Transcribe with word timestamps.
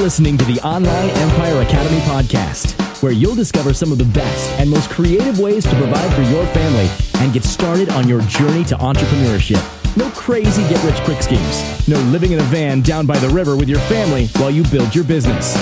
listening 0.00 0.38
to 0.38 0.44
the 0.46 0.58
Online 0.62 1.10
Empire 1.10 1.60
Academy 1.60 2.00
podcast, 2.00 2.72
where 3.02 3.12
you'll 3.12 3.34
discover 3.34 3.74
some 3.74 3.92
of 3.92 3.98
the 3.98 4.06
best 4.06 4.50
and 4.58 4.70
most 4.70 4.88
creative 4.88 5.38
ways 5.38 5.62
to 5.64 5.76
provide 5.76 6.10
for 6.14 6.22
your 6.22 6.46
family 6.46 6.88
and 7.22 7.34
get 7.34 7.44
started 7.44 7.90
on 7.90 8.08
your 8.08 8.22
journey 8.22 8.64
to 8.64 8.74
entrepreneurship. 8.76 9.60
No 9.98 10.08
crazy 10.10 10.62
get 10.70 10.82
rich 10.84 10.96
quick 11.04 11.22
schemes. 11.22 11.86
No 11.86 11.98
living 12.10 12.32
in 12.32 12.40
a 12.40 12.44
van 12.44 12.80
down 12.80 13.04
by 13.04 13.18
the 13.18 13.28
river 13.28 13.56
with 13.56 13.68
your 13.68 13.80
family 13.80 14.28
while 14.38 14.50
you 14.50 14.62
build 14.70 14.94
your 14.94 15.04
business. 15.04 15.54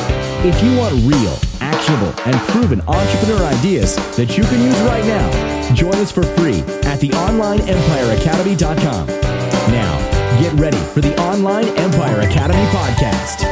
If 0.44 0.62
you 0.62 0.76
want 0.76 0.94
real, 1.02 1.36
actionable, 1.60 2.14
and 2.24 2.36
proven 2.52 2.80
entrepreneur 2.82 3.42
ideas 3.44 3.96
that 4.16 4.38
you 4.38 4.44
can 4.44 4.62
use 4.62 4.78
right 4.82 5.04
now, 5.04 5.28
join 5.74 5.96
us 5.96 6.12
for 6.12 6.22
free 6.22 6.60
at 6.86 7.00
theonlineempireacademy.com. 7.00 9.06
Now, 9.08 9.98
get 10.40 10.52
ready 10.60 10.78
for 10.94 11.00
the 11.00 11.20
Online 11.20 11.66
Empire 11.76 12.20
Academy 12.20 12.64
podcast. 12.66 13.42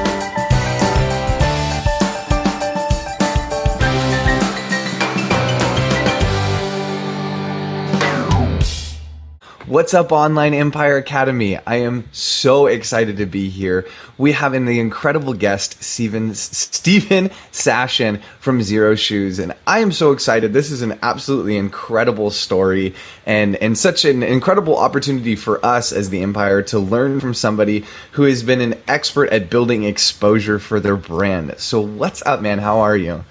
What's 9.69 9.95
up, 9.95 10.13
Online 10.13 10.55
Empire 10.55 10.97
Academy? 10.97 11.59
I 11.67 11.79
am 11.79 12.09
so 12.13 12.67
excited 12.69 13.17
to 13.17 13.27
be 13.27 13.49
here. 13.49 13.85
We 14.17 14.31
have 14.31 14.53
the 14.53 14.79
incredible 14.79 15.35
guest, 15.35 15.83
Steven, 15.83 16.37
Steven 16.37 17.31
Sashen 17.51 18.23
from 18.39 18.61
Xero 18.61 18.97
Shoes. 18.97 19.41
And 19.41 19.55
I 19.67 19.81
am 19.81 19.91
so 19.91 20.13
excited. 20.13 20.53
This 20.53 20.71
is 20.71 20.83
an 20.83 20.97
absolutely 21.03 21.57
incredible 21.57 22.31
story 22.31 22.95
and, 23.27 23.57
and 23.57 23.77
such 23.77 24.05
an 24.05 24.23
incredible 24.23 24.79
opportunity 24.79 25.35
for 25.35 25.59
us 25.67 25.91
as 25.91 26.11
the 26.11 26.21
Empire 26.21 26.63
to 26.63 26.79
learn 26.79 27.19
from 27.19 27.35
somebody 27.35 27.85
who 28.13 28.23
has 28.23 28.45
been 28.45 28.61
an 28.61 28.81
expert 28.87 29.31
at 29.31 29.51
building 29.51 29.83
exposure 29.83 30.61
for 30.61 30.79
their 30.79 30.97
brand. 30.97 31.57
So 31.59 31.81
what's 31.81 32.25
up, 32.25 32.41
man? 32.41 32.61
How 32.61 32.79
are 32.79 32.97
you? 32.97 33.25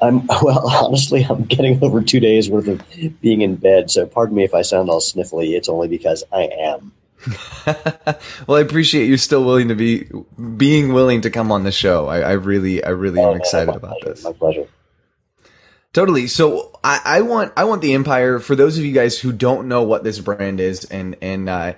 I'm 0.00 0.26
well, 0.42 0.68
honestly, 0.68 1.24
I'm 1.24 1.44
getting 1.44 1.82
over 1.82 2.02
two 2.02 2.20
days 2.20 2.50
worth 2.50 2.68
of 2.68 2.82
being 3.20 3.42
in 3.42 3.56
bed. 3.56 3.90
So 3.90 4.06
pardon 4.06 4.36
me 4.36 4.44
if 4.44 4.54
I 4.54 4.62
sound 4.62 4.88
all 4.88 5.00
sniffly. 5.00 5.56
It's 5.56 5.68
only 5.68 5.88
because 5.88 6.24
I 6.32 6.50
am. 6.58 6.92
well, 8.46 8.56
I 8.56 8.60
appreciate 8.60 9.06
you 9.06 9.16
still 9.16 9.44
willing 9.44 9.68
to 9.68 9.74
be 9.74 10.08
being 10.56 10.92
willing 10.94 11.20
to 11.22 11.30
come 11.30 11.52
on 11.52 11.64
the 11.64 11.72
show. 11.72 12.06
I, 12.06 12.20
I 12.20 12.32
really, 12.32 12.82
I 12.82 12.90
really 12.90 13.20
oh, 13.20 13.32
am 13.32 13.36
excited 13.36 13.74
about 13.74 14.00
pleasure, 14.00 14.14
this. 14.14 14.24
My 14.24 14.32
pleasure. 14.32 14.66
Totally. 15.92 16.28
So 16.28 16.78
I, 16.84 17.00
I, 17.04 17.20
want 17.22 17.52
I 17.56 17.64
want 17.64 17.82
the 17.82 17.94
Empire 17.94 18.38
for 18.38 18.54
those 18.54 18.78
of 18.78 18.84
you 18.84 18.92
guys 18.92 19.18
who 19.18 19.32
don't 19.32 19.68
know 19.68 19.82
what 19.82 20.04
this 20.04 20.18
brand 20.18 20.60
is 20.60 20.84
and 20.84 21.16
and 21.20 21.48
uh, 21.48 21.74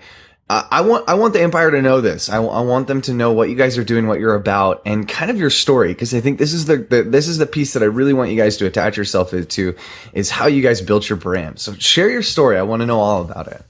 I 0.50 0.82
want 0.82 1.08
I 1.08 1.14
want 1.14 1.32
the 1.32 1.40
Empire 1.40 1.70
to 1.70 1.80
know 1.80 2.00
this. 2.00 2.28
I, 2.28 2.36
I, 2.36 2.60
want 2.60 2.86
them 2.86 3.00
to 3.02 3.14
know 3.14 3.32
what 3.32 3.48
you 3.48 3.54
guys 3.54 3.78
are 3.78 3.84
doing, 3.84 4.06
what 4.06 4.20
you're 4.20 4.34
about, 4.34 4.82
and 4.84 5.08
kind 5.08 5.30
of 5.30 5.38
your 5.38 5.48
story. 5.48 5.88
Because 5.88 6.12
I 6.14 6.20
think 6.20 6.38
this 6.38 6.52
is 6.52 6.66
the, 6.66 6.76
the, 6.76 7.02
this 7.04 7.26
is 7.26 7.38
the 7.38 7.46
piece 7.46 7.72
that 7.72 7.82
I 7.82 7.86
really 7.86 8.12
want 8.12 8.30
you 8.30 8.36
guys 8.36 8.58
to 8.58 8.66
attach 8.66 8.96
yourself 8.96 9.30
to 9.30 9.74
is 10.12 10.30
how 10.30 10.46
you 10.46 10.62
guys 10.62 10.82
built 10.82 11.08
your 11.08 11.16
brand. 11.16 11.58
So 11.58 11.72
share 11.74 12.10
your 12.10 12.22
story. 12.22 12.58
I 12.58 12.62
want 12.62 12.80
to 12.80 12.86
know 12.86 13.00
all 13.00 13.22
about 13.22 13.48
it. 13.48 13.64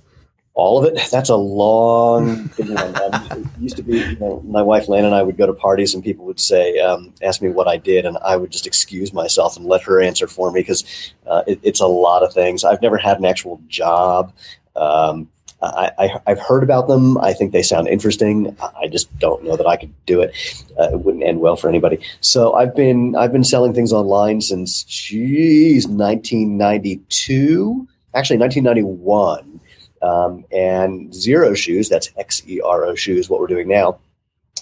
All 0.54 0.84
of 0.84 0.92
it. 0.92 1.00
That's 1.10 1.28
a 1.28 1.36
long. 1.36 2.50
um, 2.76 3.50
used 3.60 3.76
to 3.76 3.82
be, 3.82 3.98
you 3.98 4.18
know, 4.18 4.42
my 4.44 4.62
wife 4.62 4.88
Lana 4.88 5.06
and 5.06 5.14
I 5.14 5.22
would 5.22 5.36
go 5.36 5.46
to 5.46 5.54
parties, 5.54 5.94
and 5.94 6.02
people 6.02 6.24
would 6.26 6.40
say, 6.40 6.78
um, 6.80 7.14
ask 7.22 7.40
me 7.40 7.48
what 7.48 7.68
I 7.68 7.76
did, 7.76 8.04
and 8.06 8.18
I 8.18 8.36
would 8.36 8.50
just 8.50 8.66
excuse 8.66 9.12
myself 9.12 9.56
and 9.56 9.66
let 9.66 9.82
her 9.82 10.02
answer 10.02 10.26
for 10.26 10.50
me 10.50 10.60
because 10.60 11.12
uh, 11.26 11.42
it, 11.46 11.60
it's 11.62 11.80
a 11.80 11.86
lot 11.86 12.24
of 12.24 12.34
things. 12.34 12.64
I've 12.64 12.82
never 12.82 12.98
had 12.98 13.18
an 13.18 13.24
actual 13.24 13.62
job. 13.68 14.32
Um, 14.74 15.28
I, 15.62 16.20
have 16.26 16.40
heard 16.40 16.62
about 16.62 16.88
them. 16.88 17.16
I 17.18 17.32
think 17.32 17.52
they 17.52 17.62
sound 17.62 17.88
interesting. 17.88 18.56
I 18.60 18.88
just 18.88 19.16
don't 19.18 19.44
know 19.44 19.56
that 19.56 19.66
I 19.66 19.76
could 19.76 19.92
do 20.06 20.20
it. 20.20 20.34
Uh, 20.78 20.90
it 20.92 21.00
wouldn't 21.00 21.22
end 21.22 21.40
well 21.40 21.56
for 21.56 21.68
anybody. 21.68 21.98
So 22.20 22.54
I've 22.54 22.74
been 22.74 23.14
I've 23.14 23.32
been 23.32 23.44
selling 23.44 23.72
things 23.72 23.92
online 23.92 24.40
since 24.40 24.82
geez 24.84 25.86
1992, 25.86 27.88
actually 28.14 28.38
1991. 28.38 29.60
Um, 30.02 30.44
and 30.50 31.12
Xero 31.12 31.56
Shoes, 31.56 31.88
that's 31.88 32.10
X 32.16 32.42
E 32.48 32.60
R 32.60 32.84
O 32.84 32.96
Shoes, 32.96 33.30
what 33.30 33.40
we're 33.40 33.46
doing 33.46 33.68
now. 33.68 34.00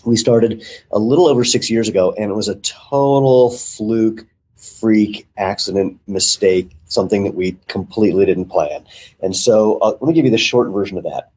We 0.05 0.17
started 0.17 0.65
a 0.93 0.99
little 0.99 1.27
over 1.27 1.44
six 1.44 1.71
years 1.71 1.88
ago, 1.88 2.15
and 2.19 2.31
it 2.31 2.34
was 2.34 2.49
a 2.49 2.56
total 2.56 3.50
fluke 3.50 4.27
freak 4.56 5.27
accident 5.38 5.99
mistake 6.06 6.71
something 6.91 7.25
that 7.25 7.34
we 7.34 7.56
completely 7.69 8.27
didn't 8.27 8.47
plan. 8.47 8.84
And 9.23 9.34
so 9.34 9.78
uh, 9.78 9.97
let 10.01 10.09
me 10.09 10.12
give 10.12 10.25
you 10.25 10.31
the 10.31 10.39
short 10.39 10.69
version 10.71 10.99
of 10.99 11.05
that. 11.05 11.31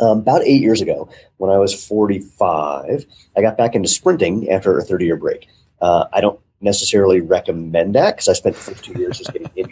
Um, 0.00 0.18
about 0.18 0.42
eight 0.44 0.62
years 0.62 0.80
ago 0.80 1.08
when 1.38 1.50
i 1.50 1.58
was 1.58 1.74
45 1.74 3.04
i 3.36 3.42
got 3.42 3.58
back 3.58 3.74
into 3.74 3.88
sprinting 3.88 4.48
after 4.48 4.78
a 4.78 4.84
30 4.84 5.04
year 5.04 5.16
break. 5.16 5.48
Uh, 5.80 6.04
i 6.12 6.20
don't 6.20 6.38
necessarily 6.60 7.20
recommend 7.20 7.94
that 7.94 8.16
because 8.16 8.28
I 8.28 8.32
spent 8.32 8.56
the 8.56 8.62
first 8.62 8.84
two 8.84 8.98
years 8.98 9.18
just 9.18 9.32
getting 9.32 9.50
injured 9.54 9.67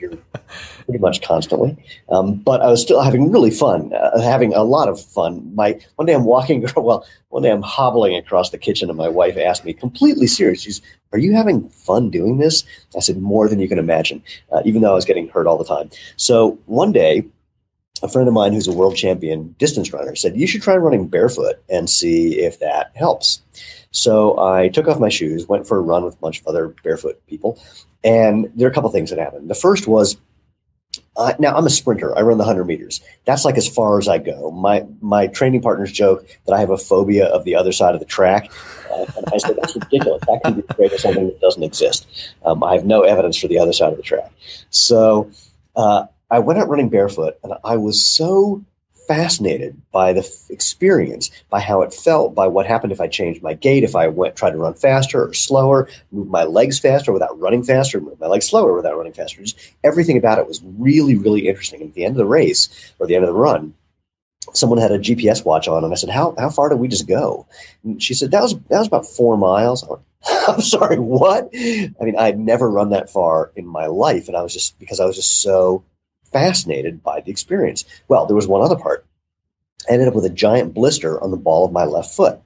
pretty 0.87 1.01
much 1.01 1.21
constantly. 1.21 1.77
Um, 2.09 2.37
but 2.37 2.63
I 2.63 2.69
was 2.69 2.81
still 2.81 3.03
having 3.03 3.31
really 3.31 3.51
fun, 3.51 3.93
uh, 3.93 4.21
having 4.21 4.55
a 4.55 4.63
lot 4.63 4.89
of 4.89 5.01
fun. 5.01 5.55
My 5.55 5.79
one 5.97 6.07
day 6.07 6.15
I'm 6.15 6.25
walking, 6.25 6.67
well, 6.77 7.05
one 7.29 7.43
day 7.43 7.51
I'm 7.51 7.63
hobbling 7.63 8.17
across 8.17 8.51
the 8.51 8.59
kitchen, 8.59 8.89
and 8.89 8.97
my 8.97 9.09
wife 9.09 9.37
asked 9.37 9.65
me, 9.65 9.75
completely 9.75 10.27
serious, 10.27 10.63
she's, 10.63 10.81
"Are 11.13 11.19
you 11.19 11.35
having 11.35 11.69
fun 11.69 12.09
doing 12.11 12.39
this?" 12.39 12.65
I 12.97 13.01
said, 13.01 13.19
"More 13.19 13.49
than 13.49 13.61
you 13.61 13.69
can 13.69 13.79
imagine," 13.79 14.23
uh, 14.53 14.63
even 14.65 14.81
though 14.81 14.93
I 14.93 14.95
was 14.95 15.05
getting 15.05 15.29
hurt 15.29 15.47
all 15.47 15.59
the 15.59 15.65
time. 15.65 15.91
So 16.17 16.59
one 16.67 16.93
day. 16.93 17.27
A 18.03 18.09
friend 18.09 18.29
of 18.29 18.35
mine 18.35 18.53
who's 18.53 18.69
a 18.69 18.75
world 18.75 18.95
champion 18.95 19.55
distance 19.59 19.91
runner 19.91 20.15
said, 20.15 20.37
You 20.37 20.47
should 20.47 20.61
try 20.61 20.77
running 20.77 21.09
barefoot 21.09 21.57
and 21.71 21.89
see 21.89 22.39
if 22.41 22.59
that 22.59 22.93
helps. 22.95 23.41
So 23.91 24.39
I 24.39 24.69
took 24.69 24.87
off 24.87 25.01
my 25.01 25.09
shoes, 25.09 25.49
went 25.49 25.67
for 25.67 25.79
a 25.79 25.81
run 25.81 26.05
with 26.05 26.13
a 26.13 26.19
bunch 26.19 26.39
of 26.43 26.47
other 26.47 26.75
barefoot 26.85 27.27
people, 27.27 27.59
and 28.05 28.53
there 28.55 28.69
are 28.69 28.71
a 28.71 28.75
couple 28.75 28.91
things 28.91 29.09
that 29.09 29.19
happened. 29.19 29.49
The 29.49 29.55
first 29.55 29.89
was 29.89 30.19
uh, 31.17 31.33
now 31.39 31.57
I'm 31.57 31.67
a 31.67 31.71
sprinter. 31.71 32.17
I 32.17 32.23
run 32.23 32.39
the 32.39 32.45
100 32.45 32.65
meters. 32.65 33.01
That's 33.25 33.45
like 33.45 33.57
as 33.57 33.69
far 33.69 33.99
as 33.99 34.09
I 34.09 34.19
go. 34.19 34.51
My 34.51 34.87
my 35.01 35.27
training 35.29 35.63
partners 35.63 35.91
joke 35.91 36.27
that 36.47 36.53
I 36.53 36.61
have 36.61 36.71
a 36.71 36.79
phobia 36.79 37.27
of 37.27 37.45
the 37.45 37.55
other 37.55 37.73
side 37.73 37.95
of 37.95 38.01
the 38.01 38.07
track, 38.07 38.51
uh, 38.91 39.07
and 39.17 39.25
I 39.33 39.39
say 39.39 39.55
that's 39.55 39.75
ridiculous. 39.75 40.23
That 40.27 40.41
can 40.45 40.55
be 40.55 40.63
created 40.63 41.01
something 41.01 41.27
that 41.27 41.41
doesn't 41.41 41.63
exist. 41.63 42.07
Um, 42.45 42.63
I 42.63 42.75
have 42.75 42.85
no 42.85 43.03
evidence 43.03 43.39
for 43.39 43.49
the 43.49 43.59
other 43.59 43.73
side 43.73 43.93
of 43.93 43.97
the 43.97 44.03
track. 44.03 44.31
So 44.71 45.31
uh, 45.75 46.07
I 46.31 46.39
went 46.39 46.59
out 46.59 46.69
running 46.69 46.89
barefoot, 46.89 47.39
and 47.43 47.55
I 47.65 47.77
was 47.77 48.03
so 48.03 48.63
fascinated 49.07 49.81
by 49.93 50.13
the 50.13 50.21
f- 50.21 50.51
experience, 50.51 51.31
by 51.51 51.61
how 51.61 51.83
it 51.83 51.95
felt, 51.95 52.35
by 52.35 52.47
what 52.47 52.67
happened 52.67 52.93
if 52.93 53.01
I 53.01 53.09
changed 53.09 53.43
my 53.43 53.55
gait, 53.55 53.85
if 53.85 53.97
I 53.97 54.09
went 54.09 54.37
tried 54.37 54.51
to 54.51 54.59
run 54.59 54.75
faster 54.75 55.29
or 55.29 55.35
slower, 55.35 55.89
move 56.13 56.29
my 56.29 56.45
legs 56.45 56.79
faster 56.79 57.13
without 57.13 57.39
running 57.39 57.63
faster, 57.63 58.01
move 58.01 58.21
my 58.21 58.27
legs 58.27 58.49
slower 58.49 58.75
without 58.75 58.97
running 58.97 59.13
faster. 59.13 59.43
Just 59.43 59.59
everything 59.85 60.17
about 60.17 60.39
it 60.39 60.47
was 60.47 60.63
really, 60.79 61.17
really 61.17 61.49
interesting. 61.49 61.81
And 61.81 61.91
at 61.91 61.95
the 61.95 62.05
end 62.05 62.13
of 62.13 62.19
the 62.19 62.27
race 62.27 62.93
or 62.99 63.07
the 63.07 63.15
end 63.15 63.25
of 63.25 63.29
the 63.29 63.41
run, 63.41 63.75
someone 64.53 64.79
had 64.79 64.93
a 64.93 64.99
GPS 64.99 65.45
watch 65.45 65.69
on, 65.69 65.85
and 65.85 65.93
I 65.93 65.97
said, 65.97 66.11
"How 66.11 66.35
how 66.39 66.51
far 66.51 66.69
did 66.69 66.79
we 66.79 66.89
just 66.89 67.09
go?" 67.09 67.47
And 67.85 68.03
she 68.03 68.15
said, 68.15 68.31
"That 68.31 68.43
was 68.43 68.55
that 68.55 68.79
was 68.79 68.89
about 68.89 69.07
four 69.07 69.37
miles." 69.37 69.85
I'm 70.49 70.61
sorry, 70.61 70.99
what? 70.99 71.49
I 71.55 71.93
mean, 72.01 72.17
I'd 72.19 72.39
never 72.39 72.69
run 72.69 72.91
that 72.91 73.11
far 73.11 73.53
in 73.57 73.67
my 73.67 73.87
life, 73.87 74.29
and 74.29 74.37
I 74.37 74.43
was 74.43 74.53
just 74.53 74.79
because 74.79 75.01
I 75.01 75.05
was 75.05 75.17
just 75.17 75.41
so 75.41 75.85
fascinated 76.37 77.03
by 77.03 77.23
the 77.23 77.31
experience. 77.31 77.85
Well, 78.09 78.27
there 78.27 78.37
was 78.37 78.47
one 78.47 78.61
other 78.61 78.77
part. 78.77 79.07
I 79.89 79.93
ended 79.93 80.09
up 80.09 80.15
with 80.15 80.27
a 80.27 80.31
giant 80.31 80.75
blister 80.75 81.23
on 81.23 81.31
the 81.31 81.37
ball 81.37 81.65
of 81.65 81.73
my 81.73 81.85
left 81.85 82.15
foot. 82.15 82.41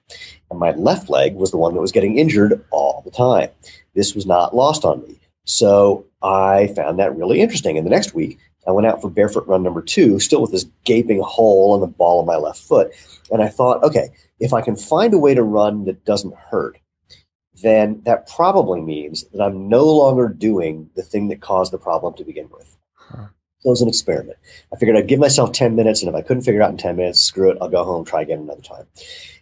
And 0.51 0.61
my 0.61 0.73
left 0.73 1.11
leg 1.11 1.35
was 1.35 1.51
the 1.51 1.57
one 1.57 1.75
that 1.75 1.81
was 1.81 1.93
getting 1.93 2.19
injured 2.19 2.65
all 2.71 3.03
the 3.05 3.11
time. 3.11 3.51
This 3.95 4.15
was 4.15 4.27
not 4.27 4.55
lost 4.55 4.85
on 4.85 5.03
me. 5.03 5.19
So 5.45 6.07
I 6.23 6.69
found 6.77 6.99
that 6.99 7.17
really 7.17 7.41
interesting. 7.41 7.77
And 7.77 7.87
the 7.87 7.91
next 7.91 8.15
week, 8.15 8.39
I 8.67 8.71
went 8.71 8.87
out 8.87 9.01
for 9.01 9.11
barefoot 9.11 9.47
run 9.49 9.65
number 9.65 9.83
two, 9.83 10.21
still 10.21 10.43
with 10.43 10.53
this 10.53 10.67
gaping 10.85 11.21
hole 11.21 11.73
on 11.73 11.81
the 11.81 11.87
ball 11.87 12.21
of 12.21 12.27
my 12.27 12.37
left 12.37 12.61
foot. 12.61 12.93
And 13.33 13.43
I 13.43 13.49
thought, 13.49 13.83
okay, 13.83 14.11
if 14.39 14.53
I 14.53 14.61
can 14.61 14.77
find 14.77 15.13
a 15.15 15.19
way 15.19 15.35
to 15.35 15.43
run 15.43 15.87
that 15.87 16.05
doesn't 16.05 16.35
hurt, 16.35 16.79
then 17.63 18.03
that 18.05 18.29
probably 18.29 18.81
means 18.81 19.25
that 19.33 19.43
I'm 19.43 19.69
no 19.69 19.85
longer 19.85 20.29
doing 20.29 20.91
the 20.95 21.03
thing 21.03 21.29
that 21.29 21.41
caused 21.41 21.73
the 21.73 21.79
problem 21.79 22.15
to 22.15 22.25
begin 22.25 22.49
with. 22.51 22.77
Huh. 22.95 23.27
It 23.65 23.69
was 23.69 23.83
an 23.83 23.89
experiment. 23.89 24.39
I 24.73 24.77
figured 24.77 24.97
I'd 24.97 25.07
give 25.07 25.21
myself 25.21 25.53
10 25.53 25.77
minutes, 25.77 26.03
and 26.03 26.09
if 26.09 26.15
I 26.15 26.23
couldn't 26.23 26.45
figure 26.45 26.61
it 26.61 26.65
out 26.65 26.71
in 26.71 26.79
10 26.79 26.97
minutes, 26.97 27.21
screw 27.21 27.51
it, 27.51 27.59
I'll 27.61 27.69
go 27.69 27.85
home, 27.85 28.05
try 28.05 28.23
again 28.23 28.41
another 28.41 28.63
time. 28.63 28.87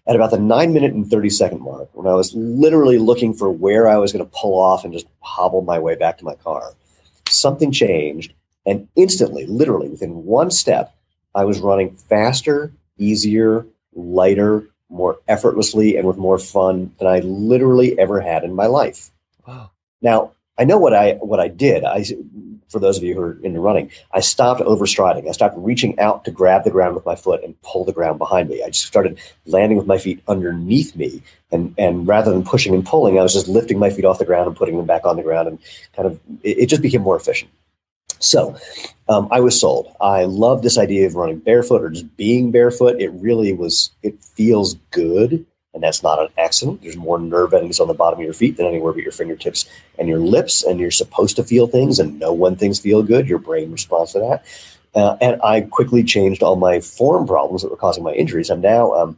At 0.08 0.16
about 0.16 0.30
the 0.30 0.38
nine 0.38 0.72
minute 0.72 0.92
and 0.92 1.08
30 1.08 1.30
second 1.30 1.60
mark, 1.60 1.88
when 1.92 2.06
I 2.06 2.14
was 2.14 2.34
literally 2.34 2.98
looking 2.98 3.32
for 3.32 3.50
where 3.50 3.88
I 3.88 3.96
was 3.98 4.12
going 4.12 4.24
to 4.24 4.30
pull 4.34 4.58
off 4.58 4.84
and 4.84 4.92
just 4.92 5.06
hobble 5.20 5.62
my 5.62 5.78
way 5.78 5.94
back 5.94 6.18
to 6.18 6.24
my 6.24 6.34
car, 6.34 6.72
something 7.28 7.70
changed. 7.70 8.32
And 8.66 8.88
instantly, 8.96 9.46
literally 9.46 9.88
within 9.88 10.24
one 10.24 10.50
step, 10.50 10.94
I 11.34 11.44
was 11.44 11.60
running 11.60 11.94
faster, 11.96 12.72
easier, 12.96 13.66
lighter, 13.94 14.66
more 14.88 15.18
effortlessly, 15.28 15.96
and 15.96 16.06
with 16.06 16.16
more 16.16 16.38
fun 16.38 16.94
than 16.98 17.06
I 17.06 17.20
literally 17.20 17.98
ever 17.98 18.20
had 18.20 18.44
in 18.44 18.54
my 18.54 18.66
life. 18.66 19.10
Wow. 19.46 19.70
Now, 20.00 20.32
I 20.58 20.64
know 20.64 20.78
what 20.78 20.94
I 20.94 21.12
what 21.14 21.38
I 21.38 21.48
did. 21.48 21.84
I 21.84 22.04
for 22.68 22.78
those 22.78 22.96
of 22.96 23.02
you 23.02 23.14
who 23.14 23.20
are 23.20 23.38
into 23.42 23.60
running, 23.60 23.90
I 24.12 24.20
stopped 24.20 24.60
overstriding. 24.60 25.28
I 25.28 25.32
stopped 25.32 25.56
reaching 25.58 25.98
out 25.98 26.24
to 26.24 26.30
grab 26.30 26.64
the 26.64 26.70
ground 26.70 26.94
with 26.94 27.06
my 27.06 27.16
foot 27.16 27.42
and 27.42 27.60
pull 27.62 27.84
the 27.84 27.92
ground 27.92 28.18
behind 28.18 28.48
me. 28.48 28.62
I 28.62 28.70
just 28.70 28.86
started 28.86 29.18
landing 29.46 29.78
with 29.78 29.86
my 29.86 29.98
feet 29.98 30.22
underneath 30.28 30.94
me. 30.96 31.22
And, 31.50 31.74
and 31.78 32.06
rather 32.06 32.30
than 32.30 32.44
pushing 32.44 32.74
and 32.74 32.84
pulling, 32.84 33.18
I 33.18 33.22
was 33.22 33.32
just 33.32 33.48
lifting 33.48 33.78
my 33.78 33.90
feet 33.90 34.04
off 34.04 34.18
the 34.18 34.24
ground 34.26 34.46
and 34.46 34.56
putting 34.56 34.76
them 34.76 34.86
back 34.86 35.06
on 35.06 35.16
the 35.16 35.22
ground. 35.22 35.48
And 35.48 35.58
kind 35.96 36.06
of, 36.06 36.20
it, 36.42 36.58
it 36.58 36.66
just 36.66 36.82
became 36.82 37.02
more 37.02 37.16
efficient. 37.16 37.50
So 38.20 38.56
um, 39.08 39.28
I 39.30 39.40
was 39.40 39.58
sold. 39.58 39.94
I 40.00 40.24
love 40.24 40.62
this 40.62 40.76
idea 40.76 41.06
of 41.06 41.14
running 41.14 41.38
barefoot 41.38 41.82
or 41.82 41.90
just 41.90 42.16
being 42.16 42.50
barefoot. 42.50 43.00
It 43.00 43.10
really 43.10 43.52
was, 43.52 43.90
it 44.02 44.22
feels 44.22 44.74
good 44.90 45.46
and 45.78 45.84
that's 45.84 46.02
not 46.02 46.20
an 46.20 46.26
accident. 46.36 46.82
There's 46.82 46.96
more 46.96 47.20
nerve 47.20 47.54
endings 47.54 47.78
on 47.78 47.86
the 47.86 47.94
bottom 47.94 48.18
of 48.18 48.24
your 48.24 48.34
feet 48.34 48.56
than 48.56 48.66
anywhere 48.66 48.92
but 48.92 49.04
your 49.04 49.12
fingertips 49.12 49.64
and 49.96 50.08
your 50.08 50.18
lips, 50.18 50.64
and 50.64 50.80
you're 50.80 50.90
supposed 50.90 51.36
to 51.36 51.44
feel 51.44 51.68
things 51.68 52.00
and 52.00 52.18
know 52.18 52.32
when 52.32 52.56
things 52.56 52.80
feel 52.80 53.04
good. 53.04 53.28
Your 53.28 53.38
brain 53.38 53.70
responds 53.70 54.10
to 54.12 54.18
that. 54.18 54.44
Uh, 54.92 55.16
and 55.20 55.40
I 55.40 55.60
quickly 55.60 56.02
changed 56.02 56.42
all 56.42 56.56
my 56.56 56.80
form 56.80 57.28
problems 57.28 57.62
that 57.62 57.70
were 57.70 57.76
causing 57.76 58.02
my 58.02 58.12
injuries. 58.12 58.50
I'm 58.50 58.60
now 58.60 58.92
um, 58.92 59.16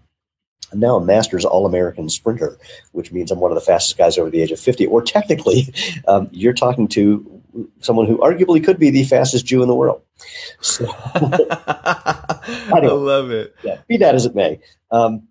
I'm 0.70 0.80
now 0.80 0.96
a 0.96 1.04
Masters 1.04 1.46
All 1.46 1.64
American 1.64 2.10
sprinter, 2.10 2.58
which 2.92 3.10
means 3.10 3.30
I'm 3.30 3.40
one 3.40 3.50
of 3.50 3.54
the 3.54 3.62
fastest 3.62 3.96
guys 3.96 4.18
over 4.18 4.28
the 4.28 4.42
age 4.42 4.52
of 4.52 4.60
50. 4.60 4.84
Or 4.86 5.00
technically, 5.00 5.72
um, 6.08 6.28
you're 6.30 6.52
talking 6.52 6.88
to 6.88 7.42
someone 7.80 8.06
who 8.06 8.18
arguably 8.18 8.62
could 8.62 8.78
be 8.78 8.90
the 8.90 9.04
fastest 9.04 9.46
Jew 9.46 9.62
in 9.62 9.68
the 9.68 9.74
world. 9.74 10.02
So, 10.60 10.84
I 11.14 12.80
love 12.82 13.30
it. 13.30 13.56
Yeah, 13.62 13.78
be 13.88 13.96
that 13.96 14.14
as 14.14 14.26
it 14.26 14.34
may. 14.34 14.60
Um, 14.90 15.28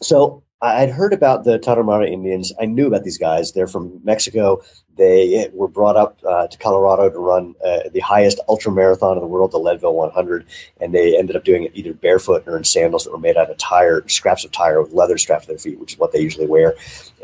so 0.00 0.42
I'd 0.62 0.90
heard 0.90 1.12
about 1.12 1.44
the 1.44 1.58
Tarahumara 1.58 2.10
Indians. 2.10 2.52
I 2.60 2.66
knew 2.66 2.86
about 2.86 3.04
these 3.04 3.18
guys. 3.18 3.52
They're 3.52 3.66
from 3.66 4.00
Mexico. 4.02 4.62
They 4.96 5.50
were 5.52 5.68
brought 5.68 5.96
up 5.96 6.18
uh, 6.26 6.46
to 6.46 6.58
Colorado 6.58 7.10
to 7.10 7.18
run 7.18 7.54
uh, 7.64 7.88
the 7.92 8.00
highest 8.00 8.40
ultra 8.48 8.70
marathon 8.70 9.16
in 9.16 9.22
the 9.22 9.26
world, 9.26 9.50
the 9.50 9.58
Leadville 9.58 9.94
100, 9.94 10.46
and 10.80 10.94
they 10.94 11.18
ended 11.18 11.36
up 11.36 11.44
doing 11.44 11.64
it 11.64 11.72
either 11.74 11.92
barefoot 11.92 12.44
or 12.46 12.56
in 12.56 12.64
sandals 12.64 13.04
that 13.04 13.10
were 13.10 13.18
made 13.18 13.36
out 13.36 13.50
of 13.50 13.56
tire 13.58 14.06
scraps 14.08 14.44
of 14.44 14.52
tire 14.52 14.80
with 14.82 14.92
leather 14.92 15.18
strapped 15.18 15.42
to 15.42 15.48
their 15.48 15.58
feet, 15.58 15.78
which 15.80 15.94
is 15.94 15.98
what 15.98 16.12
they 16.12 16.20
usually 16.20 16.46
wear. 16.46 16.74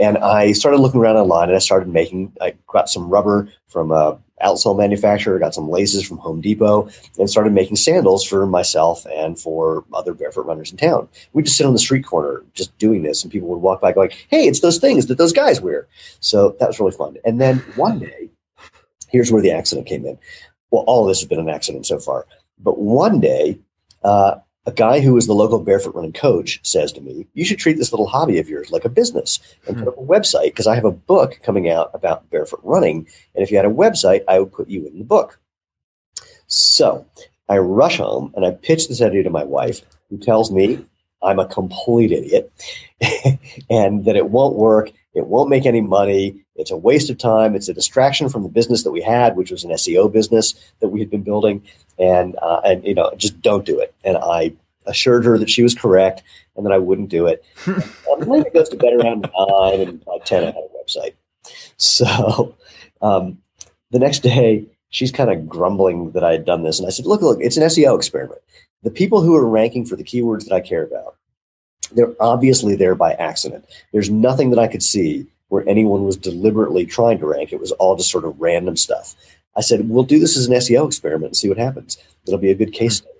And 0.00 0.18
I 0.18 0.52
started 0.52 0.78
looking 0.78 1.00
around 1.00 1.16
online, 1.16 1.48
and 1.48 1.56
I 1.56 1.60
started 1.60 1.88
making. 1.88 2.32
I 2.40 2.54
got 2.66 2.88
some 2.88 3.08
rubber 3.08 3.48
from 3.68 3.92
a 3.92 4.18
outsole 4.42 4.76
manufacturer, 4.76 5.38
got 5.38 5.54
some 5.54 5.68
laces 5.68 6.06
from 6.06 6.18
Home 6.18 6.40
Depot, 6.40 6.88
and 7.18 7.28
started 7.28 7.52
making 7.52 7.76
sandals 7.76 8.24
for 8.24 8.46
myself 8.46 9.06
and 9.14 9.38
for 9.38 9.84
other 9.92 10.14
barefoot 10.14 10.46
runners 10.46 10.70
in 10.70 10.76
town. 10.76 11.08
We'd 11.32 11.44
just 11.44 11.56
sit 11.56 11.66
on 11.66 11.72
the 11.72 11.78
street 11.78 12.04
corner 12.04 12.42
just 12.54 12.76
doing 12.78 13.02
this, 13.02 13.22
and 13.22 13.32
people 13.32 13.48
would 13.48 13.58
walk 13.58 13.80
by 13.80 13.92
going, 13.92 14.10
Hey, 14.28 14.46
it's 14.46 14.60
those 14.60 14.78
things 14.78 15.06
that 15.06 15.18
those 15.18 15.32
guys 15.32 15.60
wear. 15.60 15.86
So 16.20 16.56
that 16.58 16.68
was 16.68 16.80
really 16.80 16.92
fun. 16.92 17.16
And 17.24 17.40
then 17.40 17.59
one 17.76 17.98
day, 17.98 18.30
here's 19.08 19.32
where 19.32 19.42
the 19.42 19.52
accident 19.52 19.86
came 19.86 20.04
in. 20.06 20.18
Well, 20.70 20.84
all 20.86 21.04
of 21.04 21.08
this 21.08 21.20
has 21.20 21.28
been 21.28 21.40
an 21.40 21.48
accident 21.48 21.86
so 21.86 21.98
far. 21.98 22.26
But 22.58 22.78
one 22.78 23.20
day, 23.20 23.58
uh, 24.04 24.36
a 24.66 24.72
guy 24.72 25.00
who 25.00 25.16
is 25.16 25.26
the 25.26 25.34
local 25.34 25.58
barefoot 25.58 25.94
running 25.94 26.12
coach 26.12 26.60
says 26.62 26.92
to 26.92 27.00
me, 27.00 27.26
You 27.34 27.44
should 27.44 27.58
treat 27.58 27.78
this 27.78 27.92
little 27.92 28.06
hobby 28.06 28.38
of 28.38 28.48
yours 28.48 28.70
like 28.70 28.84
a 28.84 28.90
business 28.90 29.40
and 29.66 29.76
put 29.76 29.88
up 29.88 29.98
a 29.98 30.02
website 30.02 30.46
because 30.46 30.66
I 30.66 30.74
have 30.74 30.84
a 30.84 30.92
book 30.92 31.40
coming 31.42 31.70
out 31.70 31.90
about 31.94 32.28
barefoot 32.30 32.60
running. 32.62 33.08
And 33.34 33.42
if 33.42 33.50
you 33.50 33.56
had 33.56 33.66
a 33.66 33.70
website, 33.70 34.22
I 34.28 34.38
would 34.38 34.52
put 34.52 34.68
you 34.68 34.86
in 34.86 34.98
the 34.98 35.04
book. 35.04 35.40
So 36.46 37.06
I 37.48 37.58
rush 37.58 37.96
home 37.96 38.32
and 38.36 38.44
I 38.44 38.50
pitch 38.50 38.88
this 38.88 39.00
idea 39.00 39.22
to 39.22 39.30
my 39.30 39.44
wife, 39.44 39.80
who 40.10 40.18
tells 40.18 40.52
me 40.52 40.84
I'm 41.22 41.38
a 41.38 41.46
complete 41.46 42.12
idiot 42.12 42.52
and 43.70 44.04
that 44.04 44.16
it 44.16 44.30
won't 44.30 44.56
work. 44.56 44.92
It 45.14 45.26
won't 45.26 45.50
make 45.50 45.66
any 45.66 45.80
money. 45.80 46.44
It's 46.54 46.70
a 46.70 46.76
waste 46.76 47.10
of 47.10 47.18
time. 47.18 47.54
It's 47.54 47.68
a 47.68 47.74
distraction 47.74 48.28
from 48.28 48.42
the 48.42 48.48
business 48.48 48.84
that 48.84 48.92
we 48.92 49.02
had, 49.02 49.36
which 49.36 49.50
was 49.50 49.64
an 49.64 49.70
SEO 49.72 50.12
business 50.12 50.54
that 50.80 50.88
we 50.88 51.00
had 51.00 51.10
been 51.10 51.22
building 51.22 51.62
and 51.98 52.36
uh, 52.40 52.60
and 52.64 52.84
you 52.84 52.94
know 52.94 53.12
just 53.16 53.40
don't 53.42 53.64
do 53.64 53.78
it. 53.78 53.94
And 54.04 54.16
I 54.16 54.52
assured 54.86 55.24
her 55.24 55.38
that 55.38 55.50
she 55.50 55.62
was 55.62 55.74
correct 55.74 56.22
and 56.56 56.64
that 56.64 56.72
I 56.72 56.78
wouldn't 56.78 57.08
do 57.08 57.26
it. 57.26 57.44
I 57.66 58.18
believe 58.18 58.46
it 58.46 58.54
goes 58.54 58.68
to 58.68 58.76
bed 58.76 58.94
around 58.94 59.30
nine 59.36 59.80
and 59.80 60.04
by 60.04 60.18
ten 60.24 60.44
I 60.44 60.46
had 60.46 60.56
a 60.56 60.84
website. 60.84 61.14
So 61.76 62.56
um, 63.02 63.38
the 63.90 63.98
next 63.98 64.20
day 64.20 64.66
she's 64.90 65.12
kind 65.12 65.30
of 65.30 65.48
grumbling 65.48 66.12
that 66.12 66.24
I 66.24 66.32
had 66.32 66.44
done 66.44 66.62
this, 66.62 66.78
and 66.78 66.86
I 66.86 66.90
said, 66.90 67.06
"Look, 67.06 67.22
look, 67.22 67.38
it's 67.40 67.56
an 67.56 67.64
SEO 67.64 67.96
experiment. 67.96 68.40
The 68.82 68.90
people 68.90 69.22
who 69.22 69.34
are 69.34 69.46
ranking 69.46 69.84
for 69.84 69.96
the 69.96 70.04
keywords 70.04 70.44
that 70.44 70.54
I 70.54 70.60
care 70.60 70.84
about." 70.84 71.16
They're 71.92 72.14
obviously 72.20 72.76
there 72.76 72.94
by 72.94 73.12
accident. 73.12 73.64
There's 73.92 74.10
nothing 74.10 74.50
that 74.50 74.58
I 74.58 74.68
could 74.68 74.82
see 74.82 75.26
where 75.48 75.68
anyone 75.68 76.04
was 76.04 76.16
deliberately 76.16 76.86
trying 76.86 77.18
to 77.18 77.26
rank. 77.26 77.52
It 77.52 77.60
was 77.60 77.72
all 77.72 77.96
just 77.96 78.10
sort 78.10 78.24
of 78.24 78.40
random 78.40 78.76
stuff. 78.76 79.14
I 79.56 79.62
said, 79.62 79.88
we'll 79.88 80.04
do 80.04 80.18
this 80.18 80.36
as 80.36 80.46
an 80.46 80.54
SEO 80.54 80.86
experiment 80.86 81.30
and 81.30 81.36
see 81.36 81.48
what 81.48 81.58
happens. 81.58 81.98
It'll 82.26 82.38
be 82.38 82.50
a 82.50 82.54
good 82.54 82.72
case 82.72 82.98
study. 82.98 83.10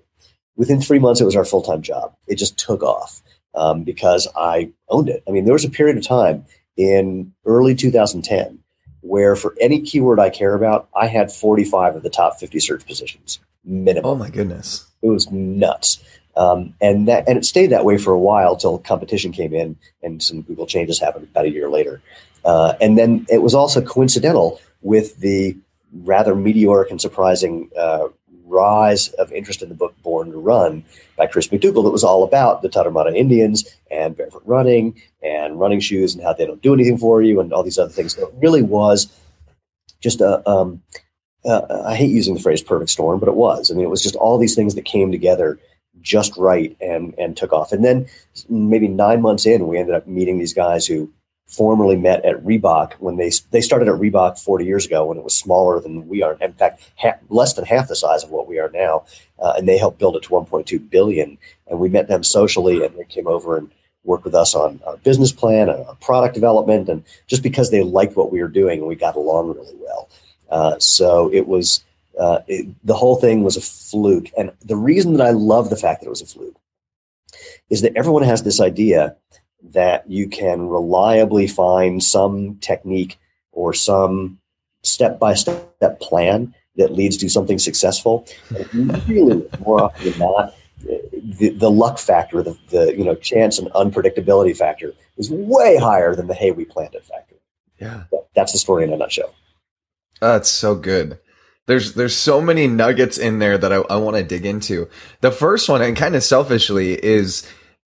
Within 0.55 0.81
three 0.81 0.99
months, 0.99 1.19
it 1.19 1.25
was 1.25 1.35
our 1.35 1.45
full 1.45 1.61
time 1.61 1.81
job. 1.81 2.15
It 2.27 2.35
just 2.35 2.57
took 2.57 2.83
off 2.83 3.21
um, 3.53 3.83
because 3.83 4.27
I 4.35 4.71
owned 4.89 5.09
it. 5.09 5.23
I 5.27 5.31
mean, 5.31 5.45
there 5.45 5.53
was 5.53 5.65
a 5.65 5.69
period 5.69 5.97
of 5.97 6.07
time 6.07 6.45
in 6.77 7.33
early 7.45 7.75
2010 7.75 8.59
where 9.01 9.35
for 9.35 9.55
any 9.59 9.81
keyword 9.81 10.19
I 10.19 10.29
care 10.29 10.53
about, 10.53 10.87
I 10.95 11.07
had 11.07 11.31
45 11.31 11.97
of 11.97 12.03
the 12.03 12.09
top 12.09 12.39
50 12.39 12.59
search 12.59 12.85
positions 12.85 13.39
minimum. 13.63 14.09
Oh 14.09 14.15
my 14.15 14.29
goodness. 14.29 14.87
It 15.01 15.07
was 15.07 15.31
nuts. 15.31 16.03
Um, 16.35 16.73
and 16.79 17.07
that 17.07 17.27
and 17.27 17.37
it 17.37 17.45
stayed 17.45 17.71
that 17.71 17.85
way 17.85 17.97
for 17.97 18.13
a 18.13 18.19
while 18.19 18.55
till 18.55 18.77
competition 18.79 19.31
came 19.31 19.53
in 19.53 19.75
and 20.01 20.23
some 20.23 20.41
Google 20.41 20.65
changes 20.65 20.99
happened 20.99 21.27
about 21.29 21.45
a 21.45 21.51
year 21.51 21.69
later. 21.69 22.01
Uh, 22.45 22.73
and 22.81 22.97
then 22.97 23.25
it 23.29 23.41
was 23.41 23.53
also 23.53 23.81
coincidental 23.81 24.59
with 24.81 25.17
the 25.17 25.55
rather 25.93 26.33
meteoric 26.33 26.89
and 26.89 27.01
surprising 27.01 27.69
uh, 27.77 28.07
rise 28.45 29.09
of 29.13 29.31
interest 29.31 29.61
in 29.61 29.69
the 29.69 29.75
book 29.75 29.95
Born 30.03 30.31
to 30.31 30.37
Run 30.37 30.83
by 31.17 31.27
Chris 31.27 31.47
McDougall 31.47 31.83
that 31.83 31.91
was 31.91 32.03
all 32.03 32.23
about 32.23 32.61
the 32.61 32.69
Tarahumara 32.69 33.15
Indians 33.15 33.65
and 33.89 34.15
barefoot 34.15 34.43
running 34.45 35.01
and 35.23 35.59
running 35.59 35.79
shoes 35.79 36.13
and 36.13 36.23
how 36.23 36.33
they 36.33 36.45
don't 36.45 36.61
do 36.61 36.73
anything 36.73 36.97
for 36.97 37.21
you 37.21 37.39
and 37.39 37.53
all 37.53 37.63
these 37.63 37.77
other 37.77 37.91
things. 37.91 38.15
So 38.15 38.27
it 38.27 38.33
really 38.37 38.61
was 38.61 39.11
just 40.01 40.21
a, 40.21 40.47
um, 40.49 40.81
uh, 41.45 41.83
I 41.85 41.95
hate 41.95 42.11
using 42.11 42.35
the 42.35 42.41
phrase 42.41 42.61
perfect 42.61 42.91
storm, 42.91 43.19
but 43.19 43.29
it 43.29 43.35
was. 43.35 43.71
I 43.71 43.73
mean, 43.73 43.85
it 43.85 43.89
was 43.89 44.03
just 44.03 44.15
all 44.15 44.37
these 44.37 44.55
things 44.55 44.75
that 44.75 44.85
came 44.85 45.11
together 45.11 45.59
just 46.01 46.35
right 46.37 46.75
and 46.81 47.13
and 47.17 47.37
took 47.37 47.53
off. 47.53 47.71
And 47.71 47.83
then 47.83 48.07
maybe 48.49 48.87
nine 48.87 49.21
months 49.21 49.45
in, 49.45 49.67
we 49.67 49.77
ended 49.77 49.95
up 49.95 50.07
meeting 50.07 50.39
these 50.39 50.53
guys 50.53 50.85
who 50.87 51.11
formerly 51.51 51.97
met 51.97 52.23
at 52.23 52.41
Reebok 52.43 52.93
when 52.93 53.17
they 53.17 53.29
they 53.51 53.61
started 53.61 53.89
at 53.89 53.95
Reebok 53.99 54.39
40 54.39 54.65
years 54.65 54.85
ago 54.85 55.05
when 55.05 55.17
it 55.17 55.23
was 55.23 55.37
smaller 55.37 55.79
than 55.79 56.07
we 56.07 56.23
are. 56.23 56.37
In 56.39 56.53
fact, 56.53 56.81
less 57.29 57.53
than 57.53 57.65
half 57.65 57.89
the 57.89 57.95
size 57.95 58.23
of 58.23 58.31
what 58.31 58.47
we 58.47 58.57
are 58.57 58.69
now. 58.69 59.03
Uh, 59.37 59.53
and 59.57 59.67
they 59.67 59.77
helped 59.77 59.99
build 59.99 60.15
it 60.15 60.23
to 60.23 60.29
1.2 60.29 60.89
billion. 60.89 61.37
And 61.67 61.79
we 61.79 61.89
met 61.89 62.07
them 62.07 62.23
socially, 62.23 62.85
and 62.85 62.97
they 62.97 63.03
came 63.03 63.27
over 63.27 63.57
and 63.57 63.71
worked 64.03 64.23
with 64.23 64.35
us 64.35 64.55
on 64.55 64.79
our 64.85 64.97
business 64.97 65.31
plan 65.31 65.69
and 65.69 65.85
our 65.85 65.95
product 65.95 66.33
development, 66.33 66.89
and 66.89 67.03
just 67.27 67.43
because 67.43 67.69
they 67.69 67.83
liked 67.83 68.15
what 68.15 68.31
we 68.31 68.41
were 68.41 68.47
doing, 68.47 68.79
and 68.79 68.87
we 68.87 68.95
got 68.95 69.15
along 69.15 69.53
really 69.53 69.75
well. 69.79 70.09
Uh, 70.49 70.79
so 70.79 71.31
it 71.33 71.47
was. 71.47 71.83
Uh, 72.21 72.43
it, 72.47 72.67
the 72.85 72.93
whole 72.93 73.15
thing 73.15 73.41
was 73.41 73.57
a 73.57 73.61
fluke. 73.61 74.29
And 74.37 74.51
the 74.63 74.75
reason 74.75 75.13
that 75.13 75.25
I 75.25 75.31
love 75.31 75.71
the 75.71 75.75
fact 75.75 76.01
that 76.01 76.05
it 76.05 76.11
was 76.11 76.21
a 76.21 76.27
fluke 76.27 76.55
is 77.71 77.81
that 77.81 77.95
everyone 77.95 78.21
has 78.21 78.43
this 78.43 78.61
idea 78.61 79.15
that 79.71 80.07
you 80.07 80.27
can 80.27 80.67
reliably 80.67 81.47
find 81.47 82.03
some 82.03 82.57
technique 82.57 83.17
or 83.51 83.73
some 83.73 84.37
step 84.83 85.17
by 85.17 85.33
step 85.33 85.99
plan 85.99 86.53
that 86.75 86.93
leads 86.93 87.17
to 87.17 87.27
something 87.27 87.57
successful. 87.57 88.27
really, 89.07 89.43
more 89.65 89.85
often 89.85 90.11
than 90.11 90.19
not, 90.19 90.55
the, 90.83 91.49
the 91.49 91.71
luck 91.71 91.97
factor, 91.97 92.43
the, 92.43 92.55
the 92.69 92.95
you 92.95 93.03
know 93.03 93.15
chance 93.15 93.57
and 93.57 93.67
unpredictability 93.71 94.55
factor 94.55 94.93
is 95.17 95.31
way 95.31 95.75
higher 95.77 96.15
than 96.15 96.27
the 96.27 96.35
hey 96.35 96.51
we 96.51 96.65
planned 96.65 96.93
it 96.93 97.03
factor. 97.03 97.35
Yeah, 97.79 98.03
that's 98.35 98.51
the 98.51 98.59
story 98.59 98.83
in 98.83 98.93
a 98.93 98.97
nutshell. 98.97 99.33
That's 100.19 100.49
so 100.49 100.75
good. 100.75 101.17
There's 101.71 101.93
there's 101.93 102.13
so 102.13 102.41
many 102.41 102.67
nuggets 102.67 103.17
in 103.17 103.39
there 103.39 103.57
that 103.57 103.71
I, 103.71 103.77
I 103.77 103.95
want 103.95 104.17
to 104.17 104.23
dig 104.23 104.45
into. 104.45 104.89
The 105.21 105.31
first 105.31 105.69
one, 105.69 105.81
and 105.81 105.95
kind 105.95 106.17
of 106.17 106.21
selfishly, 106.21 107.01
is 107.01 107.47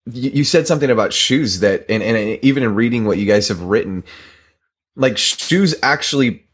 you 0.09 0.45
said 0.45 0.67
something 0.67 0.89
about 0.89 1.11
shoes 1.11 1.59
that, 1.59 1.85
and, 1.89 2.01
and 2.01 2.39
even 2.41 2.63
in 2.63 2.75
reading 2.75 3.03
what 3.03 3.17
you 3.17 3.25
guys 3.25 3.49
have 3.49 3.59
written, 3.59 4.05
like 4.95 5.17
shoes 5.17 5.75
actually 5.83 6.45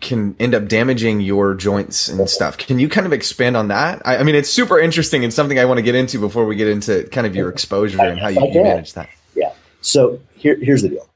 can 0.00 0.34
end 0.40 0.52
up 0.52 0.66
damaging 0.66 1.20
your 1.20 1.54
joints 1.54 2.08
and 2.08 2.28
stuff. 2.28 2.58
Can 2.58 2.80
you 2.80 2.88
kind 2.88 3.06
of 3.06 3.12
expand 3.12 3.56
on 3.56 3.68
that? 3.68 4.02
I, 4.04 4.16
I 4.16 4.22
mean, 4.24 4.34
it's 4.34 4.50
super 4.50 4.80
interesting 4.80 5.22
and 5.22 5.32
something 5.32 5.60
I 5.60 5.66
want 5.66 5.78
to 5.78 5.82
get 5.82 5.94
into 5.94 6.18
before 6.18 6.44
we 6.44 6.56
get 6.56 6.66
into 6.66 7.04
kind 7.10 7.24
of 7.24 7.36
your 7.36 7.50
exposure 7.50 8.02
and 8.02 8.18
how 8.18 8.26
you, 8.26 8.44
you 8.52 8.64
manage 8.64 8.94
that. 8.94 9.08
Yeah. 9.36 9.52
So 9.80 10.18
here, 10.34 10.56
here's 10.60 10.82
the 10.82 10.88
deal. 10.88 11.08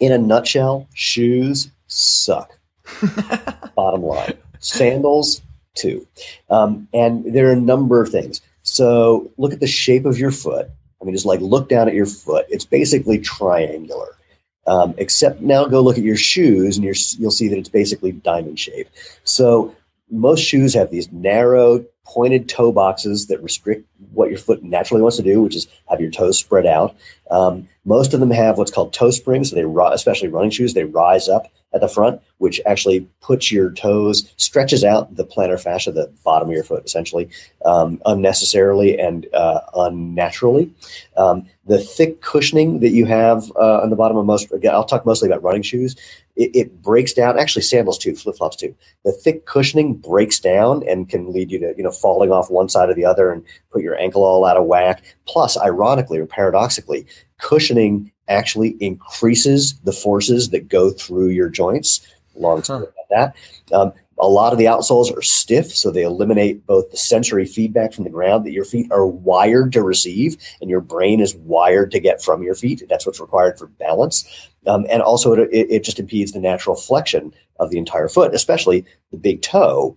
In 0.00 0.12
a 0.12 0.18
nutshell, 0.18 0.86
shoes 0.92 1.70
suck. 1.86 2.58
Bottom 3.74 4.02
line. 4.02 4.34
Sandals 4.60 5.42
too. 5.74 6.06
Um, 6.48 6.88
and 6.94 7.24
there 7.34 7.48
are 7.48 7.52
a 7.52 7.60
number 7.60 8.00
of 8.00 8.10
things. 8.10 8.40
So 8.62 9.30
look 9.36 9.52
at 9.52 9.60
the 9.60 9.66
shape 9.66 10.04
of 10.04 10.18
your 10.18 10.30
foot. 10.30 10.70
I 11.00 11.04
mean, 11.04 11.14
just 11.14 11.26
like 11.26 11.40
look 11.40 11.68
down 11.68 11.88
at 11.88 11.94
your 11.94 12.06
foot. 12.06 12.46
It's 12.48 12.64
basically 12.64 13.18
triangular. 13.18 14.16
Um, 14.66 14.94
except 14.98 15.40
now 15.40 15.64
go 15.64 15.80
look 15.80 15.96
at 15.96 16.04
your 16.04 16.16
shoes 16.16 16.76
and 16.76 16.84
you'll 16.84 17.30
see 17.30 17.48
that 17.48 17.58
it's 17.58 17.68
basically 17.68 18.12
diamond 18.12 18.58
shape. 18.58 18.88
So 19.24 19.74
most 20.10 20.40
shoes 20.40 20.74
have 20.74 20.90
these 20.90 21.10
narrow, 21.12 21.84
pointed 22.04 22.48
toe 22.48 22.72
boxes 22.72 23.28
that 23.28 23.42
restrict 23.42 23.86
what 24.12 24.30
your 24.30 24.38
foot 24.38 24.62
naturally 24.62 25.02
wants 25.02 25.16
to 25.16 25.22
do, 25.22 25.42
which 25.42 25.54
is 25.54 25.68
have 25.88 26.00
your 26.00 26.10
toes 26.10 26.38
spread 26.38 26.66
out. 26.66 26.96
Um, 27.30 27.68
most 27.84 28.12
of 28.12 28.20
them 28.20 28.30
have 28.30 28.58
what's 28.58 28.70
called 28.70 28.92
toe 28.92 29.10
springs. 29.10 29.50
So 29.50 29.56
they, 29.56 29.64
especially 29.92 30.28
running 30.28 30.50
shoes, 30.50 30.74
they 30.74 30.84
rise 30.84 31.28
up 31.28 31.46
at 31.72 31.80
the 31.80 31.88
front, 31.88 32.20
which 32.38 32.60
actually 32.66 33.08
puts 33.20 33.52
your 33.52 33.70
toes, 33.70 34.32
stretches 34.36 34.82
out 34.82 35.14
the 35.14 35.24
plantar 35.24 35.60
fascia, 35.60 35.92
the 35.92 36.12
bottom 36.24 36.48
of 36.48 36.54
your 36.54 36.64
foot, 36.64 36.84
essentially, 36.84 37.28
um, 37.64 38.02
unnecessarily 38.06 38.98
and 38.98 39.28
uh, 39.32 39.60
unnaturally. 39.76 40.72
Um, 41.16 41.46
the 41.66 41.78
thick 41.78 42.22
cushioning 42.22 42.80
that 42.80 42.90
you 42.90 43.06
have 43.06 43.50
uh, 43.54 43.80
on 43.82 43.90
the 43.90 43.96
bottom 43.96 44.16
of 44.16 44.26
most, 44.26 44.50
again, 44.52 44.74
I'll 44.74 44.84
talk 44.84 45.06
mostly 45.06 45.28
about 45.28 45.44
running 45.44 45.62
shoes. 45.62 45.94
It, 46.40 46.56
it 46.56 46.82
breaks 46.82 47.12
down, 47.12 47.38
actually 47.38 47.62
sandals 47.62 47.98
too, 47.98 48.16
flip 48.16 48.36
flops 48.36 48.56
too. 48.56 48.74
The 49.04 49.12
thick 49.12 49.44
cushioning 49.44 49.94
breaks 49.94 50.40
down 50.40 50.82
and 50.88 51.06
can 51.06 51.30
lead 51.32 51.50
you 51.50 51.58
to, 51.58 51.74
you 51.76 51.82
know, 51.82 51.90
falling 51.90 52.32
off 52.32 52.50
one 52.50 52.70
side 52.70 52.88
or 52.88 52.94
the 52.94 53.04
other 53.04 53.30
and 53.30 53.44
put 53.70 53.82
your 53.82 53.98
ankle 53.98 54.24
all 54.24 54.46
out 54.46 54.56
of 54.56 54.64
whack. 54.64 55.04
Plus, 55.26 55.58
ironically 55.58 56.18
or 56.18 56.24
paradoxically, 56.24 57.06
cushioning 57.38 58.10
actually 58.28 58.70
increases 58.80 59.78
the 59.80 59.92
forces 59.92 60.48
that 60.48 60.68
go 60.68 60.90
through 60.90 61.28
your 61.28 61.50
joints. 61.50 62.00
Long 62.34 62.62
story 62.62 62.86
huh. 62.86 62.92
about 63.16 63.34
that. 63.70 63.76
Um, 63.76 63.92
a 64.20 64.28
lot 64.28 64.52
of 64.52 64.58
the 64.58 64.66
outsoles 64.66 65.16
are 65.16 65.22
stiff, 65.22 65.74
so 65.74 65.90
they 65.90 66.02
eliminate 66.02 66.66
both 66.66 66.90
the 66.90 66.96
sensory 66.96 67.46
feedback 67.46 67.92
from 67.92 68.04
the 68.04 68.10
ground 68.10 68.44
that 68.44 68.52
your 68.52 68.64
feet 68.64 68.90
are 68.90 69.06
wired 69.06 69.72
to 69.72 69.82
receive, 69.82 70.36
and 70.60 70.70
your 70.70 70.80
brain 70.80 71.20
is 71.20 71.34
wired 71.34 71.90
to 71.92 72.00
get 72.00 72.22
from 72.22 72.42
your 72.42 72.54
feet. 72.54 72.82
That's 72.88 73.06
what's 73.06 73.20
required 73.20 73.58
for 73.58 73.66
balance. 73.66 74.48
Um, 74.66 74.86
and 74.90 75.02
also, 75.02 75.32
it, 75.32 75.48
it 75.52 75.84
just 75.84 75.98
impedes 75.98 76.32
the 76.32 76.40
natural 76.40 76.76
flexion 76.76 77.32
of 77.58 77.70
the 77.70 77.78
entire 77.78 78.08
foot, 78.08 78.34
especially 78.34 78.84
the 79.10 79.18
big 79.18 79.42
toe, 79.42 79.96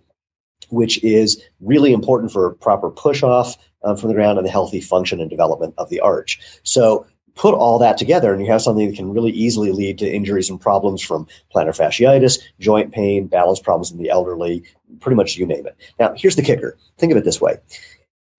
which 0.70 1.02
is 1.04 1.42
really 1.60 1.92
important 1.92 2.32
for 2.32 2.54
proper 2.54 2.90
push 2.90 3.22
off 3.22 3.56
um, 3.84 3.96
from 3.96 4.08
the 4.08 4.14
ground 4.14 4.38
and 4.38 4.46
the 4.46 4.50
healthy 4.50 4.80
function 4.80 5.20
and 5.20 5.30
development 5.30 5.74
of 5.78 5.88
the 5.90 6.00
arch. 6.00 6.40
So, 6.62 7.06
put 7.34 7.54
all 7.54 7.78
that 7.78 7.98
together 7.98 8.32
and 8.32 8.40
you 8.40 8.50
have 8.50 8.62
something 8.62 8.88
that 8.88 8.96
can 8.96 9.12
really 9.12 9.32
easily 9.32 9.72
lead 9.72 9.98
to 9.98 10.10
injuries 10.10 10.48
and 10.48 10.60
problems 10.60 11.02
from 11.02 11.26
plantar 11.54 11.76
fasciitis, 11.76 12.38
joint 12.60 12.92
pain, 12.92 13.26
balance 13.26 13.60
problems 13.60 13.90
in 13.90 13.98
the 13.98 14.10
elderly, 14.10 14.62
pretty 15.00 15.16
much 15.16 15.36
you 15.36 15.46
name 15.46 15.66
it. 15.66 15.76
Now, 15.98 16.14
here's 16.16 16.36
the 16.36 16.42
kicker. 16.42 16.78
Think 16.98 17.12
of 17.12 17.18
it 17.18 17.24
this 17.24 17.40
way. 17.40 17.56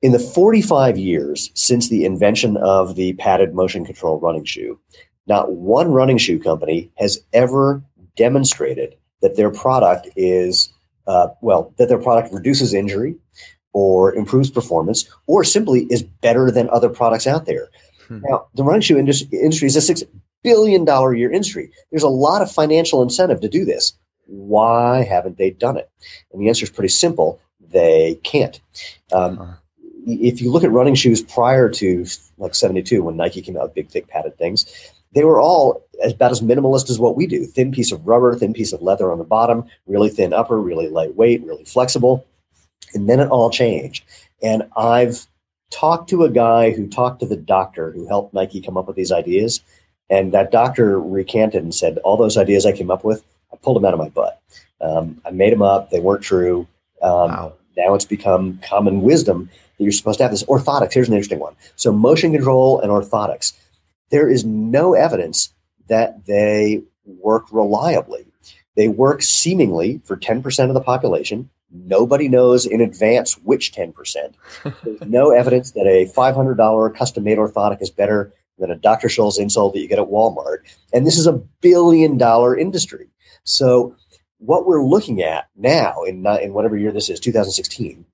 In 0.01 0.11
the 0.11 0.19
45 0.19 0.97
years 0.97 1.51
since 1.55 1.89
the 1.89 2.05
invention 2.05 2.57
of 2.57 2.95
the 2.95 3.13
padded 3.13 3.53
motion 3.53 3.85
control 3.85 4.19
running 4.19 4.45
shoe, 4.45 4.79
not 5.27 5.53
one 5.53 5.91
running 5.91 6.17
shoe 6.17 6.39
company 6.39 6.91
has 6.95 7.19
ever 7.33 7.83
demonstrated 8.15 8.95
that 9.21 9.35
their 9.35 9.51
product 9.51 10.07
is, 10.15 10.71
uh, 11.07 11.29
well, 11.41 11.73
that 11.77 11.89
their 11.89 11.97
product 11.97 12.33
reduces 12.33 12.73
injury 12.73 13.15
or 13.73 14.13
improves 14.15 14.49
performance 14.49 15.09
or 15.27 15.43
simply 15.43 15.85
is 15.89 16.03
better 16.03 16.51
than 16.51 16.69
other 16.69 16.89
products 16.89 17.27
out 17.27 17.45
there. 17.45 17.69
Hmm. 18.07 18.21
Now, 18.23 18.47
the 18.55 18.63
running 18.63 18.81
shoe 18.81 18.97
industry, 18.97 19.37
industry 19.37 19.67
is 19.67 19.75
a 19.75 19.81
six 19.81 20.03
billion 20.43 20.85
dollar 20.85 21.13
a 21.13 21.17
year 21.17 21.31
industry. 21.31 21.71
There's 21.91 22.03
a 22.03 22.07
lot 22.09 22.41
of 22.41 22.51
financial 22.51 23.01
incentive 23.01 23.41
to 23.41 23.49
do 23.49 23.65
this. 23.65 23.93
Why 24.27 25.03
haven't 25.03 25.37
they 25.37 25.51
done 25.51 25.77
it? 25.77 25.89
And 26.31 26.41
the 26.41 26.47
answer 26.47 26.63
is 26.63 26.69
pretty 26.69 26.89
simple: 26.89 27.39
they 27.59 28.19
can't. 28.23 28.59
Um, 29.11 29.39
uh-huh. 29.39 29.53
If 30.07 30.39
you 30.39 30.51
look 30.51 30.63
at 30.63 30.71
running 30.71 30.95
shoes 30.95 31.21
prior 31.21 31.69
to 31.69 32.05
like 32.37 32.55
'72, 32.55 33.03
when 33.03 33.17
Nike 33.17 33.41
came 33.41 33.57
out 33.57 33.63
with 33.63 33.73
big, 33.73 33.89
thick, 33.89 34.07
padded 34.07 34.37
things, 34.37 34.65
they 35.13 35.23
were 35.23 35.39
all 35.39 35.83
about 36.03 36.31
as 36.31 36.41
minimalist 36.41 36.89
as 36.89 36.99
what 36.99 37.15
we 37.15 37.25
do: 37.27 37.45
thin 37.45 37.71
piece 37.71 37.91
of 37.91 38.05
rubber, 38.07 38.35
thin 38.35 38.53
piece 38.53 38.73
of 38.73 38.81
leather 38.81 39.11
on 39.11 39.17
the 39.17 39.23
bottom, 39.23 39.65
really 39.87 40.09
thin 40.09 40.33
upper, 40.33 40.59
really 40.59 40.89
lightweight, 40.89 41.43
really 41.43 41.65
flexible. 41.65 42.25
And 42.93 43.09
then 43.09 43.19
it 43.19 43.29
all 43.29 43.49
changed. 43.49 44.05
And 44.41 44.63
I've 44.77 45.25
talked 45.75 46.09
to 46.09 46.23
a 46.23 46.29
guy 46.29 46.71
who 46.71 46.87
talked 46.87 47.19
to 47.19 47.25
the 47.25 47.35
doctor 47.35 47.91
who 47.91 48.07
helped 48.07 48.33
Nike 48.33 48.61
come 48.61 48.77
up 48.77 48.87
with 48.87 48.95
these 48.95 49.11
ideas. 49.11 49.61
And 50.09 50.33
that 50.33 50.51
doctor 50.51 50.99
recanted 50.99 51.63
and 51.63 51.75
said, 51.75 51.97
All 51.99 52.15
those 52.15 52.37
ideas 52.37 52.65
I 52.65 52.71
came 52.71 52.91
up 52.91 53.03
with, 53.03 53.23
I 53.51 53.57
pulled 53.57 53.75
them 53.77 53.85
out 53.85 53.93
of 53.93 53.99
my 53.99 54.09
butt. 54.09 54.41
Um, 54.79 55.21
I 55.25 55.31
made 55.31 55.51
them 55.51 55.61
up. 55.61 55.89
They 55.89 55.99
weren't 55.99 56.23
true. 56.23 56.67
Um, 57.01 57.11
wow. 57.11 57.53
Now 57.75 57.93
it's 57.93 58.05
become 58.05 58.59
common 58.63 59.01
wisdom 59.01 59.49
that 59.77 59.83
you're 59.83 59.91
supposed 59.91 60.19
to 60.19 60.23
have 60.23 60.31
this. 60.31 60.43
Orthotics, 60.43 60.93
here's 60.93 61.09
an 61.09 61.13
interesting 61.13 61.39
one. 61.39 61.55
So, 61.75 61.91
motion 61.91 62.31
control 62.31 62.79
and 62.79 62.91
orthotics. 62.91 63.53
There 64.11 64.29
is 64.29 64.45
no 64.45 64.93
evidence 64.93 65.53
that 65.87 66.25
they 66.25 66.83
work 67.05 67.45
reliably. 67.51 68.25
They 68.77 68.87
work 68.87 69.21
seemingly 69.21 70.01
for 70.05 70.15
10% 70.15 70.67
of 70.67 70.73
the 70.73 70.81
population. 70.81 71.49
Nobody 71.83 72.29
knows 72.29 72.65
in 72.65 72.79
advance 72.79 73.33
which 73.39 73.73
10%. 73.73 73.93
There's 74.83 75.01
no 75.01 75.31
evidence 75.31 75.71
that 75.71 75.85
a 75.85 76.05
$500 76.15 76.95
custom 76.95 77.23
made 77.23 77.37
orthotic 77.37 77.81
is 77.81 77.89
better 77.89 78.31
than 78.57 78.71
a 78.71 78.75
Dr. 78.75 79.09
Scholl's 79.09 79.37
insole 79.37 79.73
that 79.73 79.79
you 79.79 79.87
get 79.87 79.99
at 79.99 80.07
Walmart. 80.07 80.59
And 80.93 81.05
this 81.05 81.17
is 81.17 81.27
a 81.27 81.41
billion 81.61 82.17
dollar 82.17 82.57
industry. 82.57 83.07
So, 83.43 83.95
what 84.39 84.65
we're 84.65 84.83
looking 84.83 85.21
at 85.21 85.47
now 85.55 86.03
in, 86.03 86.25
uh, 86.25 86.35
in 86.35 86.53
whatever 86.53 86.77
year 86.77 86.91
this 86.91 87.09
is, 87.09 87.19
2016, 87.19 88.05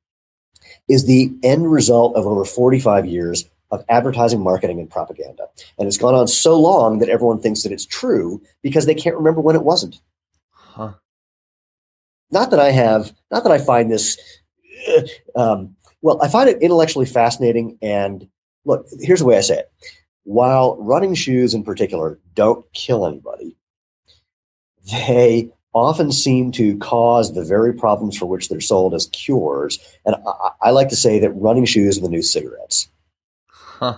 is 0.88 1.06
the 1.06 1.32
end 1.44 1.72
result 1.72 2.16
of 2.16 2.26
over 2.26 2.46
45 2.46 3.06
years 3.06 3.50
of 3.70 3.84
advertising, 3.90 4.42
marketing, 4.42 4.80
and 4.80 4.90
propaganda. 4.90 5.48
And 5.78 5.88
it's 5.88 5.98
gone 5.98 6.16
on 6.16 6.28
so 6.28 6.60
long 6.60 7.00
that 7.00 7.10
everyone 7.10 7.40
thinks 7.40 7.64
that 7.64 7.72
it's 7.72 7.86
true 7.86 8.42
because 8.62 8.86
they 8.86 8.96
can't 8.96 9.16
remember 9.16 9.42
when 9.42 9.56
it 9.56 9.64
wasn't. 9.64 10.00
Huh 10.52 10.94
not 12.32 12.52
that 12.52 12.60
I 12.60 12.72
have, 12.72 13.14
not 13.32 13.44
that 13.44 13.52
I 13.52 13.58
find 13.58 13.92
this, 13.92 14.18
um, 15.36 15.76
well, 16.02 16.22
I 16.22 16.28
find 16.28 16.50
it 16.50 16.62
intellectually 16.62 17.06
fascinating. 17.06 17.78
And 17.82 18.28
look, 18.66 18.88
here's 19.00 19.20
the 19.20 19.26
way 19.26 19.38
I 19.38 19.42
say 19.42 19.60
it. 19.60 19.72
While 20.24 20.78
running 20.78 21.14
shoes 21.16 21.54
in 21.54 21.64
particular 21.64 22.20
don't 22.36 22.66
kill 22.74 23.06
anybody, 23.06 23.56
they 24.92 25.52
often 25.74 26.12
seem 26.12 26.52
to 26.52 26.78
cause 26.78 27.34
the 27.34 27.44
very 27.44 27.74
problems 27.74 28.18
for 28.18 28.26
which 28.26 28.50
they're 28.50 28.60
sold 28.60 28.94
as 28.94 29.08
cures. 29.08 29.80
And 30.06 30.16
I, 30.28 30.50
I 30.64 30.70
like 30.72 30.90
to 30.90 30.96
say 30.96 31.20
that 31.20 31.32
running 31.32 31.66
shoes 31.66 31.98
are 31.98 32.02
the 32.02 32.10
new 32.10 32.22
cigarettes. 32.22 32.90
Huh. 33.48 33.98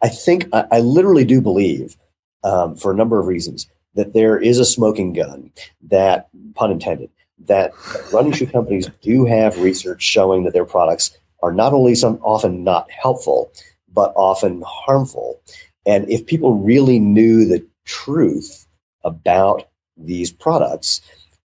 I 0.00 0.08
think, 0.08 0.46
I, 0.52 0.64
I 0.70 0.80
literally 0.80 1.24
do 1.24 1.40
believe, 1.40 1.96
um, 2.44 2.76
for 2.76 2.92
a 2.92 2.94
number 2.94 3.18
of 3.18 3.26
reasons, 3.26 3.68
that 3.94 4.12
there 4.12 4.38
is 4.38 4.58
a 4.58 4.64
smoking 4.64 5.12
gun 5.12 5.50
that, 5.82 6.28
pun 6.54 6.70
intended, 6.70 7.10
that 7.46 7.72
running 8.12 8.32
shoe 8.32 8.46
companies 8.46 8.88
do 9.00 9.24
have 9.24 9.60
research 9.60 10.02
showing 10.02 10.44
that 10.44 10.52
their 10.52 10.64
products 10.64 11.16
are 11.42 11.52
not 11.52 11.72
only 11.72 11.94
some 11.94 12.18
often 12.22 12.64
not 12.64 12.90
helpful, 12.90 13.52
but 13.92 14.12
often 14.16 14.62
harmful. 14.66 15.40
And 15.86 16.08
if 16.10 16.26
people 16.26 16.54
really 16.54 16.98
knew 16.98 17.44
the 17.46 17.64
truth 17.84 18.66
about 19.04 19.68
these 19.96 20.30
products 20.30 21.00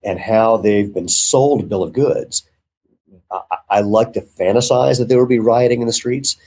and 0.03 0.19
how 0.19 0.57
they've 0.57 0.93
been 0.93 1.07
sold 1.07 1.67
bill 1.67 1.83
of 1.83 1.93
goods, 1.93 2.47
I, 3.31 3.57
I 3.69 3.79
like 3.81 4.13
to 4.13 4.21
fantasize 4.21 4.99
that 4.99 5.09
there 5.09 5.19
would 5.19 5.29
be 5.29 5.39
rioting 5.39 5.81
in 5.81 5.87
the 5.87 5.93
streets. 5.93 6.37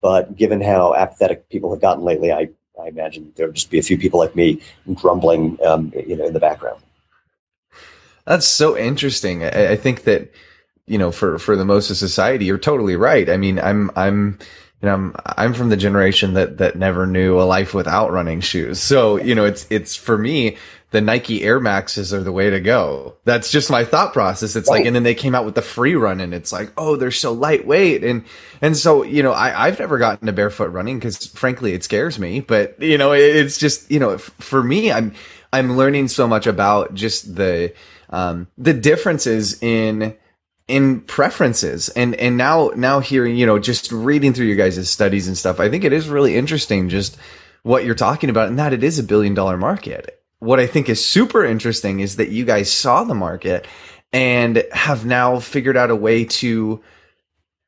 But 0.00 0.36
given 0.36 0.60
how 0.60 0.94
apathetic 0.94 1.48
people 1.48 1.70
have 1.72 1.80
gotten 1.80 2.04
lately, 2.04 2.30
I, 2.30 2.48
I 2.80 2.88
imagine 2.88 3.32
there 3.36 3.46
would 3.46 3.56
just 3.56 3.70
be 3.70 3.78
a 3.78 3.82
few 3.82 3.98
people 3.98 4.20
like 4.20 4.36
me 4.36 4.60
grumbling, 4.94 5.58
um, 5.64 5.92
you 6.06 6.16
know, 6.16 6.26
in 6.26 6.34
the 6.34 6.40
background. 6.40 6.80
That's 8.28 8.46
so 8.46 8.76
interesting. 8.76 9.42
I, 9.42 9.72
I, 9.72 9.76
think 9.76 10.04
that 10.04 10.30
you 10.86 10.98
know, 10.98 11.10
for 11.10 11.38
for 11.38 11.56
the 11.56 11.64
most 11.64 11.88
of 11.90 11.96
society, 11.96 12.44
you're 12.44 12.58
totally 12.58 12.94
right. 12.94 13.28
I 13.28 13.38
mean, 13.38 13.58
I'm 13.58 13.90
I'm 13.96 14.38
you 14.82 14.86
know, 14.86 14.94
I'm 14.94 15.16
I'm 15.24 15.54
from 15.54 15.70
the 15.70 15.78
generation 15.78 16.34
that 16.34 16.58
that 16.58 16.76
never 16.76 17.06
knew 17.06 17.40
a 17.40 17.44
life 17.44 17.72
without 17.72 18.12
running 18.12 18.42
shoes. 18.42 18.80
So 18.80 19.16
you 19.16 19.34
know, 19.34 19.46
it's 19.46 19.66
it's 19.70 19.96
for 19.96 20.18
me. 20.18 20.58
The 20.90 21.00
Nike 21.02 21.42
Air 21.42 21.60
Maxes 21.60 22.14
are 22.14 22.22
the 22.22 22.32
way 22.32 22.48
to 22.48 22.60
go. 22.60 23.14
That's 23.24 23.50
just 23.50 23.70
my 23.70 23.84
thought 23.84 24.14
process. 24.14 24.56
It's 24.56 24.70
right. 24.70 24.78
like, 24.78 24.86
and 24.86 24.96
then 24.96 25.02
they 25.02 25.14
came 25.14 25.34
out 25.34 25.44
with 25.44 25.54
the 25.54 25.60
free 25.60 25.94
run 25.94 26.18
and 26.18 26.32
it's 26.32 26.50
like, 26.50 26.72
oh, 26.78 26.96
they're 26.96 27.10
so 27.10 27.30
lightweight. 27.30 28.02
And, 28.02 28.24
and 28.62 28.74
so, 28.74 29.02
you 29.02 29.22
know, 29.22 29.32
I, 29.32 29.66
I've 29.66 29.78
never 29.78 29.98
gotten 29.98 30.26
to 30.28 30.32
barefoot 30.32 30.70
running 30.70 30.98
because 30.98 31.26
frankly, 31.26 31.74
it 31.74 31.84
scares 31.84 32.18
me, 32.18 32.40
but 32.40 32.80
you 32.80 32.96
know, 32.96 33.12
it, 33.12 33.20
it's 33.20 33.58
just, 33.58 33.90
you 33.90 34.00
know, 34.00 34.16
for 34.16 34.62
me, 34.62 34.90
I'm, 34.90 35.12
I'm 35.52 35.76
learning 35.76 36.08
so 36.08 36.26
much 36.26 36.46
about 36.46 36.94
just 36.94 37.36
the, 37.36 37.74
um, 38.10 38.48
the 38.56 38.74
differences 38.74 39.62
in 39.62 40.16
in 40.68 41.00
preferences. 41.00 41.88
And 41.88 42.14
and 42.16 42.36
now 42.36 42.70
now 42.76 43.00
hearing 43.00 43.36
you 43.36 43.46
know 43.46 43.58
just 43.58 43.90
reading 43.90 44.34
through 44.34 44.46
your 44.46 44.56
guys' 44.56 44.88
studies 44.88 45.26
and 45.26 45.36
stuff 45.36 45.58
i 45.58 45.68
think 45.68 45.82
it 45.82 45.92
is 45.92 46.08
really 46.08 46.36
interesting 46.36 46.88
just 46.88 47.16
what 47.62 47.84
you're 47.84 47.94
talking 47.94 48.30
about 48.30 48.48
and 48.48 48.58
that 48.58 48.72
it 48.72 48.84
is 48.84 48.98
a 48.98 49.02
billion 49.02 49.34
dollar 49.34 49.56
market. 49.56 50.22
What 50.38 50.60
i 50.60 50.66
think 50.66 50.88
is 50.88 51.04
super 51.04 51.44
interesting 51.44 52.00
is 52.00 52.16
that 52.16 52.28
you 52.28 52.44
guys 52.44 52.70
saw 52.70 53.02
the 53.02 53.14
market 53.14 53.66
and 54.12 54.64
have 54.72 55.04
now 55.04 55.40
figured 55.40 55.76
out 55.76 55.90
a 55.90 55.96
way 55.96 56.24
to 56.24 56.82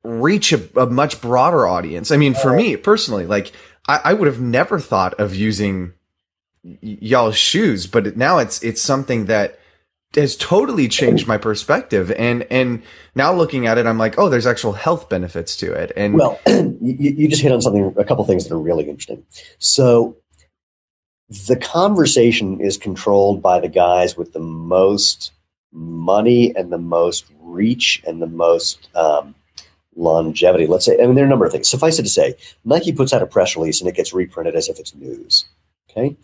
reach 0.02 0.52
a, 0.52 0.80
a 0.80 0.86
much 0.86 1.20
broader 1.20 1.66
audience. 1.66 2.10
I 2.10 2.16
mean 2.18 2.34
for 2.34 2.54
me 2.54 2.76
personally 2.76 3.26
like 3.26 3.52
I, 3.88 4.00
I 4.04 4.12
would 4.12 4.26
have 4.26 4.40
never 4.40 4.78
thought 4.78 5.14
of 5.14 5.34
using 5.34 5.94
y'all's 6.62 7.38
shoes 7.38 7.86
but 7.86 8.16
now 8.18 8.38
it's 8.38 8.62
it's 8.62 8.82
something 8.82 9.24
that 9.26 9.59
has 10.14 10.36
totally 10.36 10.88
changed 10.88 11.28
my 11.28 11.38
perspective 11.38 12.10
and 12.12 12.44
and 12.50 12.82
now 13.14 13.32
looking 13.32 13.66
at 13.66 13.78
it 13.78 13.86
i'm 13.86 13.98
like 13.98 14.18
oh 14.18 14.28
there's 14.28 14.46
actual 14.46 14.72
health 14.72 15.08
benefits 15.08 15.56
to 15.56 15.72
it 15.72 15.92
and 15.96 16.14
well 16.14 16.40
you, 16.46 16.76
you 16.80 17.28
just 17.28 17.42
hit 17.42 17.52
on 17.52 17.62
something 17.62 17.94
a 17.96 18.04
couple 18.04 18.24
things 18.24 18.44
that 18.44 18.54
are 18.54 18.58
really 18.58 18.88
interesting 18.88 19.24
so 19.58 20.16
the 21.46 21.56
conversation 21.56 22.60
is 22.60 22.76
controlled 22.76 23.40
by 23.40 23.60
the 23.60 23.68
guys 23.68 24.16
with 24.16 24.32
the 24.32 24.40
most 24.40 25.30
money 25.72 26.54
and 26.56 26.72
the 26.72 26.78
most 26.78 27.26
reach 27.38 28.02
and 28.04 28.20
the 28.20 28.26
most 28.26 28.88
um, 28.96 29.34
longevity. 29.94 30.66
Let's 30.66 30.84
say, 30.84 31.00
I 31.00 31.06
mean, 31.06 31.14
there 31.14 31.24
are 31.24 31.26
a 31.26 31.30
number 31.30 31.46
of 31.46 31.52
things. 31.52 31.68
Suffice 31.68 32.00
it 32.00 32.02
to 32.02 32.08
say, 32.08 32.34
Nike 32.64 32.92
puts 32.92 33.12
out 33.12 33.22
a 33.22 33.26
press 33.26 33.54
release 33.54 33.80
and 33.80 33.88
it 33.88 33.94
gets 33.94 34.12
reprinted 34.12 34.56
as 34.56 34.68
if 34.68 34.80
it's 34.80 34.94
news. 34.94 35.46
Okay. 35.90 36.16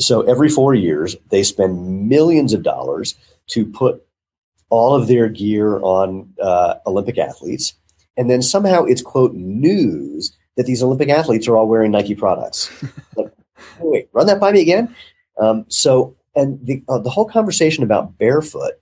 So 0.00 0.22
every 0.22 0.48
four 0.48 0.74
years, 0.74 1.16
they 1.30 1.42
spend 1.42 2.08
millions 2.08 2.52
of 2.52 2.62
dollars 2.62 3.14
to 3.48 3.66
put 3.66 4.04
all 4.68 4.94
of 4.94 5.08
their 5.08 5.28
gear 5.28 5.80
on 5.80 6.32
uh, 6.40 6.74
Olympic 6.86 7.18
athletes. 7.18 7.74
And 8.16 8.30
then 8.30 8.42
somehow 8.42 8.84
it's, 8.84 9.02
quote, 9.02 9.34
news 9.34 10.36
that 10.56 10.66
these 10.66 10.82
Olympic 10.82 11.08
athletes 11.08 11.48
are 11.48 11.56
all 11.56 11.68
wearing 11.68 11.90
Nike 11.90 12.14
products. 12.14 12.70
like, 13.16 13.32
wait, 13.80 14.08
run 14.12 14.26
that 14.26 14.40
by 14.40 14.52
me 14.52 14.60
again. 14.60 14.94
Um, 15.38 15.64
so, 15.68 16.16
and 16.34 16.64
the, 16.64 16.82
uh, 16.88 16.98
the 16.98 17.10
whole 17.10 17.24
conversation 17.24 17.82
about 17.82 18.18
barefoot 18.18 18.74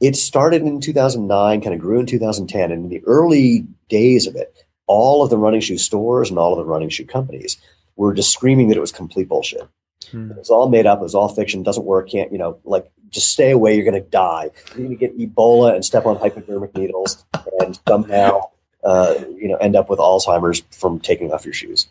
it 0.00 0.16
started 0.16 0.62
in 0.62 0.80
2009, 0.80 1.60
kind 1.60 1.74
of 1.74 1.80
grew 1.80 1.98
in 1.98 2.06
2010. 2.06 2.70
And 2.70 2.84
in 2.84 2.88
the 2.88 3.04
early 3.04 3.66
days 3.88 4.26
of 4.26 4.36
it, 4.36 4.54
all 4.86 5.22
of 5.22 5.30
the 5.30 5.38
running 5.38 5.60
shoe 5.60 5.78
stores 5.78 6.30
and 6.30 6.38
all 6.38 6.52
of 6.52 6.58
the 6.58 6.70
running 6.70 6.88
shoe 6.88 7.04
companies 7.04 7.58
were 7.98 8.14
just 8.14 8.32
screaming 8.32 8.68
that 8.68 8.76
it 8.76 8.80
was 8.80 8.92
complete 8.92 9.28
bullshit. 9.28 9.68
Hmm. 10.10 10.30
It 10.30 10.38
was 10.38 10.50
all 10.50 10.68
made 10.68 10.86
up. 10.86 11.00
It 11.00 11.02
was 11.02 11.14
all 11.14 11.28
fiction. 11.28 11.62
Doesn't 11.62 11.84
work. 11.84 12.08
Can't, 12.08 12.32
you 12.32 12.38
know, 12.38 12.58
like 12.64 12.90
just 13.10 13.30
stay 13.30 13.50
away. 13.50 13.74
You're 13.74 13.84
going 13.84 14.02
to 14.02 14.08
die. 14.08 14.50
You're 14.68 14.86
going 14.86 14.90
to 14.90 14.96
get 14.96 15.18
Ebola 15.18 15.74
and 15.74 15.84
step 15.84 16.06
on 16.06 16.16
hypodermic 16.16 16.74
needles 16.76 17.26
and 17.60 17.78
somehow, 17.86 18.42
uh, 18.84 19.14
you 19.36 19.48
know, 19.48 19.56
end 19.56 19.76
up 19.76 19.90
with 19.90 19.98
Alzheimer's 19.98 20.62
from 20.70 21.00
taking 21.00 21.32
off 21.32 21.44
your 21.44 21.54
shoes. 21.54 21.88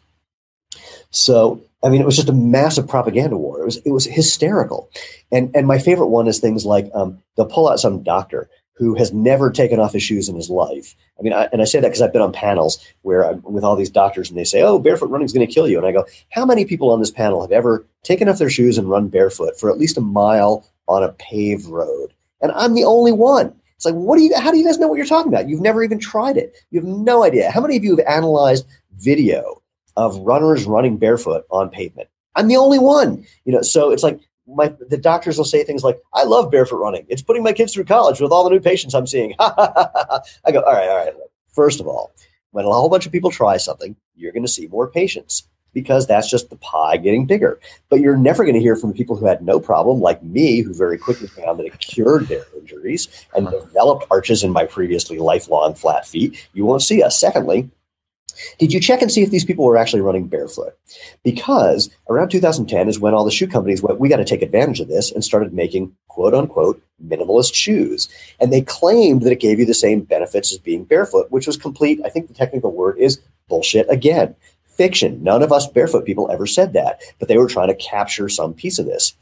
So 1.11 1.61
I 1.83 1.89
mean, 1.89 2.01
it 2.01 2.05
was 2.05 2.15
just 2.15 2.29
a 2.29 2.33
massive 2.33 2.87
propaganda 2.87 3.37
war. 3.37 3.61
It 3.61 3.65
was 3.65 3.77
it 3.77 3.91
was 3.91 4.05
hysterical, 4.05 4.89
and 5.31 5.55
and 5.55 5.67
my 5.67 5.77
favorite 5.77 6.07
one 6.07 6.27
is 6.27 6.39
things 6.39 6.65
like 6.65 6.89
um, 6.93 7.21
they'll 7.35 7.45
pull 7.45 7.69
out 7.69 7.79
some 7.79 8.03
doctor 8.03 8.49
who 8.77 8.95
has 8.95 9.11
never 9.11 9.49
taken 9.51 9.79
off 9.79 9.93
his 9.93 10.03
shoes 10.03 10.29
in 10.29 10.35
his 10.35 10.49
life. 10.49 10.95
I 11.19 11.23
mean, 11.23 11.33
I, 11.33 11.49
and 11.51 11.61
I 11.61 11.65
say 11.65 11.79
that 11.79 11.87
because 11.87 12.01
I've 12.01 12.13
been 12.13 12.21
on 12.21 12.31
panels 12.31 12.79
where 13.01 13.23
I'm 13.23 13.41
with 13.41 13.63
all 13.63 13.75
these 13.75 13.89
doctors, 13.89 14.29
and 14.29 14.37
they 14.37 14.43
say, 14.43 14.61
"Oh, 14.61 14.79
barefoot 14.79 15.09
running 15.09 15.25
is 15.25 15.33
going 15.33 15.45
to 15.45 15.53
kill 15.53 15.67
you," 15.67 15.77
and 15.77 15.87
I 15.87 15.91
go, 15.91 16.05
"How 16.29 16.45
many 16.45 16.65
people 16.65 16.91
on 16.91 16.99
this 16.99 17.11
panel 17.11 17.41
have 17.41 17.51
ever 17.51 17.85
taken 18.03 18.29
off 18.29 18.37
their 18.37 18.49
shoes 18.49 18.77
and 18.77 18.89
run 18.89 19.07
barefoot 19.07 19.59
for 19.59 19.69
at 19.69 19.79
least 19.79 19.97
a 19.97 20.01
mile 20.01 20.65
on 20.87 21.03
a 21.03 21.09
paved 21.13 21.65
road?" 21.65 22.13
And 22.41 22.51
I'm 22.51 22.75
the 22.75 22.83
only 22.83 23.11
one. 23.11 23.53
It's 23.75 23.85
like, 23.85 23.95
what 23.95 24.17
do 24.17 24.23
you? 24.23 24.35
How 24.39 24.51
do 24.51 24.57
you 24.57 24.65
guys 24.65 24.79
know 24.79 24.87
what 24.87 24.97
you're 24.97 25.05
talking 25.05 25.31
about? 25.31 25.49
You've 25.49 25.61
never 25.61 25.83
even 25.83 25.99
tried 25.99 26.37
it. 26.37 26.55
You 26.71 26.79
have 26.79 26.89
no 26.89 27.23
idea. 27.23 27.51
How 27.51 27.61
many 27.61 27.77
of 27.77 27.83
you 27.83 27.95
have 27.95 28.05
analyzed 28.07 28.65
video 28.97 29.61
of 29.97 30.15
runners 30.17 30.65
running 30.65 30.97
barefoot 30.97 31.45
on 31.49 31.69
pavement. 31.69 32.07
I'm 32.35 32.47
the 32.47 32.57
only 32.57 32.79
one, 32.79 33.25
you 33.45 33.51
know. 33.51 33.63
So 33.63 33.91
it's 33.91 34.03
like 34.03 34.19
my 34.47 34.73
the 34.89 34.97
doctors 34.97 35.37
will 35.37 35.45
say 35.45 35.63
things 35.63 35.83
like, 35.83 35.99
"I 36.13 36.23
love 36.23 36.51
barefoot 36.51 36.77
running. 36.77 37.05
It's 37.09 37.21
putting 37.21 37.43
my 37.43 37.53
kids 37.53 37.73
through 37.73 37.85
college 37.85 38.19
with 38.19 38.31
all 38.31 38.43
the 38.43 38.49
new 38.49 38.59
patients 38.59 38.93
I'm 38.93 39.07
seeing." 39.07 39.35
I 39.39 40.21
go, 40.51 40.61
"All 40.61 40.73
right, 40.73 40.89
all 40.89 40.97
right. 40.97 41.13
First 41.51 41.79
of 41.79 41.87
all, 41.87 42.11
when 42.51 42.65
a 42.65 42.69
whole 42.69 42.89
bunch 42.89 43.05
of 43.05 43.11
people 43.11 43.31
try 43.31 43.57
something, 43.57 43.95
you're 44.15 44.31
going 44.31 44.45
to 44.45 44.51
see 44.51 44.67
more 44.67 44.87
patients 44.87 45.43
because 45.73 46.07
that's 46.07 46.29
just 46.29 46.49
the 46.49 46.55
pie 46.55 46.97
getting 46.97 47.27
bigger. 47.27 47.59
But 47.89 47.99
you're 47.99 48.17
never 48.17 48.43
going 48.43 48.55
to 48.55 48.59
hear 48.59 48.75
from 48.75 48.93
people 48.93 49.15
who 49.15 49.27
had 49.27 49.43
no 49.43 49.59
problem, 49.59 49.99
like 49.99 50.23
me, 50.23 50.61
who 50.61 50.73
very 50.73 50.97
quickly 50.97 51.27
found 51.27 51.59
that 51.59 51.67
it 51.67 51.79
cured 51.79 52.27
their 52.27 52.45
injuries 52.57 53.07
and 53.35 53.47
uh-huh. 53.47 53.59
developed 53.59 54.07
arches 54.09 54.43
in 54.43 54.51
my 54.51 54.65
previously 54.65 55.19
lifelong 55.19 55.75
flat 55.75 56.07
feet. 56.07 56.47
You 56.53 56.65
won't 56.65 56.81
see 56.81 57.03
us. 57.03 57.19
Secondly, 57.19 57.69
did 58.59 58.73
you 58.73 58.79
check 58.79 59.01
and 59.01 59.11
see 59.11 59.23
if 59.23 59.31
these 59.31 59.45
people 59.45 59.65
were 59.65 59.77
actually 59.77 60.01
running 60.01 60.27
barefoot? 60.27 60.77
Because 61.23 61.89
around 62.09 62.29
2010 62.29 62.87
is 62.87 62.99
when 62.99 63.13
all 63.13 63.25
the 63.25 63.31
shoe 63.31 63.47
companies 63.47 63.81
went, 63.81 63.99
we 63.99 64.09
got 64.09 64.17
to 64.17 64.25
take 64.25 64.41
advantage 64.41 64.79
of 64.79 64.87
this 64.87 65.11
and 65.11 65.23
started 65.23 65.53
making 65.53 65.95
quote 66.07 66.33
unquote 66.33 66.81
minimalist 67.05 67.53
shoes. 67.53 68.09
And 68.39 68.51
they 68.51 68.61
claimed 68.61 69.21
that 69.21 69.31
it 69.31 69.39
gave 69.39 69.59
you 69.59 69.65
the 69.65 69.73
same 69.73 70.01
benefits 70.01 70.51
as 70.51 70.57
being 70.57 70.83
barefoot, 70.83 71.31
which 71.31 71.47
was 71.47 71.57
complete. 71.57 72.01
I 72.03 72.09
think 72.09 72.27
the 72.27 72.33
technical 72.33 72.71
word 72.71 72.97
is 72.97 73.19
bullshit 73.47 73.89
again. 73.89 74.35
Fiction. 74.65 75.23
None 75.23 75.41
of 75.41 75.51
us 75.51 75.67
barefoot 75.67 76.05
people 76.05 76.29
ever 76.31 76.45
said 76.45 76.73
that, 76.73 77.01
but 77.19 77.27
they 77.27 77.37
were 77.37 77.47
trying 77.47 77.69
to 77.69 77.75
capture 77.75 78.29
some 78.29 78.53
piece 78.53 78.77
of 78.77 78.85
this. 78.85 79.13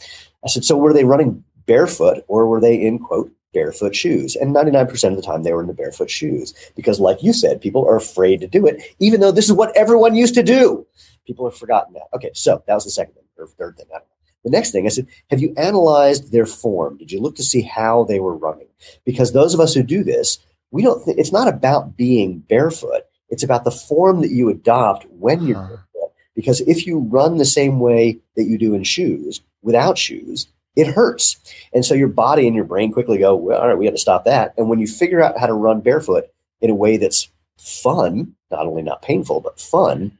I 0.43 0.49
said, 0.49 0.65
so 0.65 0.77
were 0.77 0.93
they 0.93 1.05
running 1.05 1.43
barefoot 1.65 2.23
or 2.27 2.47
were 2.47 2.61
they 2.61 2.75
in 2.75 2.99
quote 2.99 3.31
barefoot 3.55 3.95
shoes. 3.95 4.35
And 4.35 4.53
99% 4.53 5.09
of 5.09 5.15
the 5.15 5.21
time 5.23 5.41
they 5.41 5.53
were 5.53 5.61
in 5.61 5.67
the 5.67 5.73
barefoot 5.73 6.11
shoes 6.11 6.53
because, 6.75 6.99
like 6.99 7.23
you 7.23 7.33
said, 7.33 7.61
people 7.61 7.87
are 7.87 7.95
afraid 7.95 8.41
to 8.41 8.47
do 8.47 8.67
it, 8.67 8.83
even 8.99 9.21
though 9.21 9.31
this 9.31 9.45
is 9.45 9.53
what 9.53 9.75
everyone 9.75 10.13
used 10.13 10.35
to 10.35 10.43
do. 10.43 10.85
People 11.25 11.49
have 11.49 11.57
forgotten 11.57 11.93
that. 11.93 12.07
Okay, 12.13 12.31
so 12.33 12.61
that 12.67 12.75
was 12.75 12.83
the 12.83 12.91
second 12.91 13.15
thing 13.15 13.23
or 13.37 13.47
third 13.47 13.77
thing. 13.77 13.87
The 14.43 14.51
next 14.51 14.71
thing 14.71 14.85
I 14.85 14.89
said, 14.89 15.07
have 15.31 15.41
you 15.41 15.55
analyzed 15.57 16.31
their 16.31 16.45
form? 16.45 16.97
Did 16.97 17.11
you 17.11 17.19
look 17.19 17.35
to 17.37 17.43
see 17.43 17.63
how 17.63 18.03
they 18.03 18.19
were 18.19 18.37
running? 18.37 18.67
Because 19.03 19.33
those 19.33 19.55
of 19.55 19.59
us 19.59 19.73
who 19.73 19.81
do 19.81 20.03
this, 20.03 20.37
we 20.69 20.83
don't. 20.83 21.03
Th- 21.03 21.17
it's 21.17 21.31
not 21.31 21.47
about 21.47 21.97
being 21.97 22.39
barefoot. 22.39 23.03
It's 23.29 23.43
about 23.43 23.63
the 23.63 23.71
form 23.71 24.21
that 24.21 24.29
you 24.29 24.49
adopt 24.49 25.07
when 25.09 25.41
you're 25.41 25.57
uh-huh. 25.57 25.67
barefoot. 25.67 26.11
Because 26.35 26.61
if 26.61 26.85
you 26.85 26.99
run 26.99 27.37
the 27.37 27.45
same 27.45 27.79
way 27.79 28.19
that 28.35 28.43
you 28.43 28.57
do 28.57 28.75
in 28.75 28.83
shoes 28.83 29.41
without 29.63 29.97
shoes, 29.97 30.47
it 30.75 30.87
hurts. 30.87 31.37
And 31.73 31.85
so 31.85 31.93
your 31.93 32.07
body 32.07 32.47
and 32.47 32.55
your 32.55 32.65
brain 32.65 32.91
quickly 32.91 33.17
go, 33.17 33.35
well, 33.35 33.61
all 33.61 33.67
right, 33.67 33.77
we 33.77 33.85
got 33.85 33.91
to 33.91 33.97
stop 33.97 34.25
that. 34.25 34.53
And 34.57 34.69
when 34.69 34.79
you 34.79 34.87
figure 34.87 35.21
out 35.21 35.39
how 35.39 35.47
to 35.47 35.53
run 35.53 35.81
barefoot 35.81 36.25
in 36.61 36.69
a 36.69 36.75
way 36.75 36.97
that's 36.97 37.29
fun, 37.57 38.33
not 38.51 38.65
only 38.67 38.81
not 38.81 39.01
painful, 39.01 39.41
but 39.41 39.59
fun, 39.59 40.17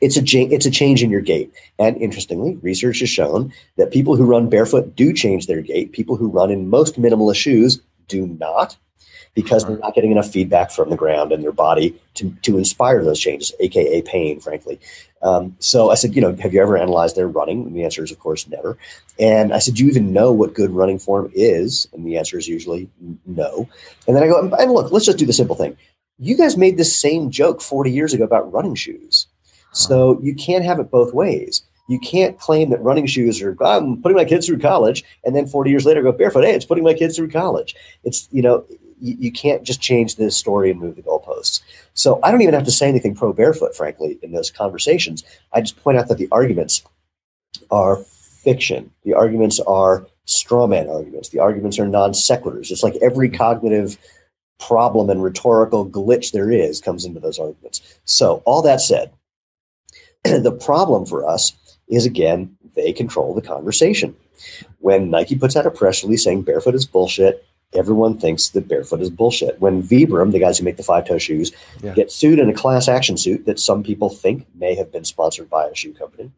it's 0.00 0.16
a 0.16 0.38
it's 0.52 0.66
a 0.66 0.70
change 0.70 1.02
in 1.02 1.10
your 1.10 1.20
gait. 1.20 1.52
And 1.78 1.96
interestingly, 1.98 2.56
research 2.56 3.00
has 3.00 3.08
shown 3.08 3.52
that 3.76 3.92
people 3.92 4.16
who 4.16 4.24
run 4.24 4.48
barefoot 4.48 4.96
do 4.96 5.12
change 5.12 5.46
their 5.46 5.62
gait. 5.62 5.92
People 5.92 6.16
who 6.16 6.28
run 6.28 6.50
in 6.50 6.68
most 6.68 7.00
minimalist 7.00 7.36
shoes 7.36 7.80
do 8.08 8.26
not 8.26 8.76
because 9.34 9.64
they're 9.64 9.78
not 9.78 9.94
getting 9.94 10.10
enough 10.10 10.30
feedback 10.30 10.70
from 10.70 10.90
the 10.90 10.96
ground 10.96 11.32
and 11.32 11.42
their 11.42 11.52
body 11.52 11.98
to, 12.14 12.30
to 12.42 12.58
inspire 12.58 13.04
those 13.04 13.20
changes, 13.20 13.52
aka 13.60 14.02
pain, 14.02 14.40
frankly. 14.40 14.80
Um, 15.22 15.56
so 15.58 15.90
I 15.90 15.94
said, 15.94 16.14
you 16.14 16.22
know, 16.22 16.34
have 16.36 16.54
you 16.54 16.62
ever 16.62 16.76
analyzed 16.76 17.16
their 17.16 17.28
running? 17.28 17.66
And 17.66 17.76
the 17.76 17.84
answer 17.84 18.02
is, 18.02 18.10
of 18.10 18.18
course, 18.18 18.48
never. 18.48 18.78
And 19.18 19.52
I 19.52 19.58
said, 19.58 19.74
do 19.74 19.84
you 19.84 19.90
even 19.90 20.12
know 20.12 20.32
what 20.32 20.54
good 20.54 20.70
running 20.70 20.98
form 20.98 21.30
is? 21.34 21.86
And 21.92 22.06
the 22.06 22.16
answer 22.16 22.38
is 22.38 22.48
usually 22.48 22.88
no. 23.26 23.68
And 24.06 24.16
then 24.16 24.22
I 24.22 24.26
go, 24.26 24.40
and 24.40 24.72
look, 24.72 24.90
let's 24.90 25.06
just 25.06 25.18
do 25.18 25.26
the 25.26 25.32
simple 25.32 25.56
thing. 25.56 25.76
You 26.18 26.36
guys 26.36 26.56
made 26.56 26.76
this 26.76 26.98
same 26.98 27.30
joke 27.30 27.60
40 27.60 27.90
years 27.90 28.14
ago 28.14 28.24
about 28.24 28.52
running 28.52 28.74
shoes. 28.74 29.26
So 29.72 30.18
you 30.22 30.34
can't 30.34 30.64
have 30.64 30.80
it 30.80 30.90
both 30.90 31.14
ways. 31.14 31.62
You 31.88 31.98
can't 31.98 32.38
claim 32.38 32.70
that 32.70 32.82
running 32.82 33.06
shoes 33.06 33.42
are, 33.42 33.56
I'm 33.64 34.00
putting 34.00 34.16
my 34.16 34.24
kids 34.24 34.46
through 34.46 34.60
college, 34.60 35.04
and 35.24 35.34
then 35.34 35.46
40 35.46 35.70
years 35.70 35.84
later 35.84 36.02
go 36.02 36.12
barefoot. 36.12 36.44
Hey, 36.44 36.54
it's 36.54 36.64
putting 36.64 36.84
my 36.84 36.94
kids 36.94 37.16
through 37.16 37.30
college. 37.30 37.74
It's, 38.04 38.28
you 38.30 38.42
know, 38.42 38.64
you, 39.00 39.16
you 39.18 39.32
can't 39.32 39.62
just 39.62 39.80
change 39.80 40.16
the 40.16 40.30
story 40.30 40.70
and 40.70 40.80
move 40.80 40.96
the 40.96 41.02
goalposts. 41.02 41.60
So 41.94 42.20
I 42.22 42.30
don't 42.30 42.42
even 42.42 42.54
have 42.54 42.64
to 42.64 42.70
say 42.70 42.88
anything 42.88 43.14
pro 43.14 43.32
barefoot, 43.32 43.76
frankly, 43.76 44.18
in 44.22 44.32
those 44.32 44.50
conversations. 44.50 45.24
I 45.52 45.60
just 45.60 45.82
point 45.82 45.98
out 45.98 46.08
that 46.08 46.18
the 46.18 46.28
arguments 46.30 46.82
are 47.70 47.96
fiction. 47.96 48.90
The 49.04 49.14
arguments 49.14 49.60
are 49.60 50.06
straw 50.24 50.66
man 50.66 50.88
arguments. 50.88 51.30
The 51.30 51.40
arguments 51.40 51.78
are 51.78 51.88
non 51.88 52.12
sequiturs. 52.12 52.70
It's 52.70 52.82
like 52.82 52.96
every 53.02 53.28
cognitive 53.28 53.98
problem 54.58 55.10
and 55.10 55.22
rhetorical 55.22 55.88
glitch 55.88 56.32
there 56.32 56.50
is 56.50 56.80
comes 56.80 57.04
into 57.04 57.20
those 57.20 57.38
arguments. 57.38 57.80
So, 58.04 58.42
all 58.44 58.62
that 58.62 58.80
said, 58.80 59.12
the 60.24 60.52
problem 60.52 61.06
for 61.06 61.28
us 61.28 61.56
is 61.88 62.06
again, 62.06 62.56
they 62.76 62.92
control 62.92 63.34
the 63.34 63.42
conversation. 63.42 64.14
When 64.78 65.10
Nike 65.10 65.36
puts 65.36 65.56
out 65.56 65.66
a 65.66 65.70
press 65.70 66.02
release 66.02 66.24
saying 66.24 66.42
barefoot 66.42 66.74
is 66.74 66.86
bullshit, 66.86 67.44
everyone 67.74 68.18
thinks 68.18 68.48
that 68.50 68.68
barefoot 68.68 69.00
is 69.00 69.10
bullshit. 69.10 69.60
When 69.60 69.82
Vibram, 69.82 70.32
the 70.32 70.38
guys 70.38 70.58
who 70.58 70.64
make 70.64 70.76
the 70.76 70.82
five 70.82 71.06
toe 71.06 71.18
shoes, 71.18 71.52
yeah. 71.82 71.94
get 71.94 72.10
sued 72.10 72.38
in 72.38 72.48
a 72.48 72.54
class 72.54 72.88
action 72.88 73.16
suit 73.16 73.46
that 73.46 73.60
some 73.60 73.82
people 73.82 74.08
think 74.08 74.46
may 74.54 74.74
have 74.74 74.90
been 74.90 75.04
sponsored 75.04 75.48
by 75.48 75.66
a 75.66 75.74
shoe 75.74 75.92
company, 75.92 76.30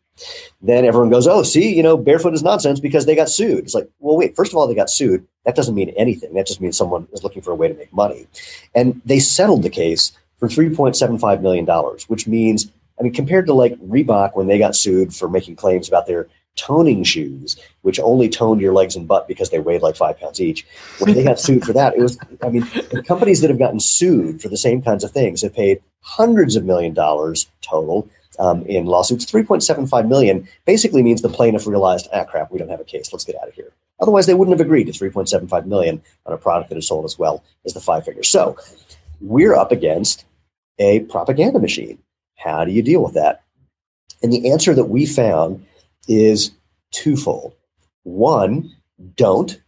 then 0.61 0.85
everyone 0.85 1.11
goes, 1.11 1.27
"Oh, 1.27 1.43
see, 1.43 1.75
you 1.75 1.83
know, 1.83 1.97
barefoot 1.97 2.35
is 2.35 2.43
nonsense 2.43 2.81
because 2.81 3.07
they 3.07 3.15
got 3.15 3.31
sued." 3.31 3.65
It's 3.65 3.75
like, 3.75 3.89
well, 3.99 4.17
wait. 4.17 4.37
First 4.37 4.53
of 4.53 4.59
all, 4.59 4.67
they 4.67 4.75
got 4.75 4.91
sued. 4.91 5.27
That 5.45 5.57
doesn't 5.57 5.75
mean 5.75 5.91
anything. 5.91 6.35
That 6.35 6.47
just 6.47 6.61
means 6.61 6.77
someone 6.77 7.09
is 7.13 7.25
looking 7.25 7.43
for 7.43 7.51
a 7.51 7.57
way 7.57 7.69
to 7.69 7.75
make 7.75 7.93
money, 7.93 8.27
and 8.75 9.01
they 9.05 9.19
settled 9.19 9.63
the 9.63 9.71
case 9.71 10.13
for 10.39 10.49
three 10.49 10.75
point 10.75 10.97
seven 10.97 11.19
five 11.19 11.43
million 11.43 11.65
dollars, 11.65 12.09
which 12.09 12.27
means, 12.27 12.71
I 13.01 13.05
mean, 13.05 13.13
compared 13.13 13.47
to 13.47 13.55
like 13.55 13.75
Reebok 13.81 14.37
when 14.37 14.49
they 14.49 14.59
got 14.59 14.77
sued 14.77 15.15
for 15.15 15.29
making 15.29 15.57
claims 15.57 15.89
about 15.89 16.07
their 16.07 16.29
toning 16.57 17.03
shoes, 17.05 17.57
which 17.83 17.99
only 18.01 18.29
toned 18.29 18.61
your 18.61 18.73
legs 18.73 18.95
and 18.97 19.09
butt 19.09 19.27
because 19.27 19.51
they 19.51 19.59
weighed 19.59 19.83
like 19.83 19.97
five 19.97 20.19
pounds 20.19 20.41
each. 20.41 20.67
When 20.99 21.15
they 21.15 21.25
got 21.25 21.41
sued 21.41 21.65
for 21.65 21.73
that, 21.73 21.95
it 21.97 22.01
was, 22.01 22.19
I 22.43 22.51
mean, 22.51 22.67
companies 23.05 23.41
that 23.41 23.51
have 23.51 23.59
gotten 23.59 23.81
sued 23.81 24.43
for 24.43 24.49
the 24.49 24.57
same 24.57 24.83
kinds 24.83 25.05
of 25.05 25.13
things 25.13 25.43
have 25.43 25.55
paid 25.55 25.83
hundreds 26.01 26.57
of 26.57 26.65
million 26.65 26.95
dollars 26.95 27.49
total 27.63 28.09
um, 28.39 28.63
in 28.67 28.87
lawsuits. 28.87 29.25
3.75 29.25 30.09
million 30.09 30.49
basically 30.65 31.03
means 31.03 31.23
the 31.23 31.29
plaintiff 31.29 31.67
realized, 31.67 32.09
ah, 32.13 32.25
crap, 32.25 32.51
we 32.51 32.59
don't 32.59 32.71
have 32.71 32.81
a 32.81 32.85
case. 32.85 33.13
Let's 33.13 33.25
get 33.25 33.37
out 33.41 33.49
of 33.49 33.55
here. 33.55 33.73
Otherwise, 34.01 34.27
they 34.27 34.35
wouldn't 34.35 34.59
have 34.59 34.65
agreed 34.65 34.85
to 34.85 34.93
3.75 34.93 35.67
million 35.67 36.03
on 36.27 36.33
a 36.33 36.39
product 36.39 36.71
that 36.71 36.79
is 36.79 36.89
sold 36.89 37.05
as 37.05 37.19
well 37.19 37.45
as 37.65 37.73
the 37.73 37.81
five 37.81 38.05
fingers. 38.05 38.29
So 38.29 38.57
we're 39.21 39.55
up 39.55 39.71
against 39.71 40.25
a 40.79 41.01
propaganda 41.01 41.61
machine. 41.61 41.99
How 42.37 42.65
do 42.65 42.73
you 42.73 42.83
deal 42.83 43.03
with 43.03 43.15
that? 43.15 43.43
And 44.23 44.33
the 44.33 44.51
answer 44.51 44.75
that 44.75 44.87
we 44.87 45.07
found 45.07 45.65
is 46.09 46.53
twofold. 46.91 47.55
One, 48.05 48.75
don't. 49.17 49.61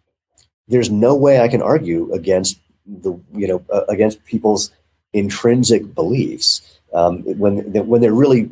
There's 0.68 0.90
no 0.90 1.14
way 1.14 1.40
I 1.40 1.48
can 1.48 1.62
argue 1.62 2.12
against 2.12 2.58
the 2.86 3.18
you 3.34 3.48
know 3.48 3.64
uh, 3.72 3.84
against 3.88 4.24
people's 4.24 4.70
intrinsic 5.12 5.94
beliefs 5.94 6.78
um, 6.92 7.22
when 7.38 7.72
when 7.86 8.00
they're 8.00 8.12
really 8.12 8.44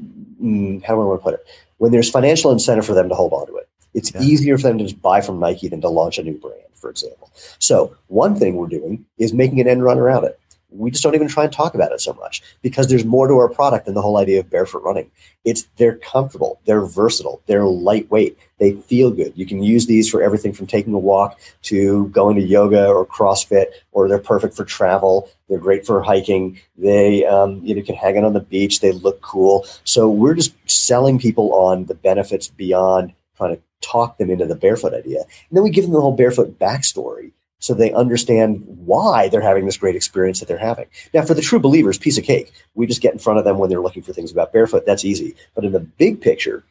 mm, 0.42 0.82
how 0.84 0.94
do 0.94 1.02
I 1.02 1.04
want 1.04 1.20
to 1.20 1.24
put 1.24 1.34
it 1.34 1.46
when 1.78 1.92
there's 1.92 2.10
financial 2.10 2.52
incentive 2.52 2.86
for 2.86 2.94
them 2.94 3.08
to 3.08 3.14
hold 3.14 3.32
on 3.32 3.46
to 3.48 3.56
it. 3.56 3.68
It's 3.94 4.14
yeah. 4.14 4.22
easier 4.22 4.56
for 4.56 4.68
them 4.68 4.78
to 4.78 4.84
just 4.84 5.02
buy 5.02 5.20
from 5.20 5.40
Nike 5.40 5.68
than 5.68 5.80
to 5.80 5.88
launch 5.88 6.18
a 6.18 6.22
new 6.22 6.38
brand, 6.38 6.62
for 6.74 6.88
example. 6.88 7.30
So 7.58 7.96
one 8.06 8.36
thing 8.36 8.56
we're 8.56 8.68
doing 8.68 9.04
is 9.18 9.34
making 9.34 9.60
an 9.60 9.68
end 9.68 9.82
run 9.82 9.98
around 9.98 10.24
it 10.24 10.38
we 10.74 10.90
just 10.90 11.02
don't 11.02 11.14
even 11.14 11.28
try 11.28 11.44
and 11.44 11.52
talk 11.52 11.74
about 11.74 11.92
it 11.92 12.00
so 12.00 12.12
much 12.14 12.42
because 12.62 12.88
there's 12.88 13.04
more 13.04 13.28
to 13.28 13.34
our 13.34 13.48
product 13.48 13.86
than 13.86 13.94
the 13.94 14.02
whole 14.02 14.16
idea 14.16 14.40
of 14.40 14.50
barefoot 14.50 14.82
running. 14.82 15.10
It's 15.44 15.64
they're 15.76 15.96
comfortable, 15.96 16.60
they're 16.64 16.84
versatile, 16.84 17.42
they're 17.46 17.64
lightweight, 17.64 18.38
they 18.58 18.72
feel 18.72 19.10
good. 19.10 19.32
You 19.34 19.46
can 19.46 19.62
use 19.62 19.86
these 19.86 20.08
for 20.08 20.22
everything 20.22 20.52
from 20.52 20.66
taking 20.66 20.94
a 20.94 20.98
walk 20.98 21.38
to 21.62 22.06
going 22.08 22.36
to 22.36 22.42
yoga 22.42 22.86
or 22.86 23.04
CrossFit, 23.04 23.66
or 23.92 24.08
they're 24.08 24.18
perfect 24.18 24.54
for 24.54 24.64
travel. 24.64 25.28
They're 25.48 25.58
great 25.58 25.84
for 25.84 26.02
hiking. 26.02 26.60
They 26.76 27.26
um, 27.26 27.60
you 27.64 27.74
know 27.74 27.82
can 27.82 27.96
hang 27.96 28.18
out 28.18 28.24
on 28.24 28.32
the 28.32 28.40
beach. 28.40 28.80
They 28.80 28.92
look 28.92 29.20
cool. 29.20 29.66
So 29.84 30.08
we're 30.08 30.34
just 30.34 30.54
selling 30.66 31.18
people 31.18 31.52
on 31.54 31.86
the 31.86 31.94
benefits 31.94 32.48
beyond 32.48 33.12
trying 33.36 33.56
to 33.56 33.62
talk 33.80 34.18
them 34.18 34.30
into 34.30 34.46
the 34.46 34.54
barefoot 34.54 34.94
idea, 34.94 35.20
and 35.20 35.56
then 35.56 35.62
we 35.62 35.70
give 35.70 35.84
them 35.84 35.92
the 35.92 36.00
whole 36.00 36.16
barefoot 36.16 36.58
backstory 36.58 37.32
so 37.62 37.74
they 37.74 37.92
understand 37.92 38.60
why 38.66 39.28
they're 39.28 39.40
having 39.40 39.66
this 39.66 39.76
great 39.76 39.94
experience 39.94 40.40
that 40.40 40.46
they're 40.46 40.58
having. 40.58 40.86
Now, 41.14 41.22
for 41.22 41.32
the 41.32 41.40
true 41.40 41.60
believers, 41.60 41.96
piece 41.96 42.18
of 42.18 42.24
cake. 42.24 42.52
We 42.74 42.88
just 42.88 43.00
get 43.00 43.12
in 43.12 43.20
front 43.20 43.38
of 43.38 43.44
them 43.44 43.58
when 43.58 43.70
they're 43.70 43.80
looking 43.80 44.02
for 44.02 44.12
things 44.12 44.32
about 44.32 44.52
barefoot. 44.52 44.84
That's 44.84 45.04
easy. 45.04 45.36
But 45.54 45.64
in 45.64 45.70
the 45.70 45.78
big 45.78 46.20
picture, 46.20 46.64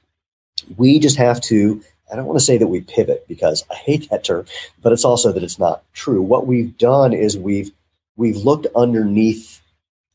we 0.76 1.00
just 1.00 1.16
have 1.16 1.40
to. 1.44 1.82
I 2.12 2.18
don't 2.18 2.26
want 2.26 2.40
to 2.40 2.46
say 2.46 2.58
that 2.58 2.68
we 2.68 2.82
pivot 2.82 3.26
because 3.30 3.64
I 3.72 3.76
hate 3.76 4.10
that 4.10 4.26
term, 4.26 4.46
but 4.82 4.92
it's 4.92 5.06
also 5.06 5.32
that 5.32 5.44
it's 5.44 5.58
not 5.58 5.82
true. 5.94 6.22
What 6.22 6.46
we've 6.46 6.78
done 6.78 7.14
is 7.14 7.38
we've 7.38 7.72
we've 8.18 8.36
looked 8.36 8.68
underneath 8.76 9.62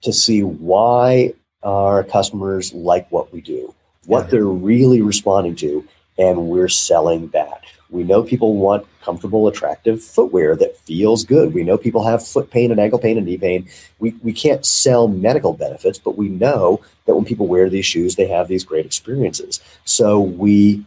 to 0.02 0.12
see 0.12 0.42
why 0.42 1.32
our 1.62 2.04
customers 2.04 2.74
like 2.74 3.10
what 3.10 3.32
we 3.32 3.40
do, 3.40 3.74
what 4.04 4.24
yeah. 4.24 4.30
they're 4.32 4.44
really 4.44 5.00
responding 5.00 5.56
to, 5.56 5.88
and 6.18 6.48
we're 6.48 6.68
selling 6.68 7.28
that. 7.28 7.62
We 7.90 8.02
know 8.02 8.22
people 8.22 8.56
want 8.56 8.86
comfortable, 9.02 9.46
attractive 9.46 10.02
footwear 10.02 10.56
that 10.56 10.76
feels 10.78 11.24
good. 11.24 11.54
We 11.54 11.62
know 11.62 11.78
people 11.78 12.04
have 12.04 12.26
foot 12.26 12.50
pain 12.50 12.70
and 12.70 12.80
ankle 12.80 12.98
pain 12.98 13.16
and 13.16 13.26
knee 13.26 13.38
pain. 13.38 13.68
We, 14.00 14.10
we 14.22 14.32
can't 14.32 14.66
sell 14.66 15.06
medical 15.06 15.52
benefits, 15.52 15.98
but 15.98 16.16
we 16.16 16.28
know 16.28 16.80
that 17.04 17.14
when 17.14 17.24
people 17.24 17.46
wear 17.46 17.70
these 17.70 17.86
shoes, 17.86 18.16
they 18.16 18.26
have 18.26 18.48
these 18.48 18.64
great 18.64 18.86
experiences. 18.86 19.60
So 19.84 20.20
we 20.20 20.84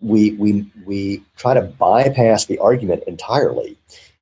we 0.00 0.32
we 0.32 0.70
we 0.84 1.24
try 1.36 1.54
to 1.54 1.62
bypass 1.62 2.44
the 2.44 2.58
argument 2.58 3.02
entirely 3.06 3.76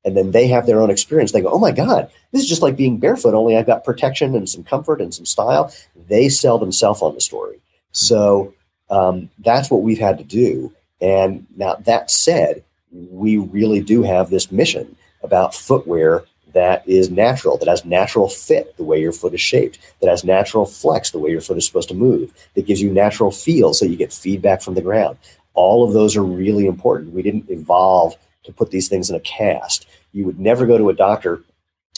and 0.04 0.16
then 0.16 0.32
they 0.32 0.46
have 0.48 0.66
their 0.66 0.80
own 0.80 0.90
experience. 0.90 1.32
They 1.32 1.40
go, 1.40 1.50
"Oh 1.50 1.58
my 1.58 1.72
God, 1.72 2.10
this 2.32 2.42
is 2.42 2.48
just 2.48 2.62
like 2.62 2.76
being 2.76 2.98
barefoot. 2.98 3.34
Only 3.34 3.56
I've 3.56 3.66
got 3.66 3.84
protection 3.84 4.34
and 4.34 4.48
some 4.48 4.62
comfort 4.62 5.00
and 5.00 5.14
some 5.14 5.24
style." 5.24 5.72
They 6.08 6.28
sell 6.28 6.58
themselves 6.58 7.00
on 7.02 7.14
the 7.14 7.20
story. 7.20 7.56
Hmm. 7.56 7.60
So 7.92 8.54
um, 8.94 9.28
that's 9.40 9.70
what 9.70 9.83
we've 9.83 9.98
had 9.98 10.18
to 10.18 10.24
do. 10.24 10.72
And 11.00 11.46
now 11.57 11.74
that 11.80 12.11
said, 12.11 12.62
we 12.92 13.37
really 13.38 13.80
do 13.80 14.02
have 14.02 14.30
this 14.30 14.52
mission 14.52 14.96
about 15.22 15.54
footwear 15.54 16.24
that 16.52 16.88
is 16.88 17.11
natural, 17.11 17.59
that 17.59 17.66
has 17.66 17.85
natural 17.85 18.28
fit 18.28 18.76
the 18.76 18.85
way 18.85 19.00
your 19.00 19.11
foot 19.11 19.35
is 19.35 19.40
shaped, 19.40 19.80
that 20.00 20.09
has 20.09 20.22
natural 20.22 20.64
flex 20.64 21.11
the 21.11 21.18
way 21.18 21.30
your 21.30 21.40
foot 21.40 21.57
is 21.57 21.66
supposed 21.66 21.88
to 21.88 21.94
move, 21.94 22.33
that 22.54 22.66
gives 22.66 22.80
you 22.80 22.92
natural 22.92 23.33
feel 23.33 23.74
so 23.74 23.85
you 23.85 23.96
get 23.96 24.12
feedback 24.12 24.62
from 24.62 24.74
the 24.74 24.80
ground. 24.80 25.18
All 25.54 25.85
of 25.85 25.92
those 25.92 26.16
are 26.16 26.22
really 26.22 26.66
important. 26.66 27.12
We 27.12 27.22
didn't 27.22 27.50
evolve 27.50 28.14
to 28.44 28.52
put 28.52 28.70
these 28.70 28.88
things 28.88 29.11
in 29.11 29.16
a 29.16 29.20
cast. 29.20 29.87
You 30.12 30.24
would 30.26 30.38
never 30.38 30.66
go 30.66 30.78
to 30.78 30.90
a 30.90 30.94
doctor. 30.94 31.42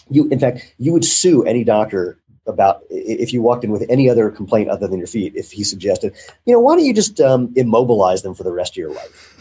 You, 0.08 0.28
in 0.28 0.40
fact, 0.40 0.74
you 0.78 0.94
would 0.94 1.04
sue 1.04 1.44
any 1.44 1.62
doctor 1.62 2.16
about 2.46 2.82
if 2.90 3.32
you 3.32 3.42
walked 3.42 3.64
in 3.64 3.70
with 3.70 3.84
any 3.88 4.08
other 4.08 4.30
complaint 4.30 4.70
other 4.70 4.86
than 4.86 4.98
your 4.98 5.06
feet, 5.06 5.34
if 5.34 5.52
he 5.52 5.64
suggested, 5.64 6.14
you 6.44 6.52
know, 6.52 6.60
why 6.60 6.76
don't 6.76 6.84
you 6.84 6.94
just 6.94 7.20
um, 7.20 7.52
immobilize 7.56 8.22
them 8.22 8.34
for 8.34 8.44
the 8.44 8.52
rest 8.52 8.72
of 8.72 8.76
your 8.76 8.92
life? 8.92 9.32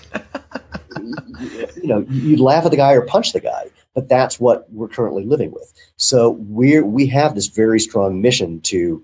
you 1.82 1.88
know, 1.88 2.06
you'd 2.10 2.40
laugh 2.40 2.66
at 2.66 2.72
the 2.72 2.78
guy 2.78 2.94
or 2.94 3.02
punch 3.02 3.34
the 3.34 3.40
guy, 3.40 3.70
but 3.94 4.10
that's 4.10 4.40
what 4.40 4.72
we're 4.72 4.88
currently 4.88 5.26
living 5.26 5.52
with. 5.52 5.74
So 5.98 6.32
we're 6.32 6.86
we 6.86 7.08
have 7.08 7.36
this 7.36 7.48
very 7.48 7.80
strong 7.80 8.22
mission 8.22 8.62
to 8.62 9.04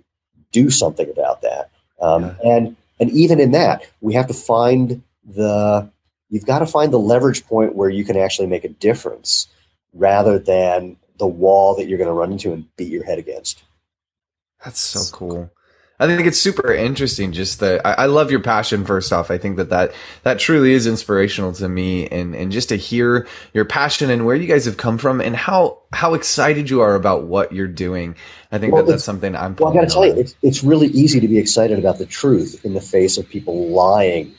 do 0.52 0.70
something 0.70 1.10
about 1.10 1.42
that, 1.42 1.70
um, 2.02 2.24
yeah. 2.24 2.36
and 2.44 2.76
and 3.00 3.10
even 3.12 3.40
in 3.40 3.52
that, 3.52 3.84
we 4.02 4.14
have 4.14 4.28
to 4.28 4.34
find 4.34 5.02
the 5.26 5.90
you've 6.30 6.46
got 6.46 6.60
to 6.60 6.66
find 6.66 6.92
the 6.94 7.00
leverage 7.00 7.46
point 7.46 7.76
where 7.76 7.90
you 7.90 8.04
can 8.04 8.18
actually 8.18 8.48
make 8.48 8.64
a 8.64 8.70
difference, 8.70 9.48
rather 9.94 10.40
than 10.40 10.98
the 11.20 11.28
wall 11.28 11.76
that 11.76 11.88
you're 11.88 11.98
going 11.98 12.08
to 12.08 12.14
run 12.14 12.32
into 12.32 12.52
and 12.52 12.66
beat 12.78 12.92
your 12.92 13.04
head 13.04 13.20
against. 13.20 13.64
That's 14.64 14.80
so 14.80 15.16
cool. 15.16 15.52
I 16.02 16.08
think 16.08 16.28
it's 16.28 16.42
super 16.42 16.74
interesting. 16.74 17.32
Just 17.32 17.60
that 17.60 17.86
I, 17.86 17.94
I, 17.94 18.06
love 18.08 18.32
your 18.32 18.40
passion. 18.40 18.86
First 18.86 19.14
off, 19.14 19.30
I 19.30 19.38
think 19.38 19.58
that 19.58 19.70
that 19.70 19.94
that 20.24 20.40
truly 20.40 20.74
is 20.74 20.88
inspirational 20.88 21.54
to 21.54 21.70
me, 21.70 22.08
and 22.08 22.36
and 22.36 22.52
just 22.52 22.70
to 22.70 22.76
hear 22.76 23.28
your 23.54 23.66
passion 23.66 24.10
and 24.10 24.26
where 24.26 24.36
you 24.36 24.48
guys 24.48 24.66
have 24.66 24.78
come 24.78 24.98
from, 24.98 25.22
and 25.22 25.36
how 25.36 25.78
how 25.94 26.16
excited 26.16 26.72
you 26.72 26.82
are 26.82 26.96
about 26.96 27.26
what 27.26 27.52
you're 27.52 27.68
doing. 27.68 28.16
I 28.52 28.58
think 28.58 28.74
well, 28.74 28.84
that 28.84 28.94
that's 28.94 29.04
something 29.04 29.36
I'm. 29.36 29.56
Well, 29.58 29.70
I 29.70 29.76
got 29.76 29.82
to 29.82 29.94
tell 29.94 30.08
you, 30.08 30.14
it's 30.14 30.36
it's 30.42 30.64
really 30.64 30.88
easy 30.88 31.20
to 31.20 31.28
be 31.28 31.38
excited 31.38 31.78
about 31.78 32.00
the 32.00 32.08
truth 32.08 32.66
in 32.66 32.74
the 32.74 32.82
face 32.82 33.20
of 33.20 33.30
people 33.30 33.68
lying. 33.68 34.34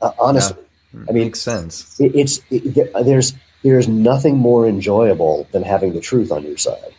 Uh, 0.00 0.12
honestly, 0.18 0.56
yeah. 0.94 1.00
I 1.10 1.12
mean, 1.12 1.24
makes 1.24 1.42
sense. 1.42 2.00
It, 2.00 2.16
it's 2.16 2.40
it, 2.50 2.90
there's 3.04 3.34
there's 3.62 3.86
nothing 3.86 4.38
more 4.38 4.66
enjoyable 4.66 5.46
than 5.52 5.62
having 5.62 5.92
the 5.92 6.00
truth 6.00 6.32
on 6.32 6.42
your 6.42 6.56
side. 6.56 6.94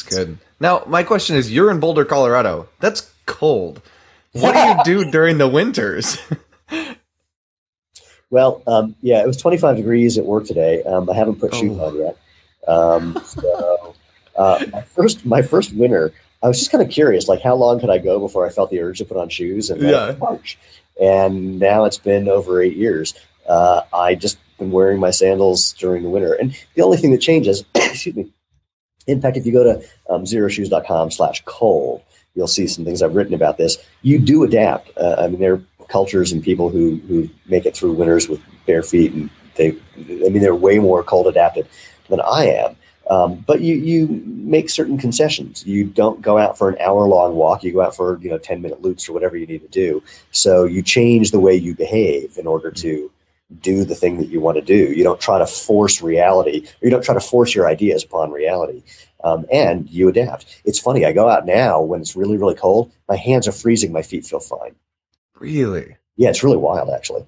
It's 0.00 0.14
good. 0.14 0.38
Now, 0.60 0.84
my 0.86 1.02
question 1.02 1.34
is 1.36 1.52
you're 1.52 1.70
in 1.70 1.80
Boulder, 1.80 2.04
Colorado. 2.04 2.68
That's 2.78 3.12
cold. 3.26 3.82
What 4.32 4.52
do 4.52 4.90
you 4.92 5.02
do 5.02 5.10
during 5.10 5.38
the 5.38 5.48
winters? 5.48 6.18
well, 8.30 8.62
um, 8.68 8.94
yeah, 9.02 9.22
it 9.22 9.26
was 9.26 9.36
25 9.38 9.76
degrees 9.76 10.16
at 10.16 10.24
work 10.24 10.44
today. 10.44 10.84
Um, 10.84 11.10
I 11.10 11.14
haven't 11.14 11.40
put 11.40 11.52
shoes 11.52 11.76
oh. 11.80 11.86
on 11.86 11.96
yet. 11.96 12.16
Um, 12.68 13.20
so, 13.24 13.94
uh, 14.36 14.64
my 14.72 14.82
first 14.82 15.26
my 15.26 15.42
first 15.42 15.72
winter, 15.72 16.12
I 16.44 16.48
was 16.48 16.58
just 16.58 16.70
kind 16.70 16.84
of 16.84 16.90
curious, 16.90 17.26
like 17.26 17.40
how 17.40 17.56
long 17.56 17.80
could 17.80 17.90
I 17.90 17.98
go 17.98 18.20
before 18.20 18.46
I 18.46 18.50
felt 18.50 18.70
the 18.70 18.80
urge 18.80 18.98
to 18.98 19.04
put 19.04 19.16
on 19.16 19.28
shoes? 19.28 19.70
And 19.70 19.82
yeah. 19.82 20.14
March. 20.20 20.58
And 21.00 21.58
now 21.58 21.86
it's 21.86 21.98
been 21.98 22.28
over 22.28 22.62
eight 22.62 22.76
years. 22.76 23.14
Uh, 23.48 23.82
I 23.92 24.14
just 24.14 24.38
been 24.58 24.70
wearing 24.70 25.00
my 25.00 25.10
sandals 25.10 25.72
during 25.72 26.04
the 26.04 26.08
winter, 26.08 26.34
and 26.34 26.56
the 26.74 26.82
only 26.82 26.98
thing 26.98 27.10
that 27.12 27.20
changes, 27.20 27.64
excuse 27.74 28.14
me, 28.14 28.30
in 29.08 29.20
fact, 29.20 29.36
if 29.36 29.46
you 29.46 29.52
go 29.52 29.64
to 29.64 29.82
um, 30.10 30.24
xeroshoes.com 30.24 31.10
slash 31.10 31.42
cold, 31.46 32.02
you'll 32.34 32.46
see 32.46 32.66
some 32.66 32.84
things 32.84 33.02
I've 33.02 33.16
written 33.16 33.34
about 33.34 33.56
this. 33.56 33.78
You 34.02 34.18
do 34.18 34.44
adapt. 34.44 34.96
Uh, 34.96 35.16
I 35.18 35.28
mean, 35.28 35.40
there 35.40 35.54
are 35.54 35.62
cultures 35.88 36.30
and 36.30 36.42
people 36.42 36.68
who, 36.68 36.96
who 37.08 37.28
make 37.46 37.66
it 37.66 37.76
through 37.76 37.94
winters 37.94 38.28
with 38.28 38.40
bare 38.66 38.82
feet, 38.82 39.12
and 39.12 39.30
they, 39.56 39.70
I 39.96 40.28
mean, 40.28 40.40
they're 40.40 40.54
way 40.54 40.78
more 40.78 41.02
cold 41.02 41.26
adapted 41.26 41.66
than 42.08 42.20
I 42.20 42.46
am. 42.46 42.76
Um, 43.10 43.42
but 43.46 43.62
you, 43.62 43.74
you 43.76 44.22
make 44.26 44.68
certain 44.68 44.98
concessions. 44.98 45.66
You 45.66 45.84
don't 45.84 46.20
go 46.20 46.36
out 46.36 46.58
for 46.58 46.68
an 46.68 46.76
hour 46.78 47.08
long 47.08 47.34
walk. 47.34 47.64
You 47.64 47.72
go 47.72 47.80
out 47.80 47.96
for, 47.96 48.18
you 48.20 48.28
know, 48.28 48.36
10 48.36 48.60
minute 48.60 48.82
loops 48.82 49.08
or 49.08 49.14
whatever 49.14 49.36
you 49.36 49.46
need 49.46 49.62
to 49.62 49.68
do. 49.68 50.02
So 50.30 50.64
you 50.64 50.82
change 50.82 51.30
the 51.30 51.40
way 51.40 51.54
you 51.54 51.74
behave 51.74 52.36
in 52.36 52.46
order 52.46 52.70
to 52.70 53.10
do 53.60 53.84
the 53.84 53.94
thing 53.94 54.18
that 54.18 54.28
you 54.28 54.40
want 54.40 54.56
to 54.56 54.62
do. 54.62 54.92
You 54.92 55.04
don't 55.04 55.20
try 55.20 55.38
to 55.38 55.46
force 55.46 56.02
reality, 56.02 56.66
or 56.66 56.86
you 56.86 56.90
don't 56.90 57.04
try 57.04 57.14
to 57.14 57.20
force 57.20 57.54
your 57.54 57.68
ideas 57.68 58.04
upon 58.04 58.30
reality. 58.30 58.82
Um, 59.24 59.46
and 59.52 59.88
you 59.90 60.08
adapt. 60.08 60.60
It's 60.64 60.78
funny. 60.78 61.04
I 61.04 61.12
go 61.12 61.28
out 61.28 61.46
now 61.46 61.80
when 61.80 62.00
it's 62.00 62.14
really, 62.14 62.36
really 62.36 62.54
cold. 62.54 62.92
My 63.08 63.16
hands 63.16 63.48
are 63.48 63.52
freezing. 63.52 63.92
My 63.92 64.02
feet 64.02 64.26
feel 64.26 64.40
fine. 64.40 64.76
Really? 65.38 65.96
Yeah, 66.16 66.30
it's 66.30 66.44
really 66.44 66.56
wild, 66.56 66.90
actually. 66.90 67.24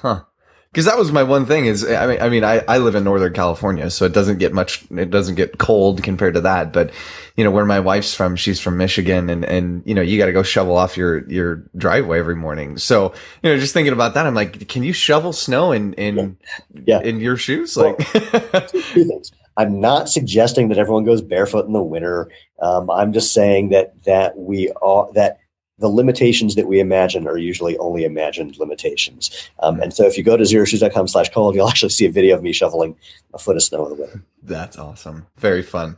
Huh 0.00 0.24
because 0.72 0.84
that 0.84 0.96
was 0.96 1.10
my 1.10 1.22
one 1.22 1.46
thing 1.46 1.66
is 1.66 1.84
I 1.84 2.06
mean 2.06 2.20
I 2.20 2.28
mean 2.28 2.44
I, 2.44 2.62
I 2.68 2.78
live 2.78 2.94
in 2.94 3.04
Northern 3.04 3.32
California 3.32 3.90
so 3.90 4.04
it 4.04 4.12
doesn't 4.12 4.38
get 4.38 4.52
much 4.52 4.84
it 4.90 5.10
doesn't 5.10 5.34
get 5.34 5.58
cold 5.58 6.02
compared 6.02 6.34
to 6.34 6.40
that 6.42 6.72
but 6.72 6.92
you 7.36 7.44
know 7.44 7.50
where 7.50 7.64
my 7.64 7.80
wife's 7.80 8.14
from 8.14 8.36
she's 8.36 8.60
from 8.60 8.76
Michigan 8.76 9.30
and 9.30 9.44
and 9.44 9.82
you 9.84 9.94
know 9.94 10.02
you 10.02 10.18
got 10.18 10.26
to 10.26 10.32
go 10.32 10.42
shovel 10.42 10.76
off 10.76 10.96
your 10.96 11.28
your 11.28 11.64
driveway 11.76 12.18
every 12.18 12.36
morning. 12.36 12.78
So 12.78 13.12
you 13.42 13.50
know 13.50 13.58
just 13.58 13.74
thinking 13.74 13.92
about 13.92 14.14
that 14.14 14.26
I'm 14.26 14.34
like 14.34 14.68
can 14.68 14.82
you 14.82 14.92
shovel 14.92 15.32
snow 15.32 15.72
in 15.72 15.94
in 15.94 16.38
yeah. 16.86 17.00
in 17.00 17.20
your 17.20 17.36
shoes? 17.36 17.76
Like 17.76 17.98
well, 18.32 18.66
two 18.68 19.04
things. 19.04 19.32
I'm 19.56 19.80
not 19.80 20.08
suggesting 20.08 20.68
that 20.68 20.78
everyone 20.78 21.04
goes 21.04 21.20
barefoot 21.20 21.66
in 21.66 21.72
the 21.72 21.82
winter. 21.82 22.30
Um, 22.62 22.90
I'm 22.90 23.12
just 23.12 23.34
saying 23.34 23.70
that 23.70 24.02
that 24.04 24.38
we 24.38 24.70
are 24.80 25.10
that 25.14 25.40
the 25.80 25.88
limitations 25.88 26.54
that 26.54 26.66
we 26.66 26.78
imagine 26.78 27.26
are 27.26 27.38
usually 27.38 27.76
only 27.78 28.04
imagined 28.04 28.58
limitations. 28.58 29.50
Um, 29.60 29.80
and 29.80 29.92
so 29.92 30.06
if 30.06 30.16
you 30.16 30.22
go 30.22 30.36
to 30.36 30.44
xeroshoes.com 30.44 31.08
slash 31.08 31.30
cold, 31.30 31.54
you'll 31.54 31.68
actually 31.70 31.88
see 31.90 32.06
a 32.06 32.10
video 32.10 32.36
of 32.36 32.42
me 32.42 32.52
shoveling 32.52 32.96
a 33.34 33.38
foot 33.38 33.56
of 33.56 33.62
snow 33.62 33.84
in 33.86 33.96
the 33.96 34.02
winter. 34.02 34.22
That's 34.42 34.78
awesome. 34.78 35.26
Very 35.36 35.62
fun. 35.62 35.96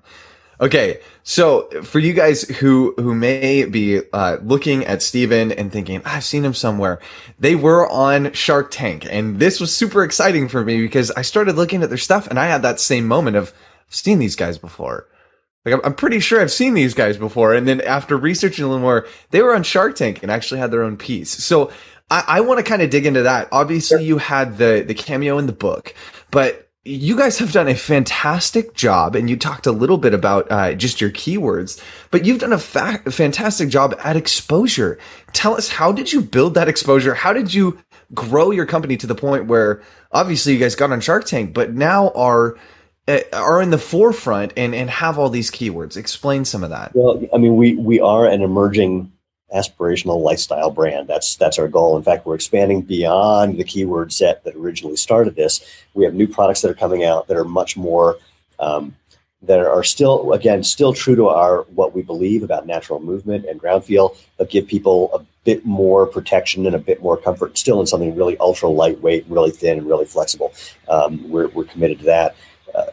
Okay, 0.60 1.00
so 1.24 1.68
for 1.82 1.98
you 1.98 2.12
guys 2.12 2.42
who 2.42 2.94
who 2.96 3.16
may 3.16 3.64
be 3.64 4.00
uh, 4.12 4.36
looking 4.44 4.84
at 4.84 5.02
Steven 5.02 5.50
and 5.50 5.72
thinking 5.72 6.00
I've 6.04 6.22
seen 6.22 6.44
him 6.44 6.54
somewhere, 6.54 7.00
they 7.40 7.56
were 7.56 7.88
on 7.90 8.32
Shark 8.32 8.70
Tank, 8.70 9.04
and 9.10 9.40
this 9.40 9.58
was 9.58 9.74
super 9.74 10.04
exciting 10.04 10.46
for 10.46 10.62
me 10.64 10.80
because 10.80 11.10
I 11.12 11.22
started 11.22 11.56
looking 11.56 11.82
at 11.82 11.88
their 11.88 11.98
stuff 11.98 12.28
and 12.28 12.38
I 12.38 12.46
had 12.46 12.62
that 12.62 12.78
same 12.78 13.08
moment 13.08 13.36
of 13.36 13.52
I've 13.88 13.94
seen 13.96 14.20
these 14.20 14.36
guys 14.36 14.56
before. 14.56 15.08
Like 15.64 15.74
I'm, 15.74 15.80
I'm 15.84 15.94
pretty 15.94 16.20
sure 16.20 16.40
I've 16.40 16.52
seen 16.52 16.74
these 16.74 16.94
guys 16.94 17.16
before, 17.16 17.54
and 17.54 17.66
then 17.66 17.80
after 17.80 18.16
researching 18.16 18.64
a 18.64 18.68
little 18.68 18.82
more, 18.82 19.06
they 19.30 19.42
were 19.42 19.54
on 19.54 19.62
Shark 19.62 19.96
Tank 19.96 20.22
and 20.22 20.30
actually 20.30 20.60
had 20.60 20.70
their 20.70 20.82
own 20.82 20.96
piece. 20.96 21.30
So 21.30 21.70
I, 22.10 22.24
I 22.26 22.40
want 22.40 22.58
to 22.58 22.64
kind 22.64 22.82
of 22.82 22.90
dig 22.90 23.06
into 23.06 23.22
that. 23.22 23.48
Obviously, 23.52 24.04
you 24.04 24.18
had 24.18 24.58
the 24.58 24.84
the 24.86 24.94
cameo 24.94 25.38
in 25.38 25.46
the 25.46 25.52
book, 25.52 25.94
but 26.30 26.68
you 26.84 27.16
guys 27.16 27.38
have 27.38 27.52
done 27.52 27.68
a 27.68 27.76
fantastic 27.76 28.74
job 28.74 29.14
and 29.14 29.30
you 29.30 29.36
talked 29.36 29.66
a 29.66 29.72
little 29.72 29.98
bit 29.98 30.12
about 30.12 30.50
uh, 30.50 30.74
just 30.74 31.00
your 31.00 31.10
keywords 31.10 31.80
but 32.10 32.24
you've 32.24 32.40
done 32.40 32.52
a 32.52 32.58
fa- 32.58 33.00
fantastic 33.08 33.68
job 33.68 33.94
at 34.02 34.16
exposure 34.16 34.98
tell 35.32 35.54
us 35.54 35.68
how 35.68 35.92
did 35.92 36.12
you 36.12 36.20
build 36.20 36.54
that 36.54 36.68
exposure 36.68 37.14
how 37.14 37.32
did 37.32 37.54
you 37.54 37.78
grow 38.14 38.50
your 38.50 38.66
company 38.66 38.96
to 38.96 39.06
the 39.06 39.14
point 39.14 39.46
where 39.46 39.80
obviously 40.10 40.52
you 40.52 40.58
guys 40.58 40.74
got 40.74 40.90
on 40.90 41.00
shark 41.00 41.24
tank 41.24 41.54
but 41.54 41.72
now 41.72 42.10
are 42.16 42.58
are 43.32 43.60
in 43.60 43.70
the 43.70 43.78
forefront 43.78 44.52
and 44.56 44.74
and 44.74 44.88
have 44.88 45.18
all 45.18 45.28
these 45.28 45.50
keywords 45.50 45.96
explain 45.96 46.44
some 46.44 46.62
of 46.62 46.70
that 46.70 46.92
well 46.94 47.20
i 47.34 47.38
mean 47.38 47.56
we 47.56 47.74
we 47.74 48.00
are 48.00 48.26
an 48.26 48.42
emerging 48.42 49.10
aspirational 49.54 50.20
lifestyle 50.20 50.70
brand. 50.70 51.08
That's 51.08 51.36
that's 51.36 51.58
our 51.58 51.68
goal. 51.68 51.96
In 51.96 52.02
fact, 52.02 52.26
we're 52.26 52.34
expanding 52.34 52.82
beyond 52.82 53.58
the 53.58 53.64
keyword 53.64 54.12
set 54.12 54.44
that 54.44 54.56
originally 54.56 54.96
started 54.96 55.36
this. 55.36 55.60
We 55.94 56.04
have 56.04 56.14
new 56.14 56.26
products 56.26 56.62
that 56.62 56.70
are 56.70 56.74
coming 56.74 57.04
out 57.04 57.28
that 57.28 57.36
are 57.36 57.44
much 57.44 57.76
more 57.76 58.18
um, 58.58 58.96
that 59.42 59.58
are 59.58 59.84
still 59.84 60.32
again 60.32 60.62
still 60.62 60.92
true 60.92 61.16
to 61.16 61.28
our 61.28 61.62
what 61.74 61.94
we 61.94 62.02
believe 62.02 62.42
about 62.42 62.66
natural 62.66 63.00
movement 63.00 63.44
and 63.44 63.60
ground 63.60 63.84
feel, 63.84 64.16
but 64.38 64.50
give 64.50 64.66
people 64.66 65.10
a 65.14 65.24
bit 65.44 65.64
more 65.66 66.06
protection 66.06 66.66
and 66.66 66.74
a 66.74 66.78
bit 66.78 67.02
more 67.02 67.16
comfort. 67.16 67.58
Still 67.58 67.80
in 67.80 67.86
something 67.86 68.14
really 68.14 68.36
ultra 68.38 68.68
lightweight, 68.68 69.26
really 69.28 69.50
thin, 69.50 69.78
and 69.78 69.86
really 69.86 70.06
flexible. 70.06 70.52
Um, 70.88 71.28
we're 71.28 71.48
we're 71.48 71.64
committed 71.64 71.98
to 72.00 72.04
that. 72.06 72.36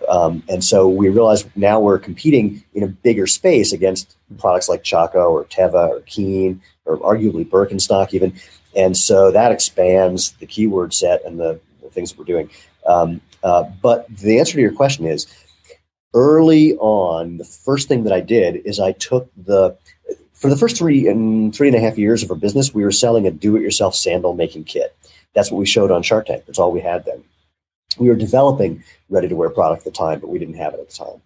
Um, 0.10 0.44
and 0.50 0.64
so 0.64 0.88
we 0.88 1.10
realize 1.10 1.46
now 1.56 1.80
we're 1.80 2.00
competing 2.00 2.64
in 2.74 2.84
a 2.84 2.88
bigger 2.88 3.28
space 3.28 3.72
against 3.72 4.18
products 4.38 4.68
like 4.68 4.84
Chaco 4.84 5.32
or 5.32 5.46
Teva 5.46 5.90
or 5.90 6.02
Keen 6.02 6.62
or 6.86 6.98
arguably 7.00 7.48
Birkenstock 7.48 8.14
even. 8.14 8.34
And 8.76 8.98
so 8.98 9.32
that 9.32 9.52
expands 9.52 10.32
the 10.34 10.46
keyword 10.46 10.94
set 10.94 11.24
and 11.26 11.40
the, 11.40 11.60
the 11.82 11.90
things 11.90 12.12
that 12.12 12.20
we're 12.20 12.26
doing. 12.26 12.50
Um, 12.86 13.22
uh, 13.44 13.64
but 13.82 14.08
the 14.18 14.40
answer 14.40 14.54
to 14.54 14.62
your 14.62 14.74
question 14.74 15.06
is 15.06 15.28
early 16.14 16.76
on, 16.78 17.38
the 17.38 17.46
first 17.46 17.88
thing 17.88 18.04
that 18.04 18.14
I 18.14 18.20
did 18.20 18.58
is 18.66 18.80
I 18.80 18.92
took 18.94 19.30
the 19.38 19.78
for 20.34 20.50
the 20.50 20.56
first 20.56 20.78
three 20.78 21.08
and 21.08 21.54
three 21.54 21.68
and 21.68 21.76
a 21.76 21.82
half 21.82 21.98
years 21.98 22.24
of 22.24 22.32
our 22.32 22.38
business, 22.38 22.74
we 22.74 22.84
were 22.86 22.94
selling 22.94 23.28
a 23.28 23.32
do-it-yourself 23.32 23.94
sandal 23.94 24.34
making 24.34 24.64
kit. 24.64 24.96
That's 25.36 25.52
what 25.52 25.58
we 25.58 25.66
showed 25.66 25.92
on 25.92 26.02
Shark 26.02 26.28
Tank. 26.28 26.46
That's 26.46 26.58
all 26.58 26.72
we 26.72 26.80
had 26.80 27.04
then 27.04 27.24
we 28.00 28.10
were 28.10 28.16
developing 28.16 28.84
ready 29.10 29.28
to 29.28 29.36
wear 29.36 29.50
product 29.50 29.86
at 29.86 29.86
the 29.86 29.98
time, 29.98 30.20
but 30.20 30.30
we 30.30 30.40
didn't 30.40 30.56
have 30.56 30.74
it 30.74 30.80
at 30.80 30.90
the 30.90 30.96
time. 30.96 31.22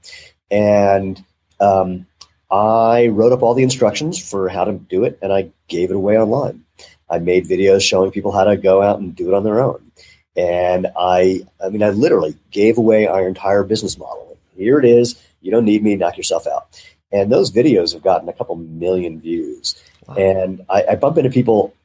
And 0.51 1.23
um, 1.59 2.07
I 2.51 3.07
wrote 3.07 3.31
up 3.31 3.41
all 3.41 3.53
the 3.53 3.63
instructions 3.63 4.19
for 4.19 4.49
how 4.49 4.65
to 4.65 4.73
do 4.73 5.03
it 5.03 5.17
and 5.21 5.33
I 5.33 5.51
gave 5.67 5.89
it 5.89 5.95
away 5.95 6.17
online. 6.17 6.63
I 7.09 7.19
made 7.19 7.47
videos 7.47 7.81
showing 7.81 8.11
people 8.11 8.31
how 8.31 8.43
to 8.43 8.57
go 8.57 8.81
out 8.81 8.99
and 8.99 9.15
do 9.15 9.27
it 9.27 9.33
on 9.33 9.43
their 9.43 9.61
own. 9.61 9.91
And 10.35 10.87
I, 10.97 11.41
I 11.63 11.69
mean, 11.69 11.83
I 11.83 11.89
literally 11.89 12.35
gave 12.51 12.77
away 12.77 13.07
our 13.07 13.27
entire 13.27 13.63
business 13.63 13.97
model. 13.97 14.37
Here 14.55 14.79
it 14.79 14.85
is. 14.85 15.21
You 15.41 15.51
don't 15.51 15.65
need 15.65 15.83
me. 15.83 15.95
Knock 15.95 16.17
yourself 16.17 16.47
out. 16.47 16.81
And 17.11 17.31
those 17.31 17.51
videos 17.51 17.93
have 17.93 18.01
gotten 18.01 18.29
a 18.29 18.33
couple 18.33 18.55
million 18.55 19.19
views. 19.19 19.81
Wow. 20.07 20.15
And 20.15 20.65
I, 20.69 20.85
I 20.91 20.95
bump 20.95 21.17
into 21.17 21.29
people 21.29 21.75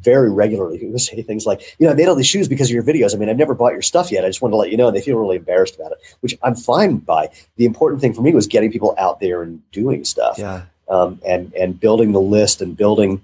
very 0.00 0.30
regularly 0.30 0.78
who 0.78 0.88
would 0.88 1.00
say 1.00 1.22
things 1.22 1.46
like, 1.46 1.60
you 1.78 1.86
know, 1.86 1.92
I 1.92 1.96
made 1.96 2.08
all 2.08 2.14
these 2.14 2.26
shoes 2.26 2.48
because 2.48 2.68
of 2.68 2.74
your 2.74 2.82
videos. 2.82 3.14
I 3.14 3.18
mean, 3.18 3.28
I've 3.28 3.36
never 3.36 3.54
bought 3.54 3.72
your 3.72 3.82
stuff 3.82 4.10
yet. 4.10 4.24
I 4.24 4.28
just 4.28 4.42
wanted 4.42 4.52
to 4.52 4.56
let 4.58 4.70
you 4.70 4.76
know. 4.76 4.88
And 4.88 4.96
they 4.96 5.00
feel 5.00 5.18
really 5.18 5.36
embarrassed 5.36 5.76
about 5.76 5.92
it, 5.92 5.98
which 6.20 6.36
I'm 6.42 6.54
fine 6.54 6.96
by. 6.98 7.30
The 7.56 7.64
important 7.64 8.00
thing 8.00 8.14
for 8.14 8.22
me 8.22 8.32
was 8.32 8.46
getting 8.46 8.72
people 8.72 8.94
out 8.98 9.20
there 9.20 9.42
and 9.42 9.60
doing 9.72 10.04
stuff. 10.04 10.38
Yeah. 10.38 10.62
Um, 10.88 11.20
and, 11.26 11.52
and 11.54 11.78
building 11.78 12.12
the 12.12 12.20
list 12.20 12.60
and 12.60 12.76
building. 12.76 13.22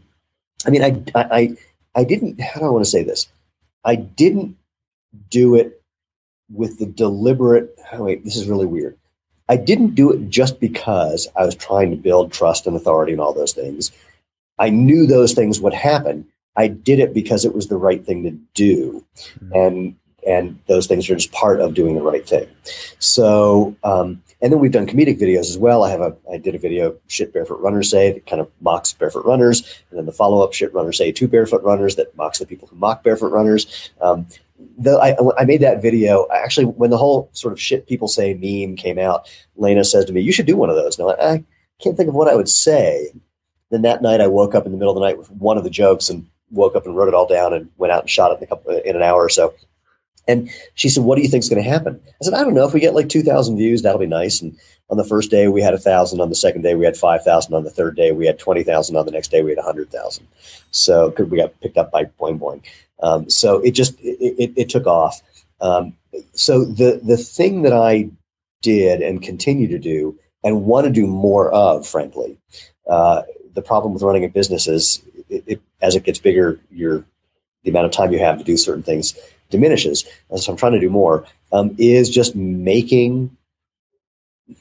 I 0.67 0.71
mean, 0.71 0.83
I, 0.83 1.03
I, 1.15 1.57
I 1.95 2.05
didn't, 2.05 2.41
how 2.41 2.61
do 2.61 2.67
I 2.67 2.71
want 2.71 2.85
to 2.85 2.91
say 2.91 3.03
this? 3.03 3.29
I 3.85 3.97
didn't 3.97 4.57
do 5.29 5.55
it 5.55 5.83
with 6.53 6.79
the 6.79 6.87
deliberate, 6.87 7.79
oh 7.93 8.05
wait, 8.05 8.25
this 8.25 8.37
is 8.37 8.49
really 8.49 8.67
weird. 8.67 8.97
I 9.49 9.57
didn't 9.57 9.95
do 9.95 10.13
it 10.13 10.31
just 10.31 10.61
because 10.61 11.27
I 11.37 11.45
was 11.45 11.55
trying 11.55 11.91
to 11.91 11.97
build 11.97 12.33
trust 12.33 12.67
and 12.67 12.77
authority 12.77 13.13
and 13.13 13.21
all 13.21 13.35
those 13.35 13.53
things. 13.53 13.91
I 14.59 14.71
knew 14.71 15.07
those 15.07 15.33
things 15.33 15.61
would 15.61 15.73
happen. 15.73 16.27
I 16.57 16.69
did 16.69 16.99
it 16.99 17.15
because 17.15 17.45
it 17.45 17.55
was 17.55 17.69
the 17.69 17.77
right 17.77 18.05
thing 18.05 18.25
to 18.25 18.31
do, 18.55 19.05
mm-hmm. 19.17 19.53
and 19.55 19.97
and 20.27 20.59
those 20.67 20.87
things 20.87 21.09
are 21.09 21.15
just 21.15 21.33
part 21.33 21.61
of 21.61 21.75
doing 21.75 21.95
the 21.95 22.03
right 22.03 22.29
thing. 22.29 22.47
So, 22.99 23.75
um, 23.83 24.23
and 24.43 24.53
then 24.53 24.59
we've 24.59 24.73
done 24.73 24.87
comedic 24.87 25.19
videos 25.19 25.49
as 25.49 25.59
well. 25.59 25.85
I 25.85 25.91
have 25.91 26.01
a 26.01 26.17
I 26.33 26.39
did 26.39 26.55
a 26.55 26.59
video 26.59 26.97
shit 27.07 27.33
barefoot 27.33 27.61
runners 27.61 27.91
say 27.91 28.13
that 28.13 28.27
kind 28.27 28.41
of 28.41 28.51
mocks 28.61 28.93
barefoot 28.93 29.25
runners, 29.25 29.63
and 29.91 29.99
then 29.99 30.07
the 30.07 30.13
follow 30.13 30.43
up 30.43 30.53
shit 30.53 30.73
runners 30.75 30.99
say 30.99 31.13
two 31.13 31.29
barefoot 31.29 31.63
runners 31.63 31.97
that 31.97 32.17
mocks 32.17 32.39
the 32.39 32.47
people 32.47 32.69
who 32.69 32.77
mock 32.77 33.03
barefoot 33.03 33.33
runners. 33.33 33.91
Um, 34.01 34.27
the, 34.79 34.99
I, 34.99 35.17
I 35.41 35.45
made 35.45 35.63
that 35.63 35.81
video 35.81 36.27
actually 36.35 36.67
when 36.67 36.91
the 36.91 36.99
whole 36.99 37.31
sort 37.33 37.53
of 37.53 37.61
shit 37.61 37.87
people 37.87 38.09
say 38.09 38.35
meme 38.35 38.77
came 38.77 38.99
out. 38.99 39.29
Lena 39.57 39.85
says 39.85 40.05
to 40.07 40.13
me, 40.13 40.21
"You 40.21 40.33
should 40.33 40.47
do 40.47 40.57
one 40.57 40.71
of 40.71 40.77
those." 40.77 40.99
And 40.99 41.09
I'm 41.09 41.17
like, 41.17 41.21
I 41.21 41.45
can't 41.83 41.97
think 41.97 42.09
of 42.09 42.15
what 42.15 42.29
I 42.29 42.37
would 42.37 42.49
say. 42.49 43.11
Then 43.71 43.83
that 43.83 44.03
night, 44.03 44.21
I 44.21 44.27
woke 44.27 44.55
up 44.55 44.67
in 44.67 44.73
the 44.73 44.79
middle 44.79 44.93
of 44.93 45.01
the 45.01 45.07
night 45.07 45.17
with 45.17 45.31
one 45.31 45.57
of 45.57 45.65
the 45.65 45.71
jokes 45.71 46.11
and 46.11 46.27
woke 46.51 46.77
up 46.77 46.87
and 46.87 46.97
wrote 46.97 47.09
it 47.09 47.15
all 47.15 47.27
down 47.27 47.53
and 47.53 47.71
went 47.77 47.93
out 47.93 48.03
and 48.03 48.11
shot 48.11 48.33
it 48.33 48.39
in, 48.39 48.45
a 48.45 48.47
couple, 48.47 48.77
in 48.77 48.97
an 48.97 49.03
hour 49.03 49.23
or 49.25 49.29
so. 49.29 49.55
And 50.29 50.51
she 50.75 50.89
said, 50.89 51.05
"What 51.05 51.17
do 51.17 51.23
you 51.23 51.29
think 51.29 51.43
is 51.43 51.49
going 51.49 51.63
to 51.63 51.69
happen?" 51.69 52.01
I 52.07 52.25
said, 52.25 52.35
"I 52.35 52.45
don't 52.45 52.55
know. 52.55 52.67
If 52.67 52.75
we 52.75 52.81
get 52.81 52.95
like 52.95 53.09
two 53.09 53.23
thousand 53.23 53.57
views, 53.57 53.83
that'll 53.83 53.99
be 53.99 54.07
nice." 54.07 54.41
And 54.41 54.57
on 54.91 54.97
the 54.97 55.05
first 55.05 55.31
day, 55.31 55.49
we 55.49 55.63
had 55.63 55.75
a 55.75 55.79
thousand. 55.79 56.21
On 56.21 56.29
the 56.29 56.35
second 56.35 56.63
day, 56.63 56.75
we 56.75 56.85
had 56.85 56.97
five 56.97 57.25
thousand. 57.25 57.55
On 57.55 57.65
the 57.65 57.71
third 57.71 57.97
day, 57.97 58.13
we 58.13 58.27
had 58.27 58.39
twenty 58.39 58.63
thousand. 58.63 58.97
On 58.97 59.07
the 59.07 59.13
next 59.13 59.31
day, 59.31 59.43
we 59.43 59.51
had 59.51 59.59
a 59.59 59.63
hundred 59.63 59.91
thousand. 59.91 60.27
So 60.71 61.13
we 61.19 61.39
got 61.39 61.59
picked 61.61 61.79
up 61.79 61.91
by 61.91 62.05
Boing 62.05 62.39
Boing. 62.39 62.63
Um, 63.03 63.31
so 63.31 63.61
it 63.61 63.73
just 63.73 63.99
it, 64.01 64.35
it, 64.39 64.53
it 64.57 64.69
took 64.69 64.87
off. 64.87 65.21
Um, 65.61 65.97
so 66.33 66.65
the 66.65 67.01
the 67.03 67.17
thing 67.17 67.63
that 67.63 67.73
I 67.73 68.11
did 68.63 69.01
and 69.01 69.23
continue 69.23 69.69
to 69.69 69.79
do 69.79 70.19
and 70.45 70.65
want 70.65 70.85
to 70.85 70.93
do 70.93 71.07
more 71.07 71.51
of, 71.53 71.87
frankly, 71.87 72.39
uh, 72.89 73.23
the 73.55 73.63
problem 73.63 73.95
with 73.95 74.03
running 74.03 74.25
a 74.25 74.29
business 74.29 74.67
is 74.67 75.03
it, 75.31 75.45
it, 75.47 75.63
as 75.81 75.97
it 75.97 76.05
gets 76.05 76.19
bigger, 76.19 76.61
your 76.71 77.05
the 77.63 77.71
amount 77.71 77.87
of 77.87 77.93
time 77.93 78.13
you 78.13 78.19
have 78.19 78.39
to 78.39 78.45
do 78.45 78.57
certain 78.57 78.83
things 78.83 79.15
diminishes. 79.51 80.07
And 80.31 80.41
so 80.41 80.53
I'm 80.53 80.59
trying 80.59 80.73
to 80.73 80.81
do 80.81 80.91
more. 80.91 81.27
Um, 81.53 81.75
is 81.79 82.09
just 82.09 82.37
making. 82.37 83.37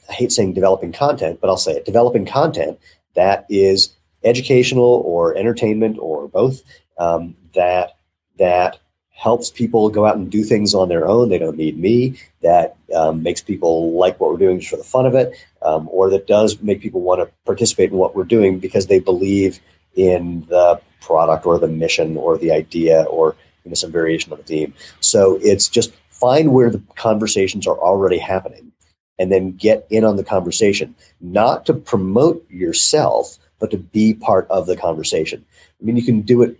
I 0.08 0.12
hate 0.12 0.32
saying 0.32 0.54
developing 0.54 0.92
content, 0.92 1.40
but 1.40 1.48
I'll 1.48 1.56
say 1.56 1.72
it: 1.72 1.84
developing 1.84 2.26
content 2.26 2.78
that 3.14 3.46
is 3.48 3.94
educational 4.24 5.02
or 5.04 5.36
entertainment 5.36 5.98
or 6.00 6.28
both. 6.28 6.62
Um, 6.98 7.36
that 7.54 7.96
that 8.38 8.78
helps 9.10 9.50
people 9.50 9.90
go 9.90 10.06
out 10.06 10.16
and 10.16 10.30
do 10.30 10.42
things 10.42 10.74
on 10.74 10.88
their 10.88 11.06
own. 11.06 11.28
They 11.28 11.38
don't 11.38 11.56
need 11.56 11.78
me. 11.78 12.18
That 12.42 12.76
um, 12.94 13.22
makes 13.22 13.42
people 13.42 13.92
like 13.92 14.18
what 14.18 14.30
we're 14.30 14.38
doing 14.38 14.60
just 14.60 14.70
for 14.70 14.76
the 14.76 14.84
fun 14.84 15.06
of 15.06 15.14
it, 15.14 15.34
um, 15.62 15.88
or 15.92 16.10
that 16.10 16.26
does 16.26 16.60
make 16.60 16.80
people 16.80 17.02
want 17.02 17.20
to 17.20 17.32
participate 17.44 17.90
in 17.90 17.98
what 17.98 18.16
we're 18.16 18.24
doing 18.24 18.58
because 18.58 18.86
they 18.86 18.98
believe 18.98 19.60
in 19.94 20.46
the 20.48 20.80
product 21.00 21.46
or 21.46 21.58
the 21.58 21.68
mission 21.68 22.16
or 22.16 22.38
the 22.38 22.52
idea 22.52 23.02
or 23.04 23.36
you 23.64 23.70
know, 23.70 23.74
some 23.74 23.92
variation 23.92 24.32
of 24.32 24.38
the 24.38 24.44
theme. 24.44 24.74
So 25.00 25.38
it's 25.42 25.68
just 25.68 25.92
find 26.10 26.52
where 26.52 26.70
the 26.70 26.82
conversations 26.96 27.66
are 27.66 27.78
already 27.78 28.18
happening 28.18 28.72
and 29.18 29.30
then 29.30 29.52
get 29.52 29.86
in 29.90 30.04
on 30.04 30.16
the 30.16 30.24
conversation, 30.24 30.94
not 31.20 31.66
to 31.66 31.74
promote 31.74 32.48
yourself, 32.50 33.38
but 33.58 33.70
to 33.70 33.76
be 33.76 34.14
part 34.14 34.46
of 34.48 34.66
the 34.66 34.76
conversation. 34.76 35.44
I 35.80 35.84
mean, 35.84 35.96
you 35.96 36.02
can 36.02 36.22
do 36.22 36.42
it 36.42 36.58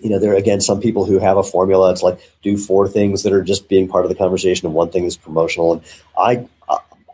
you 0.00 0.08
know, 0.08 0.18
there 0.18 0.32
are 0.32 0.36
again 0.36 0.60
some 0.60 0.80
people 0.80 1.04
who 1.04 1.18
have 1.18 1.36
a 1.36 1.42
formula. 1.42 1.90
It's 1.92 2.02
like 2.02 2.18
do 2.42 2.56
four 2.56 2.88
things 2.88 3.22
that 3.22 3.32
are 3.32 3.42
just 3.42 3.68
being 3.68 3.88
part 3.88 4.04
of 4.04 4.08
the 4.08 4.14
conversation, 4.14 4.66
and 4.66 4.74
one 4.74 4.90
thing 4.90 5.04
is 5.04 5.16
promotional. 5.16 5.74
And 5.74 5.82
I, 6.16 6.48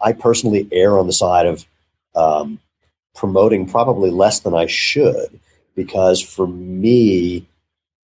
I 0.01 0.13
personally 0.13 0.69
err 0.71 0.99
on 0.99 1.07
the 1.07 1.13
side 1.13 1.47
of 1.47 1.67
um, 2.15 2.61
promoting 3.19 3.67
probably 3.67 4.11
less 4.11 4.41
than 4.41 4.55
I 4.55 4.67
should, 4.67 5.41
because 5.75 6.23
for 6.23 6.47
me, 6.47 7.47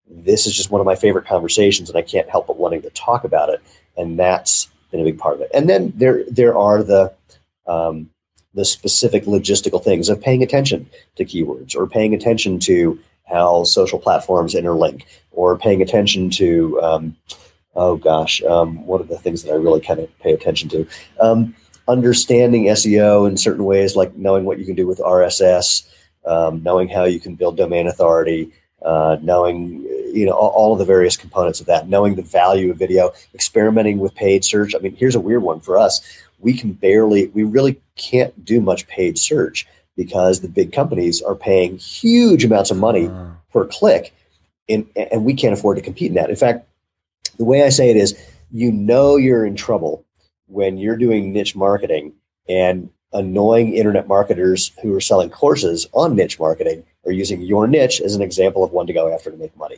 this 0.10 0.47
is 0.47 0.56
just 0.56 0.71
one 0.71 0.80
of 0.80 0.86
my 0.86 0.95
favorite 0.95 1.26
conversations, 1.26 1.89
and 1.89 1.97
I 1.97 2.02
can't 2.02 2.30
help 2.30 2.47
but 2.47 2.58
wanting 2.58 2.82
to 2.84 2.89
talk 2.91 3.26
about 3.26 3.50
it, 3.50 3.62
and 3.97 4.17
that's 4.17 4.69
been 4.89 5.02
a 5.02 5.04
big 5.04 5.19
part 5.19 5.36
of 5.36 5.41
it. 5.41 5.52
And 5.54 5.69
then 5.69 5.91
there, 5.95 6.24
there 6.30 6.58
are 6.58 6.82
the 6.82 7.13
um, 7.67 8.10
the 8.54 8.65
specific 8.65 9.26
logistical 9.26 9.84
things 9.84 10.10
of 10.10 10.21
paying 10.21 10.43
attention 10.43 10.89
to 11.15 11.26
keywords 11.26 11.76
or 11.76 11.88
paying 11.88 12.13
attention 12.13 12.60
to 12.60 13.00
how 13.26 13.63
social 13.63 14.00
platforms 14.00 14.56
interlink 14.56 15.04
or 15.32 15.58
paying 15.58 15.82
attention 15.82 16.30
to 16.30 16.82
um, 16.82 17.15
oh 17.76 17.95
gosh 17.95 18.41
um, 18.43 18.86
what 18.86 19.00
are 19.00 19.06
the 19.06 19.17
things 19.17 19.43
that 19.43 19.54
i 19.54 19.56
really 19.56 19.80
kind 19.80 20.02
of 20.02 20.19
pay 20.19 20.34
attention 20.34 20.67
to 20.67 20.86
um, 21.21 21.56
understanding 21.91 22.65
seo 22.65 23.27
in 23.27 23.36
certain 23.38 23.65
ways 23.65 23.95
like 23.95 24.15
knowing 24.15 24.45
what 24.45 24.60
you 24.60 24.65
can 24.65 24.75
do 24.75 24.88
with 24.88 24.99
rss 24.99 25.88
um, 26.25 26.62
knowing 26.63 26.88
how 26.88 27.04
you 27.04 27.19
can 27.19 27.36
build 27.36 27.58
domain 27.58 27.88
authority 27.88 28.51
uh, 28.84 29.17
knowing 29.21 29.84
you 30.13 30.25
know 30.25 30.34
all, 30.34 30.49
all, 30.49 30.73
of 30.73 30.80
the 30.80 30.86
various 30.86 31.15
components 31.15 31.60
of 31.60 31.67
that 31.67 31.88
knowing 31.88 32.15
the 32.15 32.21
value 32.21 32.71
of 32.71 32.77
video 32.77 33.12
experimenting 33.34 33.99
with 33.99 34.13
paid 34.15 34.43
search. 34.43 34.73
I 34.75 34.80
mean 34.80 34.95
here's 34.95 35.15
a 35.15 35.19
weird 35.19 35.43
one 35.43 35.60
for 35.60 35.77
us. 35.77 36.01
We 36.39 36.54
can 36.58 36.73
barely 36.73 37.27
we 37.27 37.43
really 37.43 37.80
can't 37.95 38.43
do 38.43 38.60
much 38.60 38.88
paid 38.88 39.17
search 39.17 39.67
because 39.95 40.41
the 40.41 40.47
big 40.47 40.73
companies 40.73 41.21
are 41.21 41.36
paying 41.36 41.77
huge 41.77 42.43
amounts 42.43 42.71
of 42.71 42.77
money 42.77 43.08
uh. 43.08 43.30
per 43.51 43.65
click 43.65 44.13
in, 44.67 44.88
and 44.95 45.25
we 45.25 45.34
can't 45.34 45.54
afford 45.54 45.77
to 45.77 45.84
compete 45.84 46.10
in 46.10 46.15
that. 46.15 46.30
In 46.30 46.36
fact 46.36 46.67
the 47.38 47.45
way 47.45 47.63
i 47.63 47.69
say 47.69 47.89
it 47.89 47.97
is 47.97 48.17
you 48.51 48.71
know 48.71 49.15
you're 49.15 49.45
in 49.45 49.56
trouble 49.56 50.06
when 50.51 50.77
you're 50.77 50.97
doing 50.97 51.31
niche 51.31 51.55
marketing 51.55 52.13
and 52.47 52.89
annoying 53.13 53.73
internet 53.73 54.07
marketers 54.07 54.71
who 54.81 54.93
are 54.95 55.01
selling 55.01 55.29
courses 55.29 55.87
on 55.93 56.15
niche 56.15 56.39
marketing 56.39 56.83
are 57.05 57.11
using 57.11 57.41
your 57.41 57.67
niche 57.67 58.01
as 58.01 58.15
an 58.15 58.21
example 58.21 58.63
of 58.63 58.71
one 58.71 58.87
to 58.87 58.93
go 58.93 59.13
after 59.13 59.31
to 59.31 59.37
make 59.37 59.55
money. 59.57 59.77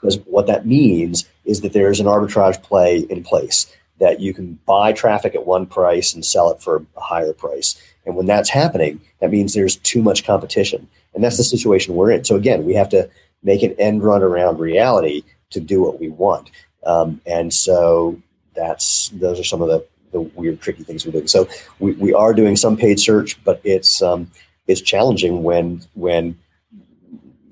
Because 0.00 0.18
what 0.20 0.46
that 0.46 0.66
means 0.66 1.28
is 1.44 1.60
that 1.60 1.72
there's 1.72 2.00
an 2.00 2.06
arbitrage 2.06 2.62
play 2.62 2.98
in 2.98 3.22
place 3.22 3.74
that 3.98 4.20
you 4.20 4.32
can 4.32 4.58
buy 4.66 4.92
traffic 4.92 5.34
at 5.34 5.46
one 5.46 5.66
price 5.66 6.14
and 6.14 6.24
sell 6.24 6.50
it 6.50 6.62
for 6.62 6.84
a 6.96 7.00
higher 7.00 7.34
price. 7.34 7.80
And 8.06 8.16
when 8.16 8.26
that's 8.26 8.48
happening, 8.48 9.00
that 9.20 9.30
means 9.30 9.52
there's 9.52 9.76
too 9.76 10.02
much 10.02 10.24
competition. 10.24 10.88
And 11.14 11.22
that's 11.22 11.36
the 11.36 11.44
situation 11.44 11.94
we're 11.94 12.12
in. 12.12 12.24
So 12.24 12.36
again, 12.36 12.64
we 12.64 12.74
have 12.74 12.88
to 12.90 13.10
make 13.42 13.62
an 13.62 13.74
end 13.78 14.02
run 14.02 14.22
around 14.22 14.58
reality 14.58 15.22
to 15.50 15.60
do 15.60 15.82
what 15.82 16.00
we 16.00 16.08
want. 16.08 16.50
Um, 16.86 17.20
and 17.26 17.52
so 17.52 18.20
that's 18.54 19.10
those 19.10 19.38
are 19.38 19.44
some 19.44 19.62
of 19.62 19.68
the 19.68 19.84
the 20.12 20.20
weird, 20.20 20.60
tricky 20.60 20.82
things 20.82 21.06
we're 21.06 21.12
doing. 21.12 21.28
So 21.28 21.48
we, 21.78 21.92
we 21.92 22.12
are 22.14 22.34
doing 22.34 22.56
some 22.56 22.76
paid 22.76 22.98
search, 23.00 23.42
but 23.44 23.60
it's 23.64 24.02
um, 24.02 24.30
it's 24.66 24.80
challenging 24.80 25.42
when 25.42 25.82
when 25.94 26.38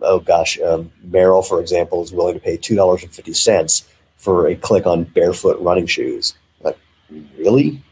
oh 0.03 0.21
gosh, 0.21 0.59
um, 0.61 0.91
Merrell, 1.09 1.47
for 1.47 1.61
example, 1.61 2.03
is 2.03 2.13
willing 2.13 2.35
to 2.35 2.41
pay 2.41 2.57
two 2.57 2.77
dollars 2.77 3.03
and 3.03 3.13
fifty 3.13 3.33
cents 3.33 3.89
for 4.17 4.49
a 4.49 4.57
click 4.57 4.87
on 4.87 5.05
barefoot 5.05 5.61
running 5.61 5.87
shoes. 5.87 6.35
Like, 6.61 6.79
really? 7.39 7.83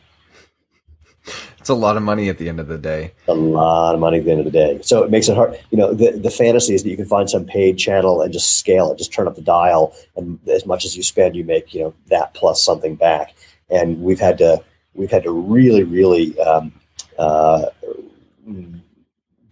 It's 1.58 1.70
a 1.70 1.74
lot 1.74 1.96
of 1.96 2.04
money 2.04 2.28
at 2.28 2.38
the 2.38 2.48
end 2.48 2.60
of 2.60 2.68
the 2.68 2.78
day. 2.78 3.12
A 3.26 3.34
lot 3.34 3.94
of 3.94 4.00
money 4.00 4.18
at 4.18 4.24
the 4.24 4.30
end 4.30 4.38
of 4.38 4.44
the 4.44 4.52
day. 4.52 4.78
So 4.82 5.02
it 5.02 5.10
makes 5.10 5.28
it 5.28 5.34
hard. 5.34 5.58
You 5.70 5.78
know, 5.78 5.92
the, 5.92 6.12
the 6.12 6.30
fantasy 6.30 6.74
is 6.74 6.84
that 6.84 6.90
you 6.90 6.96
can 6.96 7.06
find 7.06 7.28
some 7.28 7.44
paid 7.44 7.76
channel 7.76 8.22
and 8.22 8.32
just 8.32 8.60
scale 8.60 8.92
it, 8.92 8.98
just 8.98 9.12
turn 9.12 9.26
up 9.26 9.34
the 9.34 9.42
dial, 9.42 9.92
and 10.14 10.38
as 10.48 10.64
much 10.64 10.84
as 10.84 10.96
you 10.96 11.02
spend, 11.02 11.34
you 11.34 11.42
make 11.42 11.74
you 11.74 11.80
know 11.80 11.94
that 12.06 12.34
plus 12.34 12.62
something 12.62 12.94
back 12.94 13.34
and 13.70 14.00
we've 14.02 14.20
had 14.20 14.38
to 14.38 14.62
we've 14.94 15.10
had 15.10 15.22
to 15.24 15.30
really 15.30 15.82
really 15.82 16.38
um, 16.40 16.72
uh, 17.18 17.66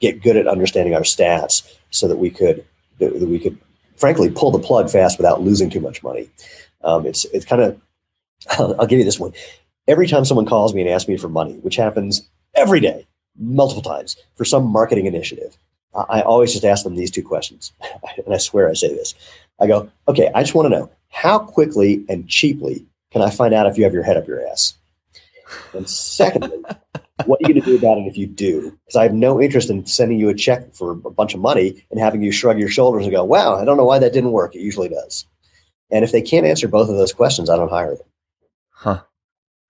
get 0.00 0.22
good 0.22 0.36
at 0.36 0.46
understanding 0.46 0.94
our 0.94 1.02
stats 1.02 1.62
so 1.90 2.08
that 2.08 2.16
we 2.16 2.30
could 2.30 2.64
that 2.98 3.12
we 3.20 3.38
could 3.38 3.58
frankly 3.96 4.30
pull 4.30 4.50
the 4.50 4.58
plug 4.58 4.90
fast 4.90 5.18
without 5.18 5.42
losing 5.42 5.70
too 5.70 5.80
much 5.80 6.02
money. 6.02 6.28
Um, 6.82 7.06
it's 7.06 7.24
it's 7.26 7.44
kind 7.44 7.62
of 7.62 7.80
I'll, 8.50 8.80
I'll 8.80 8.86
give 8.86 8.98
you 8.98 9.04
this 9.04 9.20
one. 9.20 9.32
Every 9.86 10.06
time 10.06 10.24
someone 10.24 10.46
calls 10.46 10.74
me 10.74 10.80
and 10.80 10.90
asks 10.90 11.08
me 11.08 11.16
for 11.16 11.28
money, 11.28 11.54
which 11.62 11.76
happens 11.76 12.28
every 12.54 12.80
day, 12.80 13.06
multiple 13.38 13.82
times 13.82 14.16
for 14.34 14.44
some 14.44 14.66
marketing 14.66 15.06
initiative, 15.06 15.56
I 15.94 16.22
always 16.22 16.52
just 16.52 16.64
ask 16.64 16.84
them 16.84 16.96
these 16.96 17.10
two 17.10 17.22
questions, 17.22 17.72
and 18.24 18.34
I 18.34 18.38
swear 18.38 18.68
I 18.68 18.74
say 18.74 18.88
this. 18.88 19.14
I 19.60 19.66
go, 19.66 19.90
okay, 20.08 20.30
I 20.34 20.42
just 20.42 20.54
want 20.54 20.66
to 20.66 20.78
know 20.78 20.90
how 21.10 21.38
quickly 21.38 22.04
and 22.08 22.28
cheaply 22.28 22.84
can 23.14 23.22
I 23.22 23.30
find 23.30 23.54
out 23.54 23.68
if 23.68 23.78
you 23.78 23.84
have 23.84 23.92
your 23.94 24.02
head 24.02 24.16
up 24.16 24.26
your 24.26 24.44
ass? 24.48 24.74
And 25.72 25.88
secondly, 25.88 26.64
what 27.26 27.38
are 27.38 27.48
you 27.48 27.54
going 27.54 27.60
to 27.60 27.66
do 27.70 27.76
about 27.76 27.98
it 27.98 28.08
if 28.08 28.18
you 28.18 28.26
do? 28.26 28.72
Because 28.84 28.96
I 28.96 29.04
have 29.04 29.14
no 29.14 29.40
interest 29.40 29.70
in 29.70 29.86
sending 29.86 30.18
you 30.18 30.30
a 30.30 30.34
check 30.34 30.74
for 30.74 30.90
a 30.90 30.96
bunch 30.96 31.32
of 31.32 31.38
money 31.38 31.86
and 31.92 32.00
having 32.00 32.22
you 32.22 32.32
shrug 32.32 32.58
your 32.58 32.68
shoulders 32.68 33.04
and 33.04 33.14
go, 33.14 33.22
wow, 33.22 33.54
I 33.54 33.64
don't 33.64 33.76
know 33.76 33.84
why 33.84 34.00
that 34.00 34.12
didn't 34.12 34.32
work. 34.32 34.56
It 34.56 34.62
usually 34.62 34.88
does. 34.88 35.26
And 35.92 36.04
if 36.04 36.10
they 36.10 36.22
can't 36.22 36.44
answer 36.44 36.66
both 36.66 36.88
of 36.88 36.96
those 36.96 37.12
questions, 37.12 37.48
I 37.48 37.56
don't 37.56 37.70
hire 37.70 37.94
them. 37.94 38.06
Huh. 38.70 39.02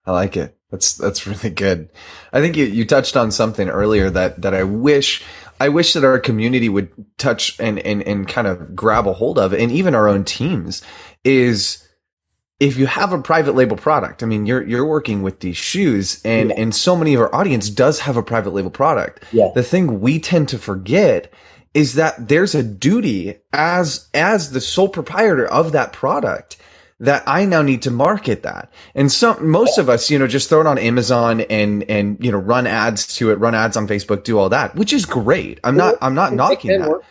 I 0.07 0.13
like 0.13 0.39
it. 0.39 0.57
That's 0.71 0.95
that's 0.95 1.27
really 1.27 1.51
good. 1.51 1.91
I 2.33 2.41
think 2.41 2.57
you, 2.57 2.65
you 2.65 2.87
touched 2.87 3.15
on 3.15 3.31
something 3.31 3.69
earlier 3.69 4.09
that 4.09 4.41
that 4.41 4.55
I 4.55 4.65
wish 4.65 5.23
I 5.61 5.69
wish 5.69 5.93
that 5.93 6.03
our 6.03 6.19
community 6.19 6.71
would 6.71 6.91
touch 7.19 7.61
and, 7.61 7.79
and 7.81 8.03
and 8.03 8.27
kind 8.27 8.47
of 8.47 8.75
grab 8.75 9.07
a 9.07 9.13
hold 9.13 9.39
of, 9.39 9.53
and 9.53 9.71
even 9.71 9.95
our 9.95 10.09
own 10.09 10.25
teams 10.25 10.83
is 11.25 11.84
if 12.61 12.77
you 12.77 12.87
have 12.87 13.13
a 13.13 13.21
private 13.21 13.55
label 13.55 13.77
product, 13.77 14.23
I 14.23 14.27
mean, 14.27 14.47
you're 14.47 14.67
you're 14.67 14.87
working 14.87 15.23
with 15.23 15.41
these 15.41 15.57
shoes, 15.57 16.21
and 16.25 16.51
yeah. 16.51 16.57
and 16.57 16.75
so 16.75 16.97
many 16.97 17.15
of 17.15 17.21
our 17.21 17.35
audience 17.35 17.69
does 17.69 18.01
have 18.01 18.17
a 18.17 18.23
private 18.23 18.55
label 18.55 18.71
product. 18.71 19.25
Yeah. 19.33 19.51
The 19.55 19.63
thing 19.63 20.01
we 20.01 20.21
tend 20.21 20.49
to 20.51 20.59
forget 20.59 21.33
is 21.75 21.95
that 21.95 22.29
there's 22.29 22.55
a 22.55 22.63
duty 22.63 23.37
as 23.53 24.09
as 24.15 24.53
the 24.53 24.61
sole 24.61 24.89
proprietor 24.89 25.47
of 25.47 25.73
that 25.73 25.93
product 25.93 26.57
that 27.01 27.25
I 27.27 27.45
now 27.45 27.63
need 27.63 27.83
to 27.83 27.91
market 27.91 28.45
that. 28.45 28.73
And 28.95 29.11
some 29.11 29.49
most 29.49 29.79
of 29.79 29.89
us, 29.89 30.09
you 30.11 30.19
know, 30.19 30.29
just 30.29 30.49
throw 30.49 30.61
it 30.61 30.67
on 30.67 30.79
Amazon 30.79 31.41
and 31.43 31.83
and 31.91 32.25
you 32.25 32.31
know 32.31 32.39
run 32.39 32.67
ads 32.69 33.17
to 33.17 33.31
it, 33.31 33.35
run 33.37 33.55
ads 33.55 33.77
on 33.77 33.89
Facebook, 33.89 34.23
do 34.23 34.39
all 34.39 34.49
that, 34.51 34.77
which 34.77 34.93
is 34.93 35.05
great. 35.05 35.59
I'm 35.65 35.77
not 35.77 35.97
I'm 36.01 36.15
not 36.15 36.33
knocking 36.33 36.79
that. 36.79 36.89
Work. 36.89 37.05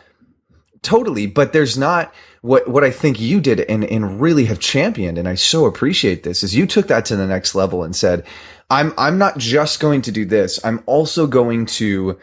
Totally, 0.82 1.28
but 1.28 1.54
there's 1.54 1.78
not 1.78 2.14
what 2.44 2.68
what 2.68 2.84
I 2.84 2.92
think 2.92 3.22
you 3.22 3.40
did 3.40 3.62
and 3.62 3.86
and 3.86 4.20
really 4.20 4.46
have 4.46 4.60
championed, 4.60 5.18
and 5.18 5.30
I 5.30 5.36
so 5.36 5.66
appreciate 5.66 6.24
this, 6.24 6.44
is 6.44 6.54
you 6.54 6.68
took 6.68 6.88
that 6.88 7.06
to 7.06 7.16
the 7.16 7.26
next 7.26 7.56
level 7.56 7.84
and 7.84 7.96
said, 7.96 8.26
I'm 8.70 8.94
I'm 8.98 9.18
not 9.18 9.38
just 9.38 9.80
going 9.80 10.02
to 10.02 10.12
do 10.12 10.26
this. 10.26 10.60
I'm 10.64 10.84
also 10.86 11.26
going 11.26 11.66
to 11.68 12.20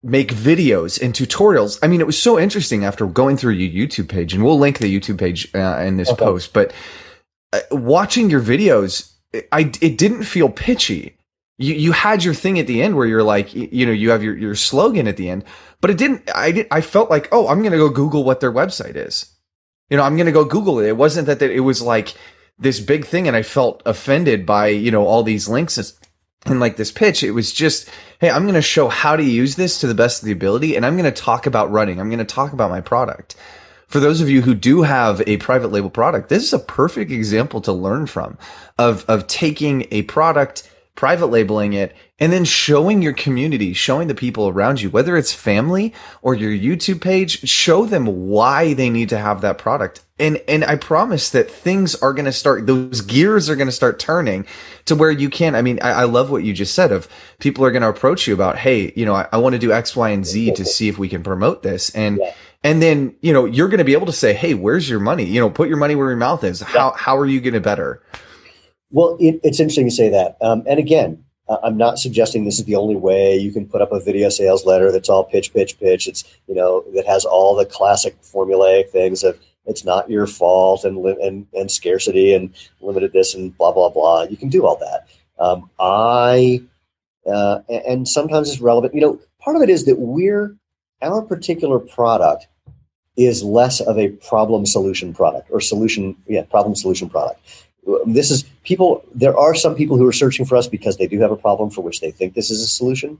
make 0.00 0.32
videos 0.32 1.02
and 1.02 1.12
tutorials. 1.12 1.76
I 1.82 1.88
mean, 1.88 2.00
it 2.00 2.06
was 2.06 2.22
so 2.22 2.38
interesting 2.38 2.84
after 2.84 3.04
going 3.06 3.36
through 3.36 3.54
your 3.54 3.86
YouTube 3.88 4.08
page, 4.08 4.32
and 4.32 4.44
we'll 4.44 4.60
link 4.60 4.78
the 4.78 4.96
YouTube 4.96 5.18
page 5.18 5.52
uh, 5.56 5.82
in 5.84 5.96
this 5.96 6.10
okay. 6.10 6.24
post. 6.24 6.52
But 6.52 6.72
uh, 7.52 7.58
watching 7.72 8.30
your 8.30 8.40
videos, 8.40 9.12
I 9.50 9.72
it 9.80 9.98
didn't 9.98 10.22
feel 10.22 10.50
pitchy. 10.50 11.16
You 11.58 11.74
you 11.74 11.90
had 11.90 12.22
your 12.22 12.34
thing 12.34 12.60
at 12.60 12.68
the 12.68 12.80
end 12.80 12.96
where 12.96 13.08
you're 13.08 13.24
like, 13.24 13.52
you 13.52 13.84
know, 13.84 13.92
you 13.92 14.10
have 14.10 14.22
your 14.22 14.36
your 14.36 14.54
slogan 14.54 15.08
at 15.08 15.16
the 15.16 15.28
end, 15.28 15.42
but 15.80 15.90
it 15.90 15.98
didn't. 15.98 16.30
I 16.32 16.52
did. 16.52 16.68
I 16.70 16.80
felt 16.80 17.10
like, 17.10 17.28
oh, 17.32 17.48
I'm 17.48 17.64
gonna 17.64 17.76
go 17.76 17.88
Google 17.88 18.22
what 18.22 18.38
their 18.38 18.52
website 18.52 18.94
is. 18.94 19.34
You 19.90 19.96
know, 19.96 20.02
I'm 20.02 20.16
going 20.16 20.26
to 20.26 20.32
go 20.32 20.44
Google 20.44 20.80
it. 20.80 20.88
It 20.88 20.96
wasn't 20.96 21.26
that, 21.26 21.38
that 21.38 21.50
it 21.50 21.60
was 21.60 21.82
like 21.82 22.14
this 22.58 22.80
big 22.80 23.06
thing 23.06 23.26
and 23.26 23.36
I 23.36 23.42
felt 23.42 23.82
offended 23.86 24.44
by, 24.44 24.68
you 24.68 24.90
know, 24.90 25.06
all 25.06 25.22
these 25.22 25.48
links 25.48 25.78
and 26.44 26.60
like 26.60 26.76
this 26.76 26.92
pitch. 26.92 27.22
It 27.22 27.32
was 27.32 27.52
just, 27.52 27.88
Hey, 28.20 28.30
I'm 28.30 28.42
going 28.42 28.54
to 28.54 28.62
show 28.62 28.88
how 28.88 29.16
to 29.16 29.22
use 29.22 29.56
this 29.56 29.80
to 29.80 29.86
the 29.86 29.94
best 29.94 30.22
of 30.22 30.26
the 30.26 30.32
ability. 30.32 30.76
And 30.76 30.84
I'm 30.84 30.96
going 30.96 31.12
to 31.12 31.22
talk 31.22 31.46
about 31.46 31.70
running. 31.70 32.00
I'm 32.00 32.08
going 32.08 32.18
to 32.18 32.24
talk 32.24 32.52
about 32.52 32.70
my 32.70 32.80
product. 32.80 33.36
For 33.86 34.00
those 34.00 34.20
of 34.20 34.28
you 34.28 34.42
who 34.42 34.54
do 34.54 34.82
have 34.82 35.22
a 35.26 35.38
private 35.38 35.72
label 35.72 35.88
product, 35.88 36.28
this 36.28 36.42
is 36.42 36.52
a 36.52 36.58
perfect 36.58 37.10
example 37.10 37.60
to 37.62 37.72
learn 37.72 38.06
from 38.06 38.36
of, 38.76 39.04
of 39.08 39.26
taking 39.26 39.86
a 39.90 40.02
product 40.02 40.68
private 40.98 41.26
labeling 41.26 41.74
it, 41.74 41.94
and 42.18 42.32
then 42.32 42.44
showing 42.44 43.02
your 43.02 43.12
community, 43.12 43.72
showing 43.72 44.08
the 44.08 44.16
people 44.16 44.48
around 44.48 44.80
you, 44.80 44.90
whether 44.90 45.16
it's 45.16 45.32
family 45.32 45.94
or 46.22 46.34
your 46.34 46.50
YouTube 46.50 47.00
page, 47.00 47.48
show 47.48 47.86
them 47.86 48.26
why 48.26 48.74
they 48.74 48.90
need 48.90 49.08
to 49.08 49.16
have 49.16 49.40
that 49.40 49.58
product. 49.58 50.04
And, 50.18 50.42
and 50.48 50.64
I 50.64 50.74
promise 50.74 51.30
that 51.30 51.48
things 51.48 51.94
are 52.02 52.12
going 52.12 52.24
to 52.24 52.32
start, 52.32 52.66
those 52.66 53.00
gears 53.00 53.48
are 53.48 53.54
going 53.54 53.68
to 53.68 53.72
start 53.72 54.00
turning 54.00 54.44
to 54.86 54.96
where 54.96 55.12
you 55.12 55.30
can. 55.30 55.54
I 55.54 55.62
mean, 55.62 55.78
I, 55.82 55.90
I, 55.90 56.04
love 56.04 56.32
what 56.32 56.42
you 56.42 56.52
just 56.52 56.74
said 56.74 56.90
of 56.90 57.06
people 57.38 57.64
are 57.64 57.70
going 57.70 57.82
to 57.82 57.88
approach 57.88 58.26
you 58.26 58.34
about, 58.34 58.58
Hey, 58.58 58.92
you 58.96 59.06
know, 59.06 59.14
I, 59.14 59.28
I 59.30 59.36
want 59.36 59.52
to 59.52 59.60
do 59.60 59.70
X, 59.70 59.94
Y, 59.94 60.08
and 60.08 60.26
Z 60.26 60.54
to 60.54 60.64
see 60.64 60.88
if 60.88 60.98
we 60.98 61.08
can 61.08 61.22
promote 61.22 61.62
this. 61.62 61.90
And, 61.90 62.18
yeah. 62.18 62.34
and 62.64 62.82
then, 62.82 63.14
you 63.20 63.32
know, 63.32 63.44
you're 63.44 63.68
going 63.68 63.78
to 63.78 63.84
be 63.84 63.92
able 63.92 64.06
to 64.06 64.12
say, 64.12 64.34
Hey, 64.34 64.54
where's 64.54 64.90
your 64.90 64.98
money? 64.98 65.26
You 65.26 65.40
know, 65.40 65.48
put 65.48 65.68
your 65.68 65.78
money 65.78 65.94
where 65.94 66.08
your 66.08 66.16
mouth 66.16 66.42
is. 66.42 66.60
How, 66.60 66.90
how 66.90 67.16
are 67.16 67.26
you 67.26 67.40
going 67.40 67.54
to 67.54 67.60
better? 67.60 68.02
Well, 68.90 69.16
it, 69.20 69.40
it's 69.42 69.60
interesting 69.60 69.86
to 69.86 69.94
say 69.94 70.08
that. 70.10 70.36
Um, 70.40 70.62
and 70.66 70.78
again, 70.78 71.24
I'm 71.62 71.76
not 71.76 71.98
suggesting 71.98 72.44
this 72.44 72.58
is 72.58 72.66
the 72.66 72.76
only 72.76 72.96
way 72.96 73.36
you 73.36 73.52
can 73.52 73.66
put 73.66 73.80
up 73.80 73.92
a 73.92 74.00
video 74.00 74.28
sales 74.28 74.66
letter 74.66 74.92
that's 74.92 75.08
all 75.08 75.24
pitch, 75.24 75.52
pitch, 75.54 75.78
pitch. 75.78 76.06
It's 76.06 76.24
you 76.46 76.54
know 76.54 76.84
that 76.94 77.06
has 77.06 77.24
all 77.24 77.56
the 77.56 77.64
classic 77.64 78.20
formulaic 78.20 78.90
things 78.90 79.22
of 79.22 79.38
it's 79.64 79.84
not 79.84 80.10
your 80.10 80.26
fault 80.26 80.84
and 80.84 81.04
and 81.06 81.46
and 81.54 81.70
scarcity 81.70 82.34
and 82.34 82.54
limited 82.80 83.12
this 83.12 83.34
and 83.34 83.56
blah 83.56 83.72
blah 83.72 83.88
blah. 83.88 84.24
You 84.24 84.36
can 84.36 84.50
do 84.50 84.66
all 84.66 84.76
that. 84.76 85.08
Um, 85.38 85.70
I 85.80 86.62
uh, 87.26 87.60
and 87.68 88.06
sometimes 88.06 88.50
it's 88.50 88.60
relevant. 88.60 88.94
You 88.94 89.00
know, 89.00 89.20
part 89.40 89.56
of 89.56 89.62
it 89.62 89.70
is 89.70 89.86
that 89.86 89.98
we're 89.98 90.54
our 91.00 91.22
particular 91.22 91.78
product 91.78 92.46
is 93.16 93.42
less 93.42 93.80
of 93.80 93.98
a 93.98 94.08
problem 94.08 94.66
solution 94.66 95.14
product 95.14 95.48
or 95.50 95.60
solution 95.60 96.16
yeah 96.26 96.42
problem 96.42 96.74
solution 96.74 97.08
product 97.08 97.40
this 98.06 98.30
is 98.30 98.44
people. 98.64 99.04
There 99.14 99.36
are 99.36 99.54
some 99.54 99.74
people 99.74 99.96
who 99.96 100.06
are 100.06 100.12
searching 100.12 100.44
for 100.44 100.56
us 100.56 100.66
because 100.66 100.96
they 100.96 101.06
do 101.06 101.20
have 101.20 101.30
a 101.30 101.36
problem 101.36 101.70
for 101.70 101.82
which 101.82 102.00
they 102.00 102.10
think 102.10 102.34
this 102.34 102.50
is 102.50 102.62
a 102.62 102.66
solution, 102.66 103.18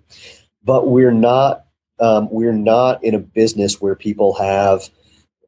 but 0.64 0.88
we're 0.88 1.12
not. 1.12 1.64
Um, 2.00 2.28
we're 2.30 2.52
not 2.52 3.02
in 3.02 3.16
a 3.16 3.18
business 3.18 3.80
where 3.80 3.96
people 3.96 4.34
have. 4.34 4.88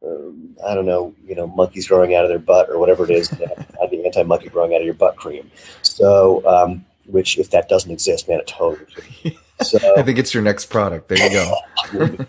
Um, 0.04 0.56
I 0.66 0.74
don't 0.74 0.86
know, 0.86 1.14
you 1.24 1.34
know, 1.34 1.46
monkeys 1.46 1.86
growing 1.86 2.14
out 2.14 2.24
of 2.24 2.30
their 2.30 2.38
butt 2.38 2.70
or 2.70 2.78
whatever 2.78 3.04
it 3.04 3.10
is, 3.10 3.28
the 3.90 4.04
anti-monkey 4.04 4.48
growing 4.48 4.74
out 4.74 4.80
of 4.80 4.84
your 4.84 4.94
butt 4.94 5.16
cream. 5.16 5.50
So, 5.82 6.44
um, 6.46 6.84
which 7.06 7.38
if 7.38 7.50
that 7.50 7.68
doesn't 7.68 7.90
exist, 7.90 8.28
man, 8.28 8.40
it 8.40 8.46
totally. 8.46 9.38
So, 9.62 9.78
I 9.96 10.02
think 10.02 10.18
it's 10.18 10.32
your 10.32 10.42
next 10.42 10.66
product. 10.66 11.08
There 11.08 11.18
you 11.18 11.30
go. 11.30 12.26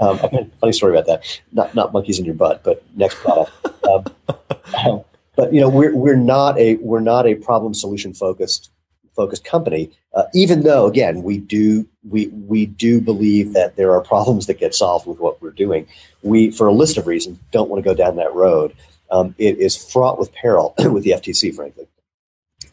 um, 0.00 0.50
funny 0.60 0.72
story 0.72 0.96
about 0.96 1.06
that. 1.06 1.40
Not 1.52 1.74
not 1.74 1.92
monkeys 1.92 2.18
in 2.18 2.24
your 2.24 2.34
butt, 2.34 2.62
but 2.62 2.84
next 2.96 3.16
product. 3.16 3.52
Um, 3.88 4.04
um, 4.86 5.04
but 5.40 5.54
you 5.54 5.60
know, 5.60 5.70
we're 5.70 5.96
we're 5.96 6.16
not 6.16 6.58
a 6.58 6.74
we're 6.76 7.00
not 7.00 7.26
a 7.26 7.34
problem 7.34 7.72
solution 7.72 8.12
focused 8.12 8.70
focused 9.16 9.42
company. 9.42 9.90
Uh, 10.12 10.24
even 10.34 10.64
though, 10.64 10.86
again, 10.86 11.22
we 11.22 11.38
do 11.38 11.88
we 12.06 12.26
we 12.26 12.66
do 12.66 13.00
believe 13.00 13.54
that 13.54 13.76
there 13.76 13.90
are 13.92 14.02
problems 14.02 14.46
that 14.46 14.58
get 14.58 14.74
solved 14.74 15.06
with 15.06 15.18
what 15.18 15.40
we're 15.40 15.50
doing. 15.50 15.86
We, 16.22 16.50
for 16.50 16.66
a 16.66 16.74
list 16.74 16.98
of 16.98 17.06
reasons, 17.06 17.38
don't 17.52 17.70
want 17.70 17.82
to 17.82 17.88
go 17.88 17.94
down 17.94 18.16
that 18.16 18.34
road. 18.34 18.74
Um, 19.10 19.34
it 19.38 19.56
is 19.56 19.78
fraught 19.78 20.18
with 20.18 20.30
peril 20.34 20.74
with 20.78 21.04
the 21.04 21.12
FTC, 21.12 21.54
frankly, 21.54 21.88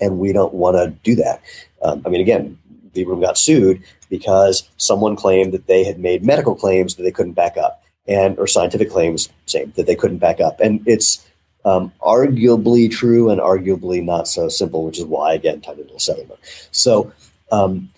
and 0.01 0.19
we 0.19 0.33
don't 0.33 0.53
want 0.53 0.75
to 0.75 0.89
do 1.03 1.15
that. 1.15 1.41
Um, 1.81 2.03
I 2.05 2.09
mean, 2.09 2.19
again, 2.19 2.57
Vibram 2.93 3.21
got 3.21 3.37
sued 3.37 3.81
because 4.09 4.67
someone 4.75 5.15
claimed 5.15 5.53
that 5.53 5.67
they 5.67 5.85
had 5.85 5.99
made 5.99 6.25
medical 6.25 6.53
claims 6.53 6.95
that 6.95 7.03
they 7.03 7.11
couldn't 7.11 7.31
back 7.31 7.55
up, 7.55 7.81
and 8.09 8.37
or 8.37 8.45
scientific 8.45 8.91
claims, 8.91 9.29
same 9.45 9.71
that 9.77 9.85
they 9.85 9.95
couldn't 9.95 10.17
back 10.17 10.41
up, 10.41 10.59
and 10.59 10.85
it's 10.85 11.25
um, 11.67 11.91
arguably 12.01 12.89
true 12.89 13.29
and 13.29 13.41
arguably 13.41 14.03
not 14.03 14.27
so 14.27 14.47
simple, 14.47 14.85
which 14.85 14.97
is 14.97 15.05
why 15.05 15.33
again 15.33 15.59
tied 15.59 15.79
into 15.79 15.99
settlement. 15.99 16.39
So 16.71 17.11
um, 17.51 17.89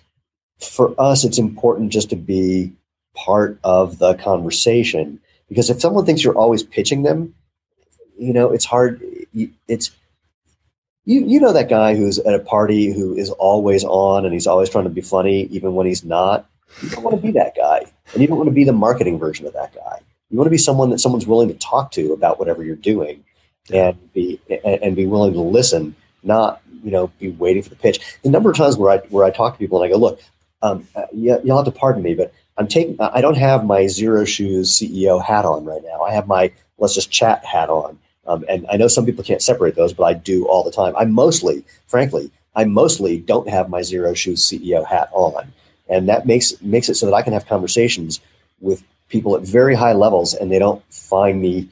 for 0.60 0.96
us, 0.98 1.24
it's 1.24 1.38
important 1.38 1.92
just 1.92 2.10
to 2.10 2.16
be 2.16 2.72
part 3.16 3.60
of 3.64 4.00
the 4.00 4.16
conversation 4.16 5.20
because 5.50 5.70
if 5.70 5.82
someone 5.82 6.06
thinks 6.06 6.24
you're 6.24 6.38
always 6.38 6.64
pitching 6.64 7.04
them, 7.04 7.36
you 8.18 8.34
know, 8.34 8.52
it's 8.52 8.66
hard. 8.66 9.02
It's 9.68 9.92
you 11.06 11.26
you 11.26 11.40
know 11.40 11.54
that 11.54 11.70
guy 11.70 11.96
who's 11.96 12.20
at 12.20 12.34
a 12.34 12.40
party 12.40 12.92
who 12.92 13.16
is 13.16 13.30
always 13.32 13.84
on 13.84 14.26
and 14.26 14.34
he's 14.34 14.48
always 14.48 14.70
trying 14.70 14.84
to 14.86 14.90
be 14.90 15.02
funny 15.02 15.44
even 15.46 15.76
when 15.76 15.86
he's 15.86 16.04
not. 16.04 16.50
You 16.82 16.90
don't 16.90 17.04
want 17.04 17.16
to 17.16 17.22
be 17.22 17.32
that 17.32 17.56
guy, 17.56 17.86
and 18.14 18.22
you 18.22 18.28
don't 18.28 18.38
want 18.38 18.50
to 18.50 18.54
be 18.54 18.64
the 18.64 18.74
marketing 18.74 19.18
version 19.18 19.46
of 19.46 19.54
that 19.54 19.74
guy. 19.74 20.00
You 20.30 20.38
want 20.38 20.46
to 20.46 20.52
be 20.52 20.58
someone 20.58 20.92
that 20.92 21.00
someone's 21.00 21.26
willing 21.26 21.48
to 21.48 21.56
talk 21.56 21.92
to 21.94 22.14
about 22.14 22.38
whatever 22.38 22.64
you're 22.64 22.76
doing, 22.76 23.24
and 23.72 24.14
be 24.14 24.40
and, 24.64 24.96
be 24.96 25.06
willing 25.06 25.34
to 25.34 25.42
listen, 25.42 25.96
not 26.24 26.62
you 26.84 26.92
know 26.92 27.12
be 27.20 27.30
waiting 27.30 27.64
for 27.64 27.70
the 27.70 27.76
pitch. 27.76 28.00
The 28.24 28.30
number 28.30 28.50
of 28.50 28.58
times 28.58 28.78
where 28.78 28.92
I 28.92 28.98
where 29.10 29.26
I 29.26 29.32
talk 29.32 29.54
to 29.54 29.60
people 29.60 29.82
and 29.82 29.90
I 29.90 29.94
go, 29.94 30.00
look, 30.00 30.22
um, 30.62 30.88
uh, 30.96 31.04
you, 31.14 31.40
you'll 31.44 31.58
have 31.58 31.66
to 31.66 31.72
pardon 31.72 32.04
me, 32.04 32.16
but 32.16 32.34
I'm 32.58 32.68
taking 32.68 33.00
I 33.00 33.22
don't 33.22 33.38
have 33.38 33.66
my 33.66 33.82
Xero 33.82 34.28
Shoes 34.28 34.78
CEO 34.78 35.24
hat 35.24 35.46
on 35.46 35.66
right 35.66 35.82
now. 35.84 36.02
I 36.02 36.14
have 36.14 36.28
my 36.28 36.52
let's 36.78 36.96
just 36.96 37.12
chat 37.12 37.46
hat 37.46 37.70
on 37.70 38.00
um, 38.30 38.46
and 38.48 38.66
I 38.72 38.78
know 38.78 38.88
some 38.88 39.08
people 39.08 39.24
can't 39.24 39.42
separate 39.42 39.76
those, 39.76 39.92
but 39.92 40.04
I 40.04 40.14
do 40.14 40.48
all 40.48 40.64
the 40.64 40.72
time. 40.72 40.96
I 40.96 41.06
mostly, 41.06 41.66
frankly, 41.88 42.32
I 42.56 42.64
mostly 42.64 43.18
don't 43.18 43.50
have 43.50 43.70
my 43.70 43.82
Xero 43.82 44.16
Shoes 44.16 44.46
CEO 44.46 44.86
hat 44.86 45.10
on, 45.12 45.52
and 45.90 46.08
that 46.10 46.28
makes 46.28 46.54
makes 46.62 46.90
it 46.90 46.96
so 46.96 47.08
that 47.08 47.16
I 47.16 47.24
can 47.24 47.34
have 47.34 47.48
conversations 47.48 48.22
with 48.60 48.84
people 49.10 49.36
at 49.36 49.42
very 49.42 49.74
high 49.74 49.94
levels, 49.94 50.36
and 50.36 50.52
they 50.52 50.60
don't 50.60 50.84
find 50.94 51.42
me 51.42 51.70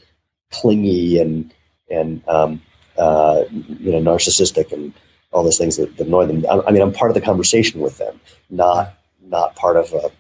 clingy 0.51 1.19
and 1.19 1.53
and 1.89 2.21
um, 2.27 2.61
uh, 2.97 3.43
you 3.51 3.91
know 3.91 4.01
narcissistic 4.01 4.71
and 4.71 4.93
all 5.31 5.43
those 5.43 5.57
things 5.57 5.77
that, 5.77 5.95
that 5.97 6.07
annoy 6.07 6.25
them. 6.25 6.45
I, 6.49 6.61
I, 6.67 6.71
mean, 6.71 6.81
I'm 6.81 6.93
part 6.93 7.11
of 7.11 7.15
the 7.15 7.21
conversation 7.21 7.81
with 7.81 7.97
them, 7.97 8.19
not 8.49 8.93
not 9.21 9.55
part 9.55 9.77
of 9.77 9.93
a, 9.93 10.11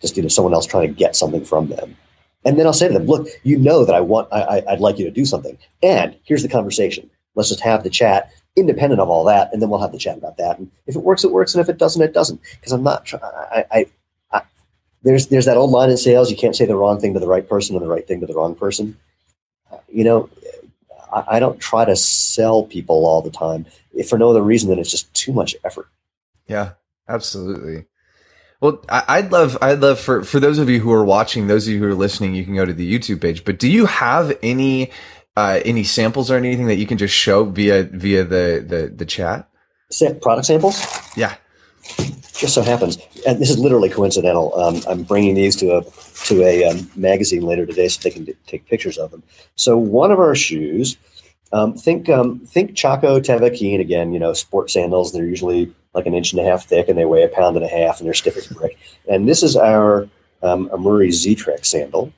just 0.00 0.16
you 0.16 0.22
know 0.22 0.28
someone 0.28 0.54
else 0.54 0.66
trying 0.66 0.88
to 0.88 0.94
get 0.94 1.16
something 1.16 1.44
from 1.44 1.68
them. 1.68 1.96
And 2.44 2.58
then 2.58 2.66
I'll 2.66 2.72
say 2.74 2.88
to 2.88 2.94
them, 2.94 3.06
look, 3.06 3.26
you 3.42 3.58
know 3.58 3.84
that 3.84 3.94
I 3.94 4.00
want, 4.00 4.28
I, 4.32 4.62
I'd 4.68 4.80
like 4.80 4.98
you 4.98 5.04
to 5.06 5.10
do 5.10 5.24
something. 5.24 5.56
And 5.82 6.16
here's 6.24 6.42
the 6.42 6.48
conversation. 6.48 7.08
Let's 7.34 7.48
just 7.48 7.62
have 7.62 7.82
the 7.82 7.90
chat 7.90 8.30
independent 8.54 9.00
of 9.00 9.08
all 9.08 9.24
that. 9.24 9.50
And 9.52 9.60
then 9.60 9.70
we'll 9.70 9.80
have 9.80 9.92
the 9.92 9.98
chat 9.98 10.18
about 10.18 10.36
that. 10.36 10.58
And 10.58 10.70
if 10.86 10.94
it 10.94 11.02
works, 11.02 11.24
it 11.24 11.32
works. 11.32 11.54
And 11.54 11.62
if 11.62 11.68
it 11.68 11.78
doesn't, 11.78 12.02
it 12.02 12.12
doesn't. 12.12 12.40
Because 12.56 12.72
I'm 12.72 12.82
not, 12.82 13.12
I, 13.14 13.64
I, 13.70 13.86
I, 14.30 14.42
there's, 15.02 15.28
there's 15.28 15.46
that 15.46 15.56
old 15.56 15.70
line 15.70 15.90
in 15.90 15.96
sales. 15.96 16.30
You 16.30 16.36
can't 16.36 16.54
say 16.54 16.66
the 16.66 16.76
wrong 16.76 17.00
thing 17.00 17.14
to 17.14 17.20
the 17.20 17.26
right 17.26 17.48
person 17.48 17.76
and 17.76 17.84
the 17.84 17.88
right 17.88 18.06
thing 18.06 18.20
to 18.20 18.26
the 18.26 18.34
wrong 18.34 18.54
person. 18.54 18.96
You 19.88 20.04
know, 20.04 20.30
I, 21.14 21.36
I 21.36 21.38
don't 21.38 21.58
try 21.60 21.84
to 21.84 21.96
sell 21.96 22.64
people 22.64 23.06
all 23.06 23.22
the 23.22 23.30
time 23.30 23.66
if 23.92 24.08
for 24.08 24.18
no 24.18 24.30
other 24.30 24.42
reason 24.42 24.68
than 24.68 24.78
it's 24.78 24.90
just 24.90 25.12
too 25.14 25.32
much 25.32 25.54
effort. 25.64 25.88
Yeah, 26.46 26.72
absolutely. 27.08 27.86
Well, 28.60 28.82
I'd 28.88 29.30
love, 29.30 29.58
I'd 29.60 29.80
love 29.80 30.00
for, 30.00 30.24
for 30.24 30.40
those 30.40 30.58
of 30.58 30.70
you 30.70 30.80
who 30.80 30.90
are 30.92 31.04
watching, 31.04 31.46
those 31.46 31.66
of 31.66 31.74
you 31.74 31.80
who 31.80 31.86
are 31.86 31.94
listening, 31.94 32.34
you 32.34 32.44
can 32.44 32.54
go 32.54 32.64
to 32.64 32.72
the 32.72 32.98
YouTube 32.98 33.20
page, 33.20 33.44
but 33.44 33.58
do 33.58 33.68
you 33.68 33.84
have 33.86 34.36
any, 34.42 34.90
uh, 35.36 35.60
any 35.64 35.84
samples 35.84 36.30
or 36.30 36.36
anything 36.36 36.66
that 36.66 36.76
you 36.76 36.86
can 36.86 36.96
just 36.96 37.14
show 37.14 37.44
via, 37.44 37.82
via 37.82 38.24
the, 38.24 38.64
the, 38.66 38.92
the 38.94 39.04
chat? 39.04 39.48
Product 40.22 40.46
samples? 40.46 40.82
Yeah. 41.16 41.34
Just 42.36 42.54
so 42.54 42.62
happens, 42.62 42.98
and 43.26 43.38
this 43.38 43.48
is 43.48 43.60
literally 43.60 43.88
coincidental. 43.88 44.58
Um, 44.58 44.80
I'm 44.88 45.04
bringing 45.04 45.36
these 45.36 45.54
to 45.56 45.76
a 45.76 45.82
to 46.26 46.42
a 46.42 46.64
um, 46.64 46.90
magazine 46.96 47.42
later 47.42 47.64
today, 47.64 47.86
so 47.86 48.00
they 48.02 48.10
can 48.10 48.24
d- 48.24 48.34
take 48.48 48.66
pictures 48.66 48.98
of 48.98 49.12
them. 49.12 49.22
So 49.54 49.78
one 49.78 50.10
of 50.10 50.18
our 50.18 50.34
shoes, 50.34 50.96
um, 51.52 51.74
think 51.74 52.08
um, 52.08 52.40
think 52.40 52.74
Chaco 52.74 53.20
Teva 53.20 53.56
Keen 53.56 53.80
again. 53.80 54.12
You 54.12 54.18
know, 54.18 54.32
sport 54.32 54.68
sandals. 54.68 55.12
They're 55.12 55.24
usually 55.24 55.72
like 55.94 56.06
an 56.06 56.14
inch 56.14 56.32
and 56.32 56.40
a 56.40 56.44
half 56.44 56.66
thick, 56.66 56.88
and 56.88 56.98
they 56.98 57.04
weigh 57.04 57.22
a 57.22 57.28
pound 57.28 57.54
and 57.54 57.64
a 57.64 57.68
half, 57.68 58.00
and 58.00 58.06
they're 58.06 58.14
stiff 58.14 58.36
as 58.36 58.48
brick. 58.48 58.76
And 59.08 59.28
this 59.28 59.44
is 59.44 59.56
our 59.56 60.08
um, 60.42 60.68
Amuri 60.70 61.12
Z-Trek 61.12 61.64
sandal, 61.64 62.12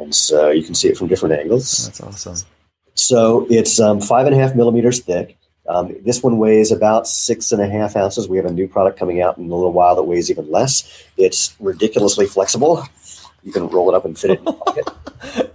and 0.00 0.12
so 0.12 0.50
you 0.50 0.64
can 0.64 0.74
see 0.74 0.88
it 0.88 0.98
from 0.98 1.06
different 1.06 1.38
angles. 1.38 1.86
That's 1.86 2.00
awesome. 2.00 2.48
So 2.94 3.46
it's 3.48 3.78
um, 3.78 4.00
five 4.00 4.26
and 4.26 4.34
a 4.34 4.38
half 4.38 4.56
millimeters 4.56 4.98
thick. 4.98 5.37
Um, 5.68 5.94
this 6.04 6.22
one 6.22 6.38
weighs 6.38 6.72
about 6.72 7.06
six 7.06 7.52
and 7.52 7.62
a 7.62 7.68
half 7.68 7.94
ounces. 7.94 8.28
We 8.28 8.36
have 8.38 8.46
a 8.46 8.52
new 8.52 8.66
product 8.66 8.98
coming 8.98 9.20
out 9.20 9.38
in 9.38 9.50
a 9.50 9.54
little 9.54 9.72
while 9.72 9.94
that 9.96 10.02
weighs 10.02 10.30
even 10.30 10.50
less. 10.50 11.06
It's 11.16 11.54
ridiculously 11.60 12.26
flexible. 12.26 12.84
You 13.44 13.52
can 13.52 13.68
roll 13.68 13.88
it 13.88 13.94
up 13.94 14.04
and 14.04 14.18
fit 14.18 14.32
it 14.32 14.38
in 14.40 14.44
your 14.44 14.54
pocket. 14.54 15.54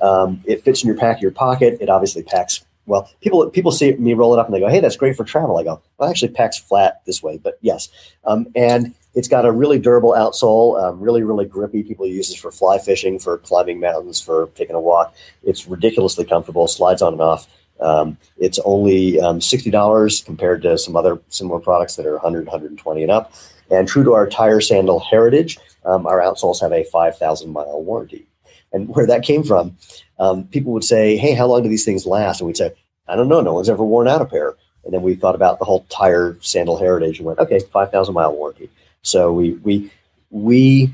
Um, 0.00 0.42
it 0.46 0.64
fits 0.64 0.82
in 0.82 0.88
your 0.88 0.96
pack, 0.96 1.22
your 1.22 1.30
pocket. 1.30 1.78
It 1.80 1.88
obviously 1.88 2.24
packs 2.24 2.64
well, 2.86 3.08
people 3.20 3.48
people 3.50 3.70
see 3.70 3.92
me 3.92 4.14
roll 4.14 4.34
it 4.34 4.40
up 4.40 4.46
and 4.46 4.54
they 4.54 4.60
go, 4.60 4.68
"Hey, 4.68 4.80
that's 4.80 4.96
great 4.96 5.16
for 5.16 5.24
travel." 5.24 5.56
I 5.56 5.62
go, 5.62 5.80
"Well, 5.98 6.10
actually, 6.10 6.32
packs 6.32 6.58
flat 6.58 7.00
this 7.06 7.22
way, 7.22 7.38
but 7.38 7.58
yes." 7.60 7.88
Um, 8.24 8.48
and 8.56 8.92
it's 9.14 9.28
got 9.28 9.46
a 9.46 9.52
really 9.52 9.78
durable 9.78 10.12
outsole, 10.12 10.82
um, 10.82 11.00
really 11.00 11.22
really 11.22 11.44
grippy. 11.44 11.84
People 11.84 12.06
use 12.06 12.28
this 12.28 12.36
for 12.36 12.50
fly 12.50 12.78
fishing, 12.78 13.20
for 13.20 13.38
climbing 13.38 13.78
mountains, 13.78 14.20
for 14.20 14.48
taking 14.56 14.74
a 14.74 14.80
walk. 14.80 15.14
It's 15.44 15.68
ridiculously 15.68 16.24
comfortable, 16.24 16.66
slides 16.66 17.02
on 17.02 17.12
and 17.12 17.22
off. 17.22 17.46
Um, 17.82 18.16
it's 18.38 18.58
only 18.64 19.20
um, 19.20 19.40
sixty 19.40 19.70
dollars 19.70 20.22
compared 20.22 20.62
to 20.62 20.78
some 20.78 20.96
other 20.96 21.20
similar 21.28 21.60
products 21.60 21.96
that 21.96 22.06
are 22.06 22.12
100, 22.12 22.46
120 22.46 23.02
and 23.02 23.10
up. 23.10 23.32
And 23.70 23.88
true 23.88 24.04
to 24.04 24.12
our 24.12 24.26
tire 24.28 24.60
sandal 24.60 25.00
heritage, 25.00 25.58
um, 25.84 26.06
our 26.06 26.20
outsoles 26.20 26.60
have 26.60 26.72
a 26.72 26.84
five 26.84 27.18
thousand 27.18 27.50
mile 27.52 27.82
warranty. 27.82 28.26
And 28.72 28.88
where 28.88 29.06
that 29.06 29.22
came 29.22 29.42
from 29.42 29.76
um, 30.22 30.44
people 30.44 30.72
would 30.72 30.84
say, 30.84 31.16
"Hey, 31.16 31.34
how 31.34 31.46
long 31.46 31.62
do 31.62 31.68
these 31.68 31.84
things 31.84 32.06
last?" 32.06 32.40
And 32.40 32.46
we'd 32.46 32.56
say, 32.56 32.72
"I 33.08 33.16
don't 33.16 33.28
know. 33.28 33.40
No 33.40 33.54
one's 33.54 33.68
ever 33.68 33.84
worn 33.84 34.08
out 34.08 34.22
a 34.22 34.24
pair." 34.24 34.54
And 34.84 34.94
then 34.94 35.02
we 35.02 35.14
thought 35.14 35.34
about 35.34 35.58
the 35.58 35.64
whole 35.64 35.84
tire 35.88 36.36
sandal 36.40 36.78
heritage 36.78 37.18
and 37.18 37.26
went, 37.26 37.40
"Okay, 37.40 37.58
five 37.72 37.90
thousand 37.90 38.14
mile 38.14 38.34
warranty." 38.34 38.70
So 39.02 39.32
we 39.32 39.54
we 39.64 39.90
we 40.30 40.92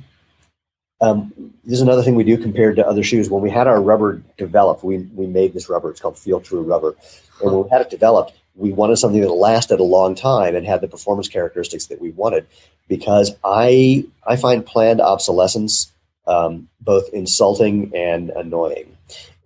um, 1.01 1.33
this 1.65 1.75
is 1.75 1.81
another 1.81 2.03
thing 2.03 2.15
we 2.15 2.25
do 2.25 2.37
compared 2.37 2.77
to 2.77 2.87
other 2.87 3.03
shoes. 3.03 3.31
When 3.31 3.43
we 3.43 3.51
had 3.51 3.67
our 3.67 3.81
rubber 3.81 4.23
developed, 4.37 4.83
we 4.83 4.99
we 4.99 5.27
made 5.27 5.55
this 5.55 5.69
rubber. 5.69 5.91
It's 5.91 6.01
called 6.01 6.17
FeelTrue 6.17 6.67
rubber, 6.67 6.97
and 7.41 7.53
when 7.53 7.65
we 7.65 7.71
had 7.71 7.81
it 7.81 7.91
developed, 7.91 8.33
we 8.55 8.73
wanted 8.73 8.97
something 8.97 9.21
that 9.21 9.33
lasted 9.33 9.81
a 9.81 9.85
long 9.85 10.15
time 10.15 10.57
and 10.57 10.67
had 10.67 10.81
the 10.81 10.89
performance 10.89 11.29
characteristics 11.29 11.87
that 11.87 12.01
we 12.01 12.11
wanted. 12.11 12.47
Because 12.89 13.37
I 13.45 14.07
I 14.27 14.37
find 14.37 14.65
planned 14.67 15.01
obsolescence 15.01 15.93
um, 16.29 16.69
both 16.81 17.09
insulting 17.13 17.91
and 17.95 18.31
annoying. 18.31 18.97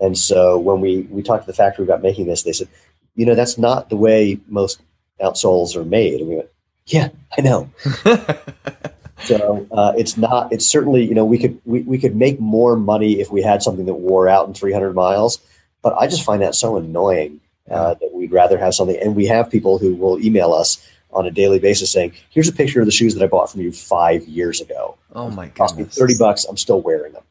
And 0.01 0.19
so 0.19 0.59
when 0.59 0.81
we, 0.81 1.03
we 1.03 1.23
talked 1.23 1.45
to 1.45 1.47
the 1.47 1.57
factory 1.57 1.85
about 1.85 2.03
making 2.03 2.27
this, 2.27 2.43
they 2.43 2.53
said, 2.53 2.69
you 3.15 3.25
know, 3.25 3.37
that's 3.37 3.57
not 3.57 3.89
the 3.89 3.97
way 3.97 4.41
most 4.49 4.83
outsoles 5.21 5.77
are 5.77 5.85
made. 5.85 6.21
And 6.21 6.29
we 6.29 6.37
went, 6.37 6.49
yeah, 6.87 7.11
I 7.39 7.41
know. 7.41 7.71
so 9.25 9.67
uh, 9.71 9.93
it's 9.97 10.17
not, 10.17 10.53
it's 10.53 10.67
certainly, 10.67 11.05
you 11.05 11.15
know, 11.15 11.25
we 11.25 11.39
could, 11.39 11.61
we, 11.65 11.83
we 11.83 11.99
could 11.99 12.17
make 12.17 12.41
more 12.41 12.77
money 12.77 13.21
if 13.21 13.31
we 13.31 13.43
had 13.43 13.63
something 13.63 13.87
that 13.87 13.95
wore 13.95 14.29
out 14.29 14.47
in 14.49 14.55
300 14.55 14.95
miles, 14.95 15.39
but 15.83 15.95
I 15.95 16.07
just 16.07 16.25
find 16.25 16.43
that 16.43 16.55
so 16.55 16.77
annoying 16.77 17.41
uh, 17.71 17.95
that 17.95 18.13
we'd 18.13 18.33
rather 18.33 18.59
have 18.59 18.75
something. 18.75 18.97
And 19.01 19.15
we 19.15 19.27
have 19.27 19.51
people 19.51 19.79
who 19.79 19.95
will 19.95 20.19
email 20.21 20.53
us 20.53 20.87
on 21.13 21.27
a 21.27 21.31
daily 21.31 21.59
basis 21.59 21.91
saying, 21.91 22.13
here's 22.31 22.49
a 22.49 22.53
picture 22.53 22.81
of 22.81 22.87
the 22.87 22.93
shoes 22.93 23.15
that 23.15 23.23
I 23.23 23.27
bought 23.27 23.51
from 23.51 23.61
you 23.61 23.73
five 23.73 24.27
years 24.27 24.61
ago. 24.61 24.97
Oh 25.15 25.31
my 25.31 25.47
god. 25.47 25.55
Cost 25.55 25.77
me 25.77 25.85
30 25.85 26.19
bucks. 26.19 26.45
I'm 26.45 26.57
still 26.57 26.81
wearing 26.81 27.13
them. 27.13 27.23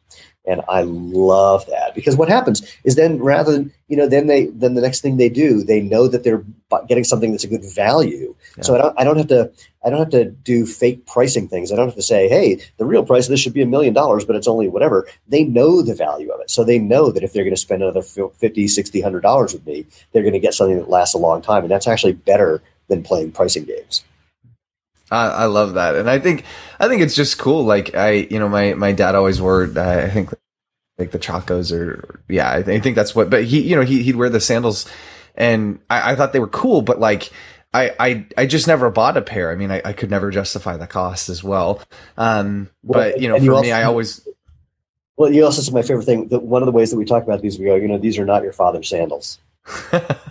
And 0.46 0.62
I 0.68 0.82
love 0.82 1.68
that 1.68 1.94
because 1.94 2.16
what 2.16 2.28
happens 2.28 2.64
is 2.84 2.96
then 2.96 3.20
rather 3.20 3.52
than, 3.52 3.72
you 3.90 3.96
know, 3.96 4.08
then 4.08 4.26
they, 4.26 4.48
then 4.48 4.74
the 4.74 4.82
next 4.82 5.02
thing 5.02 5.18
they 5.18 5.30
do, 5.30 5.64
they 5.64 5.82
know 5.82 6.08
that 6.08 6.24
they're 6.24 6.44
getting 6.88 7.04
something 7.04 7.32
that's 7.32 7.44
a 7.44 7.48
good 7.48 7.64
value. 7.76 8.36
Yeah. 8.58 8.64
So 8.64 8.76
I 8.76 8.78
don't, 8.80 9.00
I 9.00 9.04
don't 9.04 9.18
have 9.18 9.28
to, 9.28 9.52
I 9.86 9.90
don't 9.92 10.00
have 10.00 10.10
to 10.10 10.26
do 10.26 10.66
fake 10.66 11.06
pricing 11.06 11.48
things. 11.48 11.72
I 11.72 11.76
don't 11.76 11.88
have 11.88 11.96
to 11.96 12.02
say, 12.02 12.28
hey, 12.28 12.60
the 12.78 12.86
real 12.86 13.06
price 13.06 13.26
of 13.26 13.30
this 13.30 13.40
should 13.40 13.54
be 13.54 13.62
a 13.62 13.68
million 13.68 13.94
dollars, 13.94 14.26
but 14.26 14.36
it's 14.36 14.48
only 14.48 14.68
whatever. 14.68 15.08
They 15.28 15.44
know 15.44 15.84
the 15.84 15.96
value 15.96 16.32
of 16.32 16.42
it. 16.42 16.50
So 16.50 16.64
they 16.64 16.80
know 16.80 17.12
that 17.12 17.24
if 17.24 17.34
they're 17.34 17.44
going 17.44 17.56
to 17.56 17.62
spend 17.62 17.84
another 17.84 18.02
50, 18.02 18.68
60, 18.68 19.00
100 19.00 19.22
dollars 19.22 19.54
with 19.54 19.66
me, 19.68 19.86
they're 20.12 20.24
going 20.24 20.34
to 20.34 20.40
get 20.40 20.56
something 20.56 20.78
that 20.78 20.90
lasts 20.90 21.14
a 21.14 21.20
long 21.20 21.44
time. 21.44 21.64
And 21.64 21.72
that's 21.72 21.88
actually 21.88 22.14
better 22.14 22.64
than 22.88 23.04
playing 23.04 23.32
pricing 23.32 23.66
games. 23.66 24.04
I, 25.12 25.28
I 25.28 25.46
love 25.46 25.74
that, 25.74 25.96
and 25.96 26.10
I 26.10 26.20
think 26.20 26.46
I 26.80 26.88
think 26.88 27.02
it's 27.02 27.16
just 27.16 27.38
cool. 27.38 27.66
Like 27.66 27.94
I, 27.96 28.12
you 28.12 28.40
know, 28.40 28.48
my 28.48 28.74
my 28.74 28.94
dad 28.94 29.14
always 29.14 29.42
wore. 29.42 29.70
Uh, 29.76 30.06
I 30.06 30.10
think 30.10 30.34
like 30.98 31.12
the 31.12 31.20
chacos 31.20 31.78
or 31.78 32.22
yeah, 32.30 32.52
I, 32.52 32.64
th- 32.64 32.80
I, 32.80 32.82
think 32.82 32.96
that's 32.96 33.14
what. 33.14 33.30
But 33.30 33.44
he, 33.44 33.62
you 33.62 33.76
know, 33.76 33.82
he 33.82 34.04
he'd 34.04 34.16
wear 34.16 34.30
the 34.30 34.40
sandals, 34.40 34.90
and 35.36 35.80
I, 35.90 36.12
I 36.14 36.16
thought 36.16 36.34
they 36.34 36.40
were 36.40 36.48
cool, 36.48 36.82
but 36.82 37.00
like. 37.00 37.30
I, 37.74 37.96
I, 37.98 38.26
I 38.38 38.46
just 38.48 38.68
never 38.68 38.90
bought 38.90 39.16
a 39.16 39.22
pair. 39.22 39.50
I 39.50 39.56
mean, 39.56 39.72
I, 39.72 39.82
I 39.86 39.94
could 39.94 40.10
never 40.10 40.30
justify 40.30 40.76
the 40.76 40.88
cost 40.88 41.30
as 41.30 41.42
well. 41.42 41.82
Um, 42.18 42.70
well, 42.84 43.00
but 43.00 43.22
you 43.22 43.30
know, 43.30 43.38
for 43.38 43.44
you 43.46 43.56
also, 43.56 43.64
me, 43.64 43.72
I 43.72 43.84
always. 43.84 44.28
Well, 45.16 45.32
you 45.32 45.46
also 45.46 45.62
said 45.62 45.74
my 45.74 45.82
favorite 45.82 46.04
thing. 46.04 46.28
That 46.28 46.44
one 46.44 46.64
of 46.64 46.66
the 46.66 46.74
ways 46.74 46.92
that 46.92 46.98
we 46.98 47.06
talk 47.06 47.24
about 47.24 47.42
these, 47.42 47.58
we 47.58 47.64
go, 47.64 47.76
you 47.76 47.88
know, 47.88 47.98
these 47.98 48.20
are 48.20 48.26
not 48.26 48.44
your 48.44 48.52
father's 48.52 48.90
sandals. 48.90 49.40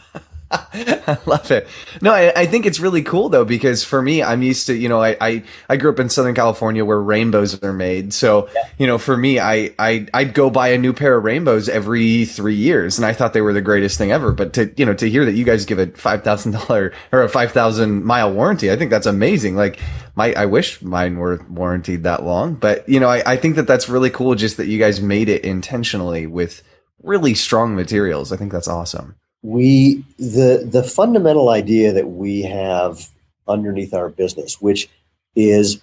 I 0.73 1.17
love 1.27 1.53
it. 1.53 1.69
No, 2.03 2.13
I, 2.13 2.33
I, 2.35 2.47
think 2.47 2.67
it's 2.67 2.81
really 2.81 3.03
cool 3.03 3.29
though 3.29 3.45
because 3.45 3.85
for 3.85 4.03
me, 4.03 4.21
I'm 4.21 4.43
used 4.43 4.67
to 4.67 4.75
you 4.75 4.89
know 4.89 5.01
I, 5.01 5.17
I, 5.21 5.43
I 5.69 5.77
grew 5.77 5.93
up 5.93 6.01
in 6.01 6.09
Southern 6.09 6.35
California 6.35 6.85
where 6.85 7.01
rainbows 7.01 7.63
are 7.63 7.73
made. 7.73 8.13
So 8.13 8.49
yeah. 8.53 8.63
you 8.77 8.89
know 8.89 8.99
for 8.99 9.17
me, 9.17 9.39
I 9.39 9.73
I 9.79 10.09
I'd 10.13 10.35
go 10.35 10.51
buy 10.51 10.69
a 10.69 10.79
new 10.79 10.93
pair 10.93 11.17
of 11.17 11.23
rainbows 11.23 11.69
every 11.69 12.25
three 12.25 12.57
years, 12.57 12.99
and 12.99 13.07
I 13.07 13.13
thought 13.13 13.33
they 13.33 13.43
were 13.43 13.53
the 13.53 13.61
greatest 13.61 13.97
thing 13.97 14.11
ever. 14.11 14.33
But 14.33 14.53
to 14.55 14.73
you 14.77 14.85
know 14.85 14.95
to 14.95 15.09
hear 15.09 15.25
that 15.25 15.35
you 15.35 15.45
guys 15.45 15.65
give 15.67 15.79
a 15.79 15.87
five 15.87 16.25
thousand 16.25 16.53
dollar 16.53 16.93
or 17.13 17.23
a 17.23 17.29
five 17.29 17.53
thousand 17.53 18.05
mile 18.05 18.33
warranty, 18.33 18.73
I 18.73 18.77
think 18.77 18.91
that's 18.91 19.07
amazing. 19.07 19.55
Like 19.55 19.79
my 20.17 20.33
I 20.33 20.47
wish 20.47 20.83
mine 20.83 21.19
were 21.19 21.47
warranted 21.49 22.03
that 22.03 22.25
long, 22.25 22.55
but 22.55 22.89
you 22.89 22.99
know 22.99 23.09
I, 23.09 23.23
I 23.25 23.37
think 23.37 23.55
that 23.55 23.69
that's 23.69 23.89
really 23.89 24.11
cool. 24.11 24.35
Just 24.35 24.57
that 24.57 24.67
you 24.67 24.81
guys 24.81 25.01
made 25.01 25.29
it 25.29 25.45
intentionally 25.45 26.27
with 26.27 26.65
really 27.05 27.35
strong 27.35 27.77
materials. 27.77 28.33
I 28.33 28.37
think 28.37 28.51
that's 28.51 28.69
awesome 28.69 29.15
we 29.43 30.05
the 30.19 30.69
the 30.71 30.83
fundamental 30.83 31.49
idea 31.49 31.93
that 31.93 32.09
we 32.09 32.43
have 32.43 33.09
underneath 33.49 33.95
our 33.95 34.09
business, 34.09 34.61
which 34.61 34.89
is 35.35 35.83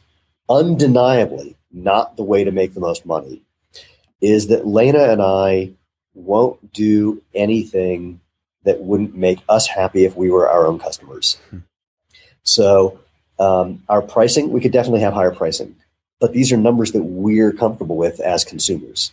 undeniably 0.49 1.55
not 1.71 2.15
the 2.17 2.23
way 2.23 2.43
to 2.43 2.51
make 2.51 2.73
the 2.73 2.79
most 2.79 3.05
money, 3.05 3.41
is 4.21 4.47
that 4.47 4.67
Lena 4.67 5.11
and 5.11 5.21
I 5.21 5.71
won't 6.13 6.73
do 6.73 7.21
anything 7.33 8.19
that 8.63 8.81
wouldn't 8.81 9.15
make 9.15 9.39
us 9.47 9.67
happy 9.67 10.05
if 10.05 10.15
we 10.15 10.29
were 10.29 10.49
our 10.49 10.67
own 10.67 10.79
customers. 10.79 11.37
Hmm. 11.49 11.59
So 12.43 12.99
um, 13.39 13.83
our 13.87 14.01
pricing, 14.01 14.51
we 14.51 14.61
could 14.61 14.71
definitely 14.71 15.01
have 15.01 15.13
higher 15.13 15.31
pricing, 15.31 15.75
but 16.19 16.33
these 16.33 16.51
are 16.51 16.57
numbers 16.57 16.91
that 16.93 17.03
we're 17.03 17.51
comfortable 17.51 17.97
with 17.97 18.19
as 18.19 18.43
consumers. 18.43 19.11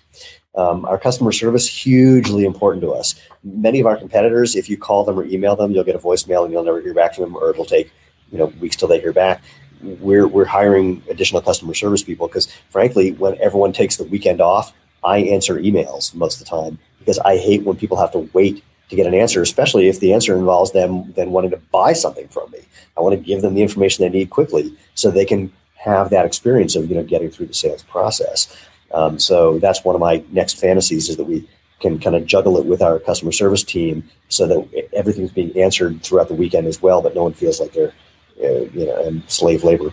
Um, 0.57 0.85
our 0.85 0.99
customer 0.99 1.33
service 1.33 1.69
hugely 1.69 2.45
important 2.45 2.83
to 2.83 2.93
us. 2.93 3.17
Many 3.43 3.81
of 3.81 3.87
our 3.87 3.97
competitors, 3.97 4.55
if 4.55 4.71
you 4.71 4.77
call 4.77 5.05
them 5.05 5.19
or 5.19 5.25
email 5.25 5.57
them, 5.57 5.73
you'll 5.73 5.85
get 5.85 5.97
a 5.97 5.99
voicemail 5.99 6.45
and 6.45 6.53
you'll 6.53 6.63
never 6.63 6.81
hear 6.81 6.95
back 6.95 7.15
from 7.15 7.25
them, 7.25 7.37
or 7.37 7.51
it'll 7.51 7.65
take 7.65 7.91
you 8.31 8.39
know 8.39 8.47
weeks 8.61 8.77
till 8.77 8.89
they 8.89 9.01
hear 9.01 9.13
back. 9.13 9.43
We're 9.83 10.29
we're 10.29 10.45
hiring 10.45 11.03
additional 11.11 11.43
customer 11.43 11.75
service 11.75 12.03
people 12.03 12.29
because, 12.29 12.47
frankly, 12.71 13.13
when 13.13 13.37
everyone 13.41 13.73
takes 13.73 13.97
the 13.97 14.05
weekend 14.05 14.41
off, 14.41 14.73
I 15.03 15.19
answer 15.19 15.59
emails 15.59 16.15
most 16.15 16.41
of 16.41 16.47
the 16.47 16.51
time 16.51 16.79
because 16.99 17.19
I 17.19 17.37
hate 17.37 17.65
when 17.65 17.77
people 17.77 17.99
have 17.99 18.13
to 18.13 18.31
wait 18.33 18.63
to 18.91 18.97
get 18.97 19.07
an 19.07 19.15
answer, 19.15 19.43
especially 19.43 19.89
if 19.89 19.99
the 20.01 20.13
answer 20.13 20.37
involves 20.37 20.73
them 20.73 21.13
then 21.15 21.33
wanting 21.33 21.51
to 21.51 21.57
buy 21.73 21.93
something 21.93 22.29
from 22.29 22.51
me. 22.51 22.61
I 22.97 23.01
want 23.01 23.19
to 23.19 23.21
give 23.21 23.43
them 23.43 23.55
the 23.55 23.63
information 23.63 24.05
they 24.05 24.19
need 24.19 24.31
quickly 24.31 24.77
so 24.95 25.11
they 25.11 25.25
can 25.25 25.53
have 25.75 26.11
that 26.11 26.25
experience 26.25 26.77
of 26.77 26.89
you 26.89 26.95
know 26.95 27.03
getting 27.03 27.31
through 27.31 27.47
the 27.47 27.55
sales 27.55 27.83
process. 27.83 28.55
Um, 28.95 29.19
so 29.19 29.59
that's 29.59 29.85
one 29.85 29.95
of 29.95 30.01
my 30.01 30.23
next 30.31 30.55
fantasies 30.55 31.09
is 31.09 31.17
that 31.17 31.25
we 31.25 31.49
can 31.81 31.99
kind 31.99 32.17
of 32.17 32.25
juggle 32.25 32.57
it 32.57 32.65
with 32.65 32.81
our 32.81 32.99
customer 32.99 33.33
service 33.33 33.63
team 33.63 34.09
so 34.29 34.47
that 34.47 34.89
everything's 34.95 35.33
being 35.33 35.57
answered 35.61 36.03
throughout 36.03 36.29
the 36.29 36.35
weekend 36.35 36.67
as 36.67 36.81
well, 36.81 37.03
but 37.03 37.15
no 37.15 37.25
one 37.25 37.35
feels 37.35 37.61
like 37.61 37.73
they're 37.73 37.93
uh, 38.43 38.65
you 38.73 38.87
know 38.87 39.03
in 39.05 39.23
slave 39.29 39.65
labor. 39.65 39.93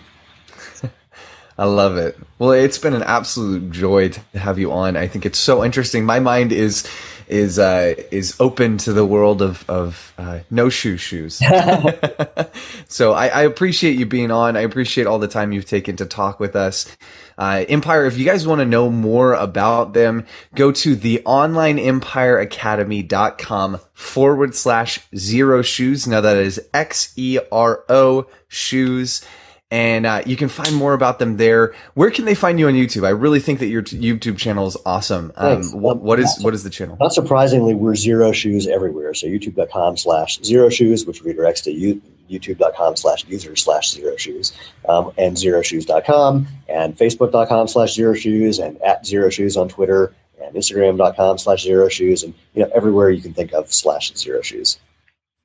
I 1.58 1.66
love 1.66 1.98
it. 1.98 2.18
Well, 2.40 2.52
it's 2.52 2.78
been 2.78 2.94
an 2.94 3.04
absolute 3.04 3.72
joy 3.72 4.10
to 4.10 4.40
have 4.40 4.58
you 4.58 4.72
on. 4.72 4.96
I 4.96 5.08
think 5.08 5.26
it's 5.26 5.38
so 5.38 5.64
interesting. 5.64 6.06
My 6.06 6.20
mind 6.20 6.52
is 6.52 6.88
is 7.28 7.60
uh, 7.60 7.96
is 8.12 8.36
open 8.40 8.78
to 8.80 8.94
the 8.94 9.06
world 9.06 9.42
of 9.42 9.68
of 9.70 10.14
uh, 10.18 10.40
no 10.50 10.70
shoe 10.70 10.98
shoes. 10.98 11.42
so 12.88 13.14
I, 13.14 13.28
I, 13.28 13.44
appreciate 13.44 13.98
you 13.98 14.06
being 14.06 14.32
on. 14.32 14.58
I 14.58 14.62
appreciate 14.62 15.08
all 15.08 15.18
the 15.18 15.28
time 15.28 15.52
you've 15.52 15.66
taken 15.66 15.96
to 15.98 16.06
talk 16.06 16.40
with 16.40 16.56
us. 16.56 16.96
Uh, 17.42 17.66
Empire, 17.70 18.06
if 18.06 18.20
you 18.20 18.24
guys 18.24 18.46
want 18.46 18.60
to 18.60 18.66
know 18.66 18.88
more 18.88 19.34
about 19.34 19.94
them, 19.94 20.28
go 20.54 20.72
to 20.72 20.96
the 20.96 21.24
onlineempireacademy.com 21.26 23.80
forward 23.96 24.54
slash 24.54 25.00
xero 25.16 25.66
shoes. 25.66 26.06
Now 26.06 26.22
that 26.22 26.38
is 26.38 26.62
X 26.72 27.12
E 27.16 27.40
R 27.52 27.84
O 27.90 28.28
shoes 28.48 29.26
and 29.72 30.06
uh, 30.06 30.22
you 30.26 30.36
can 30.36 30.50
find 30.50 30.76
more 30.76 30.94
about 30.94 31.18
them 31.18 31.38
there. 31.38 31.74
Where 31.94 32.12
can 32.12 32.26
they 32.26 32.36
find 32.36 32.60
you 32.60 32.68
on 32.68 32.74
YouTube? 32.74 33.06
I 33.06 33.12
really 33.12 33.40
think 33.40 33.60
that 33.60 33.68
your 33.68 33.82
t- 33.82 33.98
YouTube 33.98 34.38
channel 34.38 34.68
is 34.68 34.76
awesome. 34.86 35.32
Um, 35.38 35.64
what, 35.72 35.98
what 36.02 36.20
is 36.20 36.38
what 36.42 36.54
is 36.54 36.64
the 36.64 36.70
channel? 36.70 36.98
Not 37.00 37.14
surprisingly, 37.14 37.74
we're 37.74 37.94
Xero 37.94 38.34
Shoes 38.34 38.68
everywhere. 38.68 39.14
So 39.14 39.28
youtube.com 39.28 39.96
slash 39.98 40.40
Xero 40.42 40.72
Shoes, 40.72 41.06
which 41.06 41.24
redirects 41.24 41.64
to 41.64 41.72
you, 41.72 42.02
youtube.com 42.30 42.98
slash 42.98 43.26
user 43.28 43.56
slash 43.56 43.96
Xero 43.96 44.20
Shoes, 44.20 44.52
um, 44.90 45.12
and 45.18 45.38
xeroshoes.com, 45.38 46.48
and 46.68 46.98
facebook.com 46.98 47.68
slash 47.70 47.96
Xero 47.96 48.16
Shoes, 48.16 48.60
and 48.60 48.80
at 48.82 49.06
Xero 49.06 49.32
Shoes 49.32 49.56
on 49.56 49.70
Twitter, 49.70 50.14
and 50.44 50.54
instagram.com 50.54 51.38
slash 51.38 51.66
Xero 51.66 51.90
Shoes, 51.90 52.24
and 52.24 52.34
you 52.54 52.64
know 52.64 52.72
everywhere 52.76 53.10
you 53.10 53.22
can 53.22 53.34
think 53.34 53.54
of 53.54 53.74
slash 53.74 54.12
Xero 54.14 54.44
Shoes. 54.44 54.80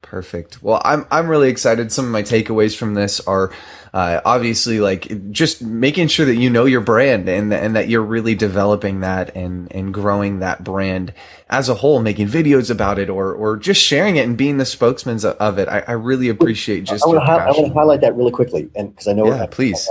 Perfect. 0.09 0.63
Well, 0.63 0.81
I'm 0.85 1.05
I'm 1.11 1.29
really 1.29 1.49
excited. 1.49 1.91
Some 1.91 2.05
of 2.05 2.13
my 2.13 2.23
takeaways 2.23 2.77
from 2.77 2.95
this 2.95 3.19
are 3.21 3.53
uh, 3.93 4.21
obviously 4.25 4.79
like 4.79 5.33
just 5.33 5.63
making 5.63 6.07
sure 6.07 6.25
that 6.27 6.37
you 6.37 6.49
know 6.49 6.65
your 6.65 6.81
brand 6.81 7.29
and 7.29 7.53
and 7.53 7.75
that 7.75 7.89
you're 7.89 8.03
really 8.05 8.37
developing 8.37 9.01
that 9.01 9.35
and 9.35 9.71
and 9.73 9.93
growing 9.93 10.39
that 10.39 10.63
brand 10.63 11.13
as 11.51 11.69
a 11.69 11.75
whole, 11.75 12.01
making 12.01 12.29
videos 12.29 12.71
about 12.71 13.01
it 13.01 13.11
or 13.11 13.33
or 13.35 13.57
just 13.57 13.83
sharing 13.83 14.15
it 14.15 14.25
and 14.25 14.37
being 14.37 14.59
the 14.59 14.65
spokesman 14.65 15.19
of 15.25 15.59
it. 15.59 15.69
I, 15.69 15.81
I 15.81 15.93
really 15.93 16.29
appreciate 16.29 16.85
just. 16.85 17.05
I 17.05 17.09
want, 17.09 17.25
hi- 17.25 17.45
I 17.45 17.51
want 17.51 17.67
to 17.67 17.73
highlight 17.73 18.01
that 18.03 18.15
really 18.15 18.33
quickly, 18.33 18.71
and 18.77 18.91
because 18.91 19.09
I 19.09 19.13
know. 19.13 19.27
Yeah, 19.27 19.47
please. 19.47 19.89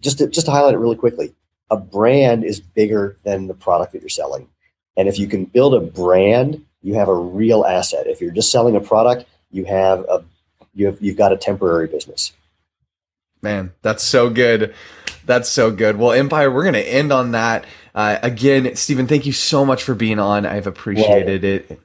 Just 0.00 0.18
to, 0.18 0.28
just 0.28 0.46
to 0.46 0.52
highlight 0.52 0.72
it 0.72 0.78
really 0.78 0.96
quickly, 0.96 1.34
a 1.70 1.76
brand 1.76 2.44
is 2.44 2.60
bigger 2.60 3.18
than 3.24 3.46
the 3.46 3.54
product 3.54 3.92
that 3.92 4.00
you're 4.00 4.08
selling, 4.08 4.48
and 4.96 5.06
if 5.06 5.18
you 5.18 5.26
can 5.26 5.44
build 5.44 5.74
a 5.74 5.80
brand, 5.80 6.64
you 6.80 6.94
have 6.94 7.08
a 7.08 7.14
real 7.14 7.66
asset. 7.66 8.06
If 8.06 8.22
you're 8.22 8.30
just 8.30 8.50
selling 8.50 8.74
a 8.74 8.80
product, 8.80 9.26
you 9.50 9.64
have 9.64 10.00
a 10.08 10.24
you 10.74 10.86
have 10.86 10.98
you've 11.00 11.16
got 11.16 11.32
a 11.32 11.36
temporary 11.36 11.86
business. 11.86 12.32
Man, 13.42 13.72
that's 13.82 14.02
so 14.02 14.30
good. 14.30 14.74
That's 15.24 15.48
so 15.48 15.70
good. 15.70 15.96
Well, 15.96 16.12
Empire, 16.12 16.50
we're 16.50 16.62
going 16.62 16.74
to 16.74 16.88
end 16.88 17.12
on 17.12 17.32
that. 17.32 17.64
Uh, 17.94 18.18
again, 18.22 18.76
Stephen, 18.76 19.06
thank 19.06 19.26
you 19.26 19.32
so 19.32 19.64
much 19.64 19.82
for 19.82 19.94
being 19.94 20.18
on. 20.18 20.44
I've 20.44 20.66
appreciated 20.66 21.42
yeah. 21.42 21.50
it. 21.50 21.80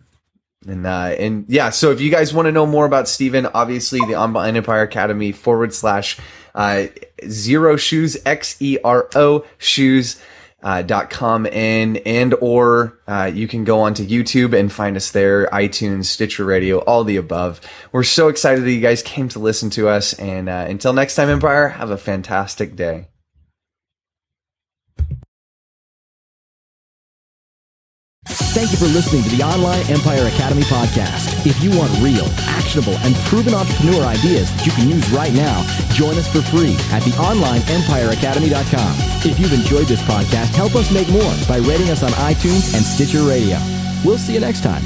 And, 0.68 0.86
uh, 0.86 1.16
and 1.18 1.45
yeah, 1.47 1.70
so 1.70 1.91
if 1.91 2.01
you 2.01 2.09
guys 2.11 2.34
want 2.34 2.47
to 2.47 2.51
know 2.51 2.66
more 2.66 2.86
about 2.86 3.07
Stephen, 3.07 3.45
obviously 3.53 3.99
the 3.99 4.16
Online 4.16 4.57
Empire 4.57 4.82
Academy 4.82 5.32
forward 5.32 5.74
slash, 5.74 6.18
uh, 6.55 6.88
xero 7.22 7.78
shoes, 7.78 8.18
X 8.26 8.59
E 8.61 8.78
R 8.84 9.07
O 9.16 9.45
shoes 9.57 10.22
dot 10.82 11.09
com 11.09 11.47
and 11.51 11.97
and 12.05 12.34
or 12.41 12.97
uh, 13.07 13.30
you 13.32 13.47
can 13.47 13.63
go 13.63 13.82
onto 13.82 14.05
YouTube 14.05 14.57
and 14.57 14.72
find 14.72 14.97
us 14.97 15.11
there, 15.11 15.47
iTunes, 15.47 16.05
Stitcher 16.05 16.43
Radio, 16.43 16.80
all 16.80 17.03
the 17.03 17.18
above. 17.18 17.61
We're 17.91 18.03
so 18.03 18.28
excited 18.28 18.63
that 18.63 18.72
you 18.72 18.82
guys 18.82 19.03
came 19.03 19.30
to 19.30 19.39
listen 19.39 19.70
to 19.72 19.88
us, 19.88 20.13
and 20.13 20.49
uh, 20.49 20.66
until 20.68 20.93
next 20.93 21.16
time, 21.16 21.30
Empire, 21.30 21.70
have 21.70 21.91
a 21.91 21.97
fantastic 21.97 22.76
day. 22.76 23.07
Thank 28.28 28.71
you 28.71 28.78
for 28.78 28.86
listening 28.86 29.21
to 29.23 29.30
the 29.30 29.43
Online 29.43 29.86
Empire 29.89 30.28
Academy 30.28 30.63
podcast. 30.63 31.45
If 31.45 31.61
you 31.63 31.69
want 31.78 31.91
real, 32.01 32.26
actionable, 32.49 32.97
and 33.05 33.13
proven 33.28 33.53
entrepreneur 33.53 34.03
ideas 34.03 34.51
that 34.55 34.65
you 34.65 34.71
can 34.71 34.89
use 34.89 35.07
right 35.11 35.34
now, 35.34 35.61
join 35.91 36.17
us 36.17 36.28
for 36.28 36.41
free 36.41 36.73
at 36.91 37.03
theonlineempireacademy.com. 37.03 38.95
If 39.30 39.39
you've 39.39 39.53
enjoyed 39.53 39.88
this 39.88 40.01
podcast, 40.03 40.55
help 40.55 40.76
us 40.76 40.91
make 40.91 41.09
more 41.09 41.36
by 41.47 41.57
rating 41.57 41.89
us 41.89 42.01
on 42.03 42.11
iTunes 42.11 42.73
and 42.73 42.84
Stitcher 42.84 43.23
Radio. 43.23 43.59
We'll 44.03 44.17
see 44.17 44.34
you 44.34 44.39
next 44.39 44.63
time. 44.63 44.84